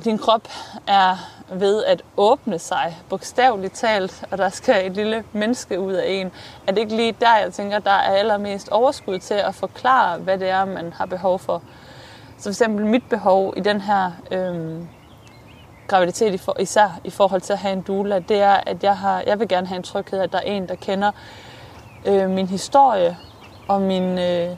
din 0.05 0.18
krop 0.18 0.48
er 0.86 1.16
ved 1.53 1.84
at 1.84 2.03
åbne 2.16 2.59
sig, 2.59 2.96
bogstaveligt 3.09 3.74
talt, 3.74 4.24
og 4.30 4.38
der 4.38 4.48
skal 4.48 4.86
et 4.86 4.92
lille 4.92 5.24
menneske 5.32 5.80
ud 5.80 5.92
af 5.92 6.09
en, 6.09 6.32
er 6.66 6.72
det 6.72 6.80
ikke 6.80 6.96
lige 6.96 7.16
der, 7.20 7.36
jeg 7.36 7.53
tænker, 7.53 7.78
der 7.78 7.90
er 7.90 8.16
allermest 8.16 8.68
overskud 8.68 9.18
til 9.18 9.34
at 9.34 9.55
forklare, 9.55 10.18
hvad 10.18 10.38
det 10.38 10.48
er, 10.48 10.64
man 10.64 10.92
har 10.92 11.07
behov 11.07 11.38
for. 11.38 11.62
Så 12.38 12.42
for 12.42 12.51
eksempel 12.51 12.86
mit 12.86 13.03
behov 13.11 13.55
i 13.57 13.61
den 13.61 13.80
her 13.80 14.11
øhm, 14.30 14.88
graviditet, 15.88 16.48
især 16.59 17.01
i 17.05 17.11
forhold 17.11 17.40
til 17.40 17.53
at 17.53 17.59
have 17.59 17.72
en 17.72 17.80
doula, 17.80 18.18
det 18.18 18.40
er, 18.40 18.61
at 18.66 18.84
jeg, 18.84 18.96
har, 18.96 19.22
jeg 19.26 19.38
vil 19.38 19.48
gerne 19.48 19.66
have 19.66 19.76
en 19.76 19.82
tryghed, 19.82 20.20
at 20.20 20.32
der 20.32 20.38
er 20.38 20.42
en, 20.42 20.68
der 20.68 20.74
kender 20.74 21.11
øh, 22.07 22.30
min 22.30 22.46
historie 22.46 23.16
og 23.68 23.82
min, 23.82 24.18
øh, 24.18 24.57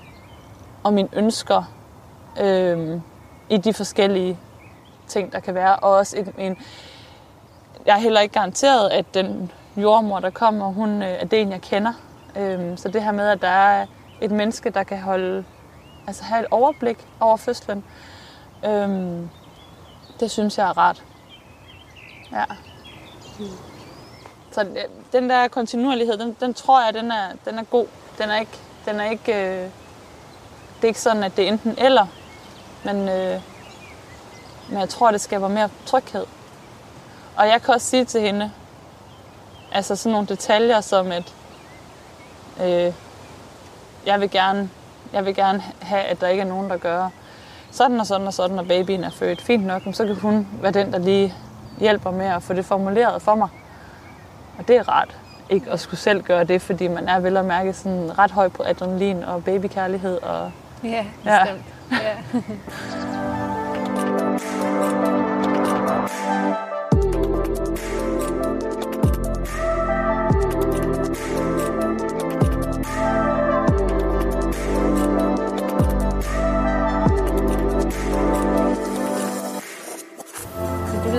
og 0.83 0.93
mine 0.93 1.09
ønsker 1.13 1.63
øh, 2.41 3.01
i 3.49 3.57
de 3.57 3.73
forskellige 3.73 4.39
ting, 5.13 5.33
der 5.33 5.41
kan 5.41 5.55
være. 5.55 5.77
Og 5.77 5.91
også 5.91 6.17
en, 6.17 6.35
en, 6.39 6.57
jeg 7.87 7.97
er 7.97 8.01
heller 8.01 8.21
ikke 8.21 8.33
garanteret, 8.33 8.91
at 8.91 9.15
den 9.15 9.53
jordmor, 9.77 10.21
der 10.21 10.31
kommer, 10.31 10.67
hun, 10.67 11.03
øh, 11.03 11.09
er 11.09 11.25
det 11.25 11.41
en, 11.41 11.51
jeg 11.53 11.61
kender. 11.61 11.93
Øh, 12.37 12.79
så 12.79 12.89
det 12.89 13.03
her 13.03 13.13
med, 13.13 13.29
at 13.29 13.43
der 13.43 13.49
er 13.49 13.87
et 14.21 14.31
menneske, 14.31 14.71
der 14.71 14.83
kan 14.83 14.99
holde, 14.99 15.45
altså 16.07 16.25
have 16.25 16.41
et 16.41 16.47
overblik 16.51 17.07
over 17.21 17.37
fødslen, 17.37 17.85
øh, 18.65 19.19
det 20.21 20.31
synes 20.31 20.59
jeg 20.59 20.69
er 20.69 20.79
rart. 20.79 21.05
Ja. 22.33 22.45
Så 24.53 24.61
øh, 24.61 24.77
den 25.13 25.31
der 25.31 25.49
kontinuerlighed, 25.49 26.19
den, 26.19 26.37
den 26.41 26.55
tror 26.55 26.85
jeg, 26.85 26.95
den 26.95 27.11
er, 27.11 27.29
den 27.45 27.59
er 27.59 27.63
god. 27.63 27.87
Den 28.19 28.31
er 28.31 28.41
ikke, 28.41 28.59
den 28.87 29.01
er 29.01 29.11
ikke, 29.11 29.33
øh, 29.33 29.71
det 30.77 30.83
er 30.83 30.89
ikke 30.89 31.01
sådan, 31.01 31.23
at 31.23 31.37
det 31.37 31.45
er 31.45 31.49
enten 31.49 31.75
eller, 31.79 32.07
men, 32.85 33.09
øh, 33.09 33.41
men 34.73 34.81
jeg 34.81 34.89
tror, 34.89 35.11
det 35.11 35.21
skaber 35.21 35.49
mere 35.49 35.69
tryghed. 35.87 36.25
Og 37.37 37.47
jeg 37.47 37.63
kan 37.63 37.75
også 37.75 37.87
sige 37.87 38.05
til 38.05 38.21
hende, 38.21 38.51
altså 39.73 39.97
sådan 39.97 40.13
nogle 40.13 40.27
detaljer 40.27 40.81
som 40.81 41.13
at, 41.13 41.35
øh, 42.63 42.93
jeg 44.07 44.21
vil 44.21 44.31
gerne, 44.31 44.71
jeg 45.13 45.25
vil 45.25 45.35
gerne 45.35 45.63
have, 45.83 46.03
at 46.03 46.21
der 46.21 46.29
ikke 46.29 46.41
er 46.41 46.47
nogen, 46.47 46.71
der 46.71 46.77
gør 46.77 47.09
sådan 47.71 48.01
og 48.01 48.07
sådan 48.07 48.27
og 48.27 48.35
sådan, 48.35 48.57
når 48.57 48.63
babyen 48.63 49.05
er 49.05 49.11
født. 49.11 49.43
Fint 49.43 49.67
nok, 49.67 49.83
så 49.93 50.07
kan 50.07 50.15
hun 50.15 50.49
være 50.61 50.73
den, 50.73 50.93
der 50.93 50.99
lige 50.99 51.35
hjælper 51.79 52.11
med 52.11 52.27
at 52.27 52.43
få 52.43 52.53
det 52.53 52.65
formuleret 52.65 53.23
for 53.23 53.35
mig. 53.35 53.49
Og 54.59 54.69
det 54.69 54.77
er 54.77 54.89
rart 54.89 55.17
ikke 55.53 55.71
at 55.71 55.81
skulle 55.81 56.01
selv 56.01 56.23
gøre 56.23 56.45
det, 56.45 56.63
fordi 56.63 56.89
man 56.89 57.09
er 57.09 57.21
vel 57.21 57.37
at 57.37 57.45
mærke 57.45 57.73
sådan 57.73 58.19
ret 58.19 58.31
høj 58.31 58.49
på 58.49 58.63
adrenalin 58.67 59.25
og 59.25 59.45
babykærlighed. 59.45 60.23
Og, 60.23 60.53
ja, 60.85 61.07
bestemt. 61.25 61.65
Ja. 61.91 61.97
ja. 62.03 62.43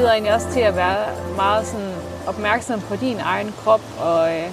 lyder 0.04 0.12
egentlig 0.12 0.34
også 0.34 0.52
til 0.52 0.60
at 0.60 0.76
være 0.76 1.06
meget 1.36 1.68
sådan 1.68 1.94
opmærksom 2.28 2.82
på 2.82 2.96
din 2.96 3.20
egen 3.20 3.54
krop, 3.64 3.82
og 4.00 4.36
øh, 4.36 4.50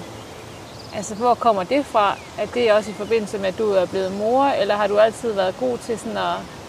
altså 0.94 1.14
hvor 1.14 1.34
kommer 1.34 1.64
det 1.64 1.86
fra? 1.86 2.16
Er 2.38 2.46
det 2.46 2.72
også 2.72 2.90
i 2.90 2.94
forbindelse 2.94 3.38
med, 3.38 3.46
at 3.46 3.58
du 3.58 3.72
er 3.72 3.86
blevet 3.86 4.12
mor, 4.18 4.44
eller 4.44 4.76
har 4.76 4.86
du 4.86 4.98
altid 4.98 5.32
været 5.32 5.54
god 5.60 5.78
til 5.78 5.98
sådan 5.98 6.16
at, 6.16 6.59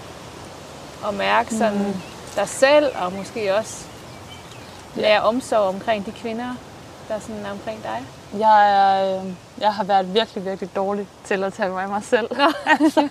at 1.07 1.13
mærke 1.13 1.55
sådan 1.55 1.77
mm. 1.77 1.93
dig 2.35 2.49
selv, 2.49 2.85
og 2.95 3.13
måske 3.13 3.55
også 3.55 3.85
lære 4.95 5.21
omsorg 5.21 5.59
omkring 5.59 6.05
de 6.05 6.11
kvinder, 6.11 6.55
der 7.07 7.15
er 7.15 7.19
sådan 7.19 7.45
omkring 7.51 7.83
dig? 7.83 8.05
Jeg, 8.39 8.71
er, 8.71 9.21
øh, 9.21 9.31
jeg 9.57 9.73
har 9.73 9.83
været 9.83 10.13
virkelig, 10.13 10.45
virkelig 10.45 10.75
dårlig 10.75 11.07
til 11.23 11.43
at 11.43 11.53
tage 11.53 11.69
mig 11.69 11.83
af 11.83 11.89
mig 11.89 12.03
selv. 12.03 12.29
altså, 12.79 13.09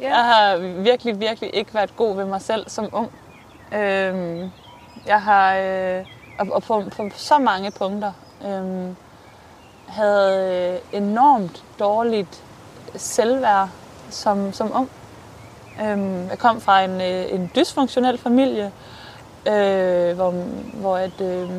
ja. 0.00 0.08
Jeg 0.08 0.24
har 0.24 0.56
virkelig, 0.82 1.20
virkelig 1.20 1.54
ikke 1.54 1.74
været 1.74 1.96
god 1.96 2.16
ved 2.16 2.24
mig 2.24 2.42
selv 2.42 2.70
som 2.70 2.88
ung. 2.92 3.12
Øhm, 3.74 4.50
jeg 5.06 5.22
har, 5.22 5.56
øh, 5.56 6.04
og, 6.38 6.46
og 6.50 6.62
på, 6.62 6.82
på 6.96 7.08
så 7.16 7.38
mange 7.38 7.70
punkter, 7.70 8.12
øh, 8.44 8.94
havde 9.88 10.80
enormt 10.92 11.64
dårligt 11.78 12.42
selvværd 12.96 13.68
som, 14.10 14.52
som 14.52 14.70
ung. 14.74 14.90
Øhm, 15.82 16.28
jeg 16.28 16.38
kom 16.38 16.60
fra 16.60 16.82
en, 16.82 17.00
øh, 17.00 17.32
en 17.32 17.50
dysfunktionel 17.56 18.18
familie, 18.18 18.72
øh, 19.46 20.14
hvor, 20.14 20.30
hvor, 20.74 20.96
at, 20.96 21.20
øh, 21.20 21.50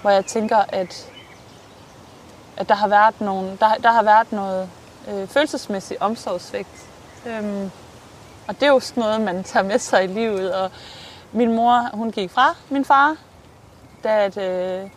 hvor 0.00 0.10
jeg 0.10 0.26
tænker, 0.26 0.56
at, 0.68 1.10
at 2.56 2.68
der 2.68 2.74
har 2.74 2.88
været, 2.88 3.20
nogle, 3.20 3.56
der, 3.60 3.74
der 3.82 3.92
har 3.92 4.02
været 4.02 4.32
noget 4.32 4.68
øh, 5.08 5.28
følelsesmæssigt 5.28 6.00
omsorgsvægt. 6.00 6.86
Øhm, 7.26 7.70
og 8.48 8.54
det 8.54 8.62
er 8.62 8.72
jo 8.72 8.80
sådan 8.80 9.00
noget, 9.00 9.20
man 9.20 9.44
tager 9.44 9.64
med 9.64 9.78
sig 9.78 10.04
i 10.04 10.06
livet. 10.06 10.54
Og 10.54 10.70
min 11.32 11.52
mor, 11.52 11.90
hun 11.94 12.10
gik 12.10 12.30
fra 12.30 12.56
min 12.68 12.84
far, 12.84 13.16
da, 14.04 14.24
at, 14.24 14.36
øh, 14.36 14.90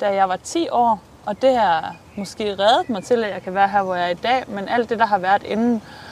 da 0.00 0.14
jeg 0.14 0.28
var 0.28 0.36
10 0.36 0.68
år. 0.68 1.00
Og 1.26 1.42
det 1.42 1.56
har 1.56 1.96
måske 2.16 2.44
reddet 2.58 2.90
mig 2.90 3.04
til, 3.04 3.24
at 3.24 3.30
jeg 3.30 3.42
kan 3.42 3.54
være 3.54 3.68
her, 3.68 3.82
hvor 3.82 3.94
jeg 3.94 4.04
er 4.04 4.10
i 4.10 4.14
dag. 4.14 4.44
Men 4.48 4.68
alt 4.68 4.90
det, 4.90 4.98
der 4.98 5.06
har 5.06 5.18
været 5.18 5.42
inden, 5.42 5.74
øh, 5.74 6.03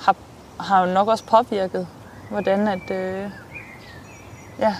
har, 0.00 0.16
har 0.60 0.86
jo 0.86 0.92
nok 0.92 1.08
også 1.08 1.24
påvirket, 1.24 1.86
hvordan, 2.30 2.68
at, 2.68 2.90
øh, 2.90 3.30
ja, 4.58 4.74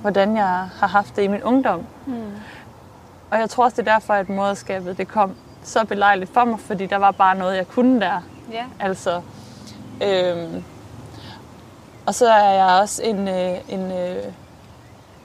hvordan 0.00 0.36
jeg 0.36 0.68
har 0.80 0.86
haft 0.86 1.16
det 1.16 1.22
i 1.22 1.26
min 1.26 1.42
ungdom. 1.42 1.86
Mm. 2.06 2.32
Og 3.30 3.38
jeg 3.38 3.50
tror 3.50 3.64
også, 3.64 3.82
det 3.82 3.88
er 3.88 3.92
derfor, 3.92 4.14
at 4.14 4.28
moderskabet 4.28 4.98
det 4.98 5.08
kom 5.08 5.34
så 5.62 5.84
belejligt 5.84 6.32
for 6.32 6.44
mig, 6.44 6.60
fordi 6.60 6.86
der 6.86 6.96
var 6.96 7.10
bare 7.10 7.34
noget, 7.34 7.56
jeg 7.56 7.68
kunne 7.68 8.00
der. 8.00 8.20
Ja. 8.52 8.64
Altså, 8.80 9.22
øhm, 10.02 10.64
og 12.06 12.14
så 12.14 12.28
er 12.28 12.52
jeg 12.52 12.80
også 12.80 13.02
en, 13.02 13.28
øh, 13.28 13.58
en, 13.68 13.92
øh, 13.92 14.24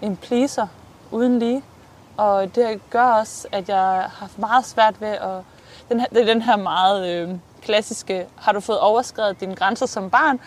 en 0.01 0.17
pleaser 0.17 0.67
uden 1.11 1.39
lige. 1.39 1.63
Og 2.17 2.55
det 2.55 2.89
gør 2.89 3.05
også, 3.05 3.47
at 3.51 3.69
jeg 3.69 3.77
har 3.77 4.15
haft 4.19 4.39
meget 4.39 4.65
svært 4.65 5.01
ved 5.01 5.07
at... 5.07 5.41
Den 5.89 5.99
her, 5.99 6.07
det 6.07 6.21
er 6.21 6.25
den 6.25 6.41
her 6.41 6.55
meget 6.55 7.09
øh, 7.09 7.29
klassiske, 7.63 8.25
har 8.35 8.51
du 8.51 8.59
fået 8.59 8.79
overskrevet 8.79 9.39
dine 9.39 9.55
grænser 9.55 9.85
som 9.85 10.09
barn, 10.09 10.39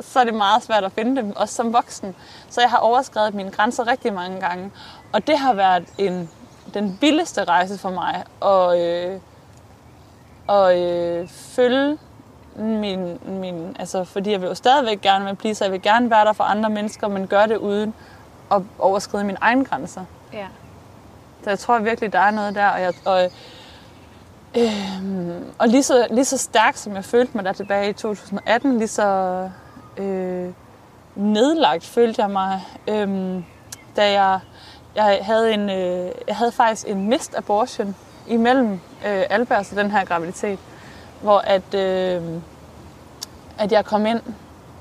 så 0.00 0.20
er 0.20 0.24
det 0.24 0.34
meget 0.34 0.62
svært 0.62 0.84
at 0.84 0.92
finde 0.92 1.22
dem, 1.22 1.36
også 1.36 1.54
som 1.54 1.72
voksen. 1.72 2.14
Så 2.50 2.60
jeg 2.60 2.70
har 2.70 2.78
overskrevet 2.78 3.34
mine 3.34 3.50
grænser 3.50 3.86
rigtig 3.86 4.12
mange 4.12 4.40
gange. 4.40 4.70
Og 5.12 5.26
det 5.26 5.38
har 5.38 5.54
været 5.54 5.84
en, 5.98 6.30
den 6.74 6.98
vildeste 7.00 7.44
rejse 7.44 7.78
for 7.78 7.90
mig 7.90 8.24
at, 8.42 8.80
øh, 8.80 9.20
at 10.48 10.78
øh, 10.78 11.28
følge 11.28 11.98
min, 12.56 13.18
min, 13.26 13.76
altså, 13.78 14.04
fordi 14.04 14.30
jeg 14.30 14.40
vil 14.40 14.46
jo 14.46 14.54
stadigvæk 14.54 15.00
gerne 15.00 15.24
være 15.24 15.34
pleaser, 15.34 15.64
jeg 15.64 15.72
vil 15.72 15.82
gerne 15.82 16.10
være 16.10 16.24
der 16.24 16.32
for 16.32 16.44
andre 16.44 16.70
mennesker, 16.70 17.08
men 17.08 17.26
gøre 17.26 17.48
det 17.48 17.56
uden 17.56 17.94
at 18.52 18.62
overskride 18.78 19.24
mine 19.24 19.38
egne 19.40 19.64
grænser. 19.64 20.04
Ja. 20.32 20.46
Så 21.44 21.50
jeg 21.50 21.58
tror 21.58 21.78
virkelig, 21.78 22.12
der 22.12 22.18
er 22.18 22.30
noget 22.30 22.54
der. 22.54 22.68
Og, 22.68 22.80
jeg, 22.80 22.92
og, 23.04 23.30
øh, 24.56 25.42
og 25.58 25.68
lige, 25.68 25.82
så, 25.82 26.06
lige 26.10 26.24
så 26.24 26.38
stærk, 26.38 26.76
som 26.76 26.94
jeg 26.94 27.04
følte 27.04 27.32
mig 27.34 27.44
der 27.44 27.52
tilbage 27.52 27.90
i 27.90 27.92
2018, 27.92 28.78
lige 28.78 28.88
så 28.88 29.50
øh, 29.96 30.48
nedlagt 31.14 31.84
følte 31.84 32.22
jeg 32.22 32.30
mig, 32.30 32.62
øhm, 32.88 33.44
da 33.96 34.10
jeg, 34.10 34.40
jeg, 34.94 35.18
havde 35.22 35.54
en, 35.54 35.70
øh, 35.70 36.10
jeg 36.28 36.36
havde 36.36 36.52
faktisk 36.52 36.88
en 36.88 37.08
mist 37.08 37.34
abortion 37.34 37.96
imellem 38.28 38.72
øh, 39.06 39.22
Albers 39.30 39.70
og 39.70 39.76
den 39.76 39.90
her 39.90 40.04
graviditet, 40.04 40.58
hvor 41.22 41.38
at, 41.38 41.74
øh, 41.74 42.22
at 43.58 43.72
jeg 43.72 43.84
kom 43.84 44.06
ind, 44.06 44.20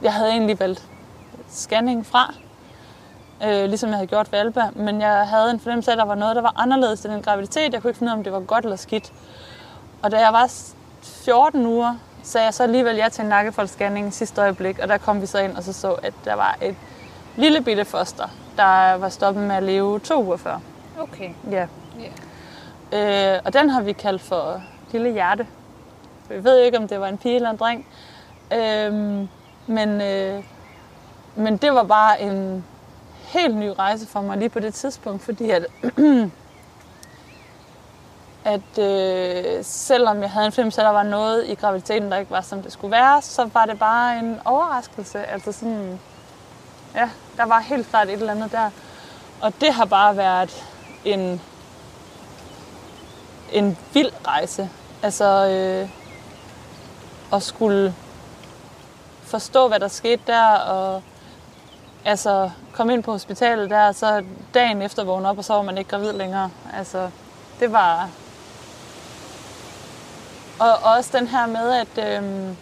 jeg 0.02 0.14
havde 0.14 0.30
egentlig 0.30 0.60
valgt 0.60 0.86
scanning 1.50 2.06
fra, 2.06 2.34
øh, 3.44 3.66
ligesom 3.66 3.90
jeg 3.90 3.98
havde 3.98 4.08
gjort 4.08 4.32
ved 4.32 4.40
Alba, 4.40 4.70
men 4.76 5.02
jeg 5.02 5.28
havde 5.28 5.52
en 5.52 5.60
fornemmelse 5.60 5.92
af, 5.92 5.96
at 5.96 6.00
der 6.00 6.06
var 6.06 6.16
noget, 6.16 6.36
der 6.36 6.42
var 6.42 6.54
anderledes 6.58 7.06
i 7.06 7.08
den 7.08 7.22
graviditet. 7.22 7.74
Jeg 7.74 7.82
kunne 7.82 7.90
ikke 7.90 7.98
finde 7.98 8.12
ud 8.12 8.14
af, 8.14 8.18
om 8.18 8.24
det 8.24 8.34
var 8.34 8.40
godt 8.40 8.64
eller 8.64 8.78
skidt. 8.78 9.14
Og 10.02 10.12
da 10.12 10.20
jeg 10.20 10.34
var 10.34 10.52
14 11.02 11.66
uger, 11.66 11.96
sagde 12.24 12.46
jeg 12.46 12.54
så 12.54 12.64
alligevel 12.64 12.96
ja 12.96 13.10
til 13.10 13.22
en 13.22 13.30
nakkefoldsscanning 13.30 14.14
sidste 14.14 14.42
øjeblik, 14.42 14.80
og 14.80 14.88
der 14.88 14.98
kom 14.98 15.22
vi 15.22 15.26
så 15.26 15.40
ind 15.40 15.58
og 15.58 15.64
så 15.64 15.74
så, 15.74 15.92
at 15.92 16.14
der 16.26 16.34
var 16.34 16.58
et 16.62 16.76
lille 17.36 17.62
bitte 17.62 17.86
foster, 17.86 18.28
der 18.58 18.94
var 18.94 19.10
stoppet 19.10 19.44
med 19.44 19.56
at 19.56 19.64
leve 19.64 20.00
to 20.00 20.24
uger 20.24 20.38
før. 20.38 20.60
Okay. 21.00 21.30
Ja. 21.52 21.68
Øh, 22.94 23.40
og 23.46 23.54
den 23.54 23.70
har 23.70 23.82
vi 23.82 23.94
kaldt 23.94 24.22
for 24.22 24.62
Lille 24.92 25.12
Hjerte. 25.12 25.48
Vi 26.30 26.44
ved 26.44 26.60
jo 26.60 26.66
ikke, 26.66 26.78
om 26.78 26.88
det 26.88 27.00
var 27.00 27.08
en 27.08 27.18
pige 27.18 27.36
eller 27.36 27.50
en 27.50 27.58
dreng. 27.58 27.88
Øh, 28.54 28.94
men, 29.68 30.02
øh, 30.02 30.44
men 31.36 31.58
det 31.58 31.74
var 31.74 31.84
bare 31.84 32.22
en 32.22 32.66
helt 33.34 33.56
ny 33.56 33.68
rejse 33.80 34.08
for 34.08 34.22
mig 34.22 34.38
lige 34.38 34.50
på 34.50 34.60
det 34.60 34.74
tidspunkt, 34.74 35.22
fordi 35.22 35.50
at, 35.50 35.66
at 38.46 38.80
øh, 38.80 39.64
selvom 39.64 40.22
jeg 40.22 40.32
havde 40.32 40.46
en 40.46 40.52
film, 40.52 40.72
så 40.72 40.82
der 40.82 40.90
var 40.90 41.04
noget 41.04 41.48
i 41.48 41.56
graviditeten, 41.56 42.12
der 42.12 42.18
ikke 42.18 42.32
var, 42.32 42.42
som 42.42 42.62
det 42.62 42.74
skulle 42.74 42.92
være, 42.92 43.22
så 43.22 43.50
var 43.54 43.66
det 43.66 43.80
bare 43.80 44.20
en 44.20 44.40
overraskelse. 44.46 45.26
Altså 45.26 45.52
sådan, 45.52 46.00
ja, 46.96 47.10
der 47.38 47.46
var 47.46 47.60
helt 47.60 47.90
klart 47.90 48.08
et 48.08 48.14
eller 48.14 48.32
andet 48.32 48.52
der. 48.52 48.70
Og 49.42 49.54
det 49.62 49.74
har 49.74 49.86
bare 49.86 50.18
været 50.18 50.64
en, 51.06 51.42
en 53.52 53.78
vild 53.94 54.12
rejse. 54.28 54.70
Altså 55.04 55.48
øh, 55.48 55.90
at 57.34 57.44
skulle 57.44 57.96
forstå, 59.24 59.68
hvad 59.68 59.80
der 59.80 59.88
skete 59.88 60.22
der, 60.28 60.48
og 60.56 61.04
altså 62.06 62.50
komme 62.74 62.94
ind 62.94 63.04
på 63.04 63.12
hospitalet 63.12 63.70
der, 63.70 63.88
og 63.88 63.96
så 63.96 64.24
dagen 64.54 64.82
efter 64.82 65.04
vågne 65.04 65.30
op, 65.30 65.38
og 65.38 65.46
så 65.46 65.54
var 65.54 65.62
man 65.62 65.78
ikke 65.78 65.90
gravid 65.90 66.14
længere. 66.14 66.50
Altså, 66.74 67.10
det 67.60 67.72
var... 67.72 68.10
Og 70.62 70.94
også 70.96 71.18
den 71.18 71.28
her 71.28 71.46
med, 71.46 71.72
at 71.72 72.18
øhm, 72.18 72.58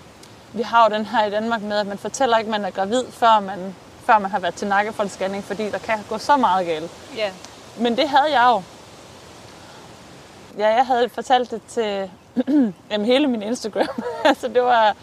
vi 0.54 0.62
har 0.62 0.90
jo 0.90 0.96
den 0.96 1.06
her 1.06 1.26
i 1.26 1.30
Danmark 1.30 1.62
med, 1.62 1.78
at 1.78 1.88
man 1.88 1.98
fortæller 1.98 2.38
ikke, 2.38 2.48
at 2.48 2.52
man 2.52 2.66
er 2.66 2.72
gravid, 2.72 3.04
før 3.12 3.40
man, 3.40 3.76
før 4.06 4.20
man 4.20 4.32
har 4.32 4.40
været 4.40 4.54
til 4.54 4.68
nakkefoldsscanning, 4.68 5.44
fordi 5.44 5.70
der 5.70 5.78
kan 5.78 5.98
gå 6.10 6.18
så 6.18 6.38
meget 6.38 6.66
galt. 6.66 6.92
Ja. 7.16 7.32
Men 7.80 7.98
det 7.98 8.10
havde 8.10 8.40
jeg 8.40 8.48
jo. 8.50 8.62
Ja, 10.58 10.68
jeg 10.68 10.86
havde 10.86 11.10
fortalt 11.10 11.52
det 11.52 11.62
til 11.68 12.12
jamen, 12.92 13.06
hele 13.06 13.28
min 13.28 13.42
Instagram. 13.42 14.04
altså, 14.26 14.48
det 14.48 14.62
var... 14.62 14.96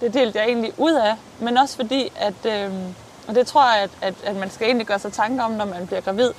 Det 0.00 0.14
delte 0.14 0.38
jeg 0.38 0.48
egentlig 0.48 0.72
ud 0.78 0.92
af. 0.92 1.14
Men 1.40 1.56
også 1.56 1.76
fordi, 1.76 2.12
at... 2.16 2.46
Øhm, 2.46 2.94
og 3.28 3.34
det 3.34 3.46
tror 3.46 3.74
jeg, 3.74 3.82
at, 3.82 3.90
at, 4.00 4.14
at 4.24 4.36
man 4.36 4.50
skal 4.50 4.66
egentlig 4.66 4.86
gøre 4.86 4.98
sig 4.98 5.12
tanker 5.12 5.44
om, 5.44 5.50
når 5.50 5.64
man 5.64 5.86
bliver 5.86 6.00
gravid. 6.00 6.30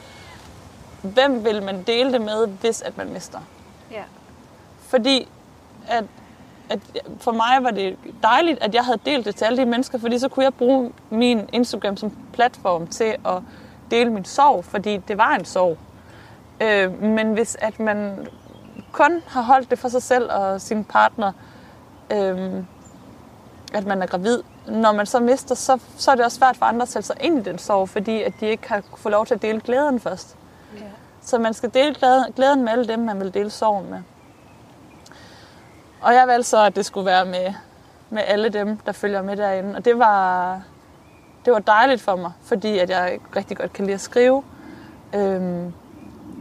Hvem 1.02 1.46
vil 1.46 1.64
man 1.64 1.84
dele 1.84 2.14
det 2.14 2.22
med, 2.22 2.48
hvis 2.48 2.82
at 2.82 2.98
man 2.98 3.10
mister? 3.10 3.40
Ja. 3.92 4.04
Fordi 4.88 5.28
at, 5.88 6.04
at 6.70 6.80
for 7.20 7.32
mig 7.32 7.58
var 7.62 7.72
det 7.72 7.98
dejligt, 8.24 8.64
at 8.64 8.76
jeg 8.76 8.84
havde 8.86 9.00
delt 9.06 9.26
det 9.26 9.36
til 9.36 9.46
alle 9.46 9.58
de 9.58 9.66
mennesker, 9.66 9.98
fordi 9.98 10.20
så 10.20 10.30
kunne 10.30 10.44
jeg 10.44 10.54
bruge 10.54 10.92
min 11.10 11.50
Instagram 11.54 11.98
som 11.98 12.18
platform 12.34 12.88
til 12.88 13.16
at 13.26 13.42
dele 13.92 14.10
min 14.10 14.26
sorg, 14.26 14.66
fordi 14.66 14.98
det 14.98 15.18
var 15.18 15.36
en 15.36 15.46
sorg. 15.46 15.78
Øh, 16.62 17.04
men 17.04 17.34
hvis 17.34 17.58
at 17.60 17.80
man 17.80 18.28
kun 18.92 19.22
har 19.28 19.42
holdt 19.42 19.70
det 19.70 19.80
for 19.80 19.90
sig 19.90 20.04
selv 20.04 20.32
og 20.32 20.62
sin 20.62 20.84
partner, 20.84 21.32
øh, 22.12 22.64
at 23.74 23.86
man 23.86 24.02
er 24.02 24.06
gravid, 24.06 24.44
når 24.68 24.92
man 24.92 25.06
så 25.06 25.20
mister, 25.20 25.56
så, 25.56 25.80
så 25.98 26.12
er 26.12 26.16
det 26.16 26.26
også 26.26 26.38
svært 26.38 26.58
for 26.58 26.66
andre 26.66 26.82
at 26.82 26.90
sætte 26.90 27.08
sig 27.08 27.16
ind 27.20 27.40
i 27.40 27.42
den 27.42 27.58
sorg, 27.58 27.90
fordi 27.90 28.22
at 28.22 28.34
de 28.40 28.46
ikke 28.46 28.70
har 28.70 28.84
fået 28.98 29.12
lov 29.12 29.26
til 29.26 29.34
at 29.34 29.42
dele 29.42 29.60
glæden 29.60 30.00
først. 30.00 30.38
Ja. 30.76 30.82
Så 31.22 31.40
man 31.40 31.54
skal 31.54 31.74
dele 31.74 31.96
glæden 32.36 32.64
med 32.64 32.72
alle 32.72 32.88
dem, 32.88 33.00
man 33.00 33.20
vil 33.20 33.34
dele 33.34 33.50
sorgen 33.50 33.90
med. 33.90 34.00
Og 36.06 36.14
jeg 36.14 36.28
valgte 36.28 36.50
så, 36.50 36.66
at 36.66 36.76
det 36.76 36.86
skulle 36.86 37.06
være 37.06 37.26
med, 37.26 37.54
med 38.10 38.24
alle 38.26 38.50
dem, 38.50 38.78
der 38.78 38.92
følger 38.92 39.22
med 39.22 39.38
derinde. 39.38 39.76
Og 39.76 39.86
det 39.86 40.00
var, 40.00 40.62
det 41.46 41.54
var 41.54 41.60
dejligt 41.60 42.02
for 42.02 42.16
mig, 42.16 42.32
fordi 42.44 42.78
at 42.78 42.90
jeg 42.90 43.20
rigtig 43.36 43.58
godt 43.58 43.74
kan 43.74 43.86
lide 43.86 43.94
at 43.94 44.02
skrive. 44.02 44.44
Øhm, 45.16 45.74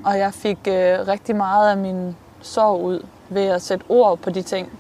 og 0.05 0.19
jeg 0.19 0.35
fik 0.35 0.59
øh, 0.69 1.09
rigtig 1.09 1.37
meget 1.37 1.71
af 1.71 1.77
min 1.77 2.17
sorg 2.43 2.81
ud 2.81 3.07
ved 3.29 3.47
at 3.47 3.63
sætte 3.63 3.85
ord 3.89 4.19
på 4.19 4.31
de 4.31 4.43
ting, 4.43 4.79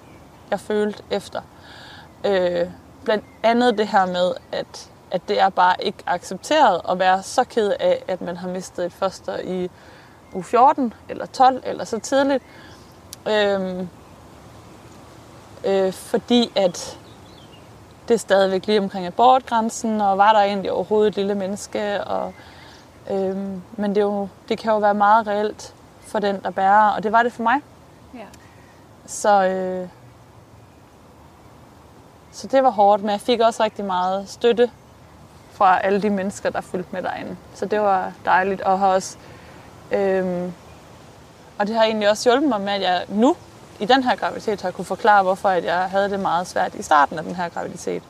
jeg 0.50 0.60
følte 0.60 1.02
efter. 1.10 1.40
Øh, 2.24 2.68
blandt 3.04 3.24
andet 3.42 3.78
det 3.78 3.88
her 3.88 4.06
med, 4.06 4.32
at, 4.52 4.90
at 5.10 5.28
det 5.28 5.40
er 5.40 5.48
bare 5.48 5.74
ikke 5.80 5.98
accepteret 6.06 6.80
at 6.90 6.98
være 6.98 7.22
så 7.22 7.44
ked 7.44 7.72
af, 7.80 8.04
at 8.08 8.20
man 8.20 8.36
har 8.36 8.48
mistet 8.48 8.86
et 8.86 8.92
foster 8.92 9.38
i 9.38 9.70
u 10.32 10.42
14 10.42 10.92
eller 11.08 11.26
12 11.26 11.62
eller 11.66 11.84
så 11.84 11.98
tidligt. 11.98 12.44
Øh, 13.28 13.86
øh, 15.64 15.92
fordi 15.92 16.52
at 16.56 16.98
det 18.08 18.14
er 18.14 18.18
stadigvæk 18.18 18.66
lige 18.66 18.78
omkring 18.78 19.06
abortgrænsen, 19.06 20.00
og 20.00 20.18
var 20.18 20.32
der 20.32 20.40
egentlig 20.40 20.72
overhovedet 20.72 21.08
et 21.08 21.16
lille 21.16 21.34
menneske. 21.34 22.04
Og, 22.04 22.34
øhm, 23.10 23.62
men 23.72 23.90
det, 23.90 23.98
er 23.98 24.04
jo, 24.04 24.28
det 24.48 24.58
kan 24.58 24.72
jo 24.72 24.78
være 24.78 24.94
meget 24.94 25.26
reelt 25.26 25.74
for 26.00 26.18
den, 26.18 26.40
der 26.42 26.50
bærer, 26.50 26.90
og 26.90 27.02
det 27.02 27.12
var 27.12 27.22
det 27.22 27.32
for 27.32 27.42
mig. 27.42 27.60
Ja. 28.14 28.26
Så, 29.06 29.44
øh, 29.44 29.88
så 32.32 32.46
det 32.46 32.62
var 32.62 32.70
hårdt, 32.70 33.02
men 33.02 33.10
jeg 33.10 33.20
fik 33.20 33.40
også 33.40 33.62
rigtig 33.62 33.84
meget 33.84 34.28
støtte 34.28 34.70
fra 35.52 35.80
alle 35.80 36.02
de 36.02 36.10
mennesker, 36.10 36.50
der 36.50 36.60
fulgte 36.60 36.88
med 36.92 37.02
derinde. 37.02 37.36
Så 37.54 37.66
det 37.66 37.80
var 37.80 38.12
dejligt, 38.24 38.60
og 38.60 38.78
har 38.78 38.86
også, 38.86 39.16
øhm, 39.92 40.52
og 41.58 41.66
det 41.66 41.76
har 41.76 41.84
egentlig 41.84 42.10
også 42.10 42.30
hjulpet 42.30 42.48
mig 42.48 42.60
med, 42.60 42.72
at 42.72 42.80
jeg 42.80 43.04
nu 43.08 43.36
i 43.80 43.84
den 43.84 44.02
her 44.02 44.16
graviditet 44.16 44.62
har 44.62 44.70
kunne 44.70 44.84
forklare, 44.84 45.22
hvorfor 45.22 45.48
at 45.48 45.64
jeg 45.64 45.90
havde 45.90 46.10
det 46.10 46.20
meget 46.20 46.46
svært 46.46 46.74
i 46.74 46.82
starten 46.82 47.18
af 47.18 47.24
den 47.24 47.34
her 47.34 47.48
graviditet. 47.48 48.02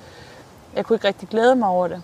Jeg 0.77 0.85
kunne 0.85 0.97
ikke 0.97 1.09
rigtig 1.09 1.29
glæde 1.29 1.57
mig 1.57 1.69
over 1.69 1.89
det. 1.89 2.03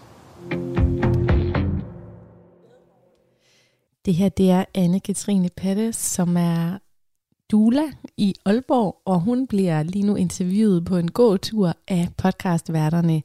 Det 4.04 4.14
her 4.14 4.28
det 4.28 4.50
er 4.50 4.64
Anne-Katrine 4.78 5.48
Patte, 5.56 5.92
som 5.92 6.36
er 6.36 6.78
Dula 7.50 7.82
i 8.16 8.34
Aalborg, 8.44 9.02
og 9.04 9.20
hun 9.20 9.46
bliver 9.46 9.82
lige 9.82 10.06
nu 10.06 10.16
interviewet 10.16 10.84
på 10.84 10.96
en 10.96 11.10
gåtur 11.10 11.74
af 11.88 12.08
podcastværterne 12.16 13.22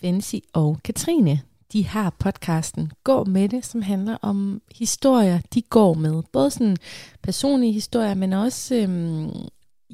Fancy 0.00 0.36
og 0.52 0.78
Katrine. 0.84 1.40
De 1.72 1.86
har 1.86 2.10
podcasten 2.18 2.92
Gå 3.04 3.24
med 3.24 3.48
det, 3.48 3.66
som 3.66 3.82
handler 3.82 4.16
om 4.22 4.62
historier, 4.78 5.40
de 5.54 5.62
går 5.62 5.94
med. 5.94 6.22
Både 6.32 6.50
sådan 6.50 6.76
personlige 7.22 7.72
historier, 7.72 8.14
men 8.14 8.32
også 8.32 8.74
øhm, 8.74 9.30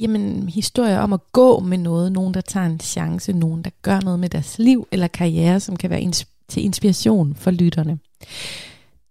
jamen, 0.01 0.49
historier 0.49 0.99
om 0.99 1.13
at 1.13 1.33
gå 1.33 1.61
med 1.61 1.79
noget. 1.79 2.13
Nogen, 2.13 2.35
der 2.35 2.41
tager 2.41 2.67
en 2.67 2.81
chance, 2.81 3.33
nogen, 3.33 3.63
der 3.63 3.71
gør 3.83 4.01
noget 4.01 4.21
med 4.21 4.29
deres 4.29 4.59
liv 4.59 4.89
eller 4.91 5.07
karriere, 5.07 5.61
som 5.61 5.77
kan 5.77 5.91
være 5.91 6.03
ins- 6.03 6.47
til 6.49 6.65
inspiration 6.65 7.35
for 7.35 7.51
lytterne. 7.51 7.99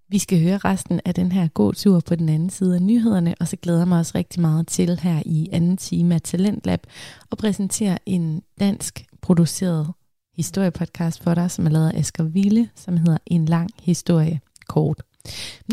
Vi 0.09 0.19
skal 0.19 0.41
høre 0.43 0.57
resten 0.57 1.01
af 1.05 1.13
den 1.13 1.31
her 1.31 1.47
gåtur 1.47 1.99
på 1.99 2.15
den 2.15 2.29
anden 2.29 2.49
side 2.49 2.75
af 2.75 2.81
nyhederne, 2.81 3.35
og 3.39 3.47
så 3.47 3.55
glæder 3.55 3.85
mig 3.85 3.99
også 3.99 4.11
rigtig 4.15 4.41
meget 4.41 4.67
til 4.67 4.99
her 4.99 5.23
i 5.25 5.49
anden 5.51 5.77
time 5.77 6.15
af 6.15 6.21
Talentlab 6.21 6.87
at 7.31 7.37
præsentere 7.37 7.97
en 8.05 8.41
dansk 8.59 9.05
produceret 9.21 9.87
historiepodcast 10.35 11.23
for 11.23 11.33
dig, 11.33 11.51
som 11.51 11.65
er 11.65 11.69
lavet 11.69 11.89
af 11.89 11.99
Asger 11.99 12.23
Ville, 12.23 12.69
som 12.75 12.97
hedder 12.97 13.17
En 13.25 13.45
lang 13.45 13.69
historie 13.83 14.41
kort. 14.67 15.03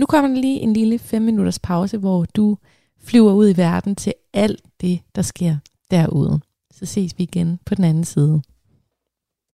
Nu 0.01 0.07
kommer 0.07 0.29
der 0.29 0.41
lige 0.41 0.61
en 0.61 0.73
lille 0.73 0.99
5 0.99 1.23
minutters 1.23 1.59
pause, 1.59 1.99
hvor 1.99 2.25
du 2.25 2.57
flyver 3.03 3.33
ud 3.33 3.49
i 3.49 3.57
verden 3.57 3.97
til 3.97 4.15
alt 4.33 4.63
det, 4.81 5.01
der 5.15 5.23
sker 5.23 5.57
derude. 5.91 6.41
Så 6.71 6.87
ses 6.87 7.19
vi 7.19 7.23
igen 7.23 7.59
på 7.67 7.75
den 7.75 7.85
anden 7.85 8.05
side. 8.05 8.43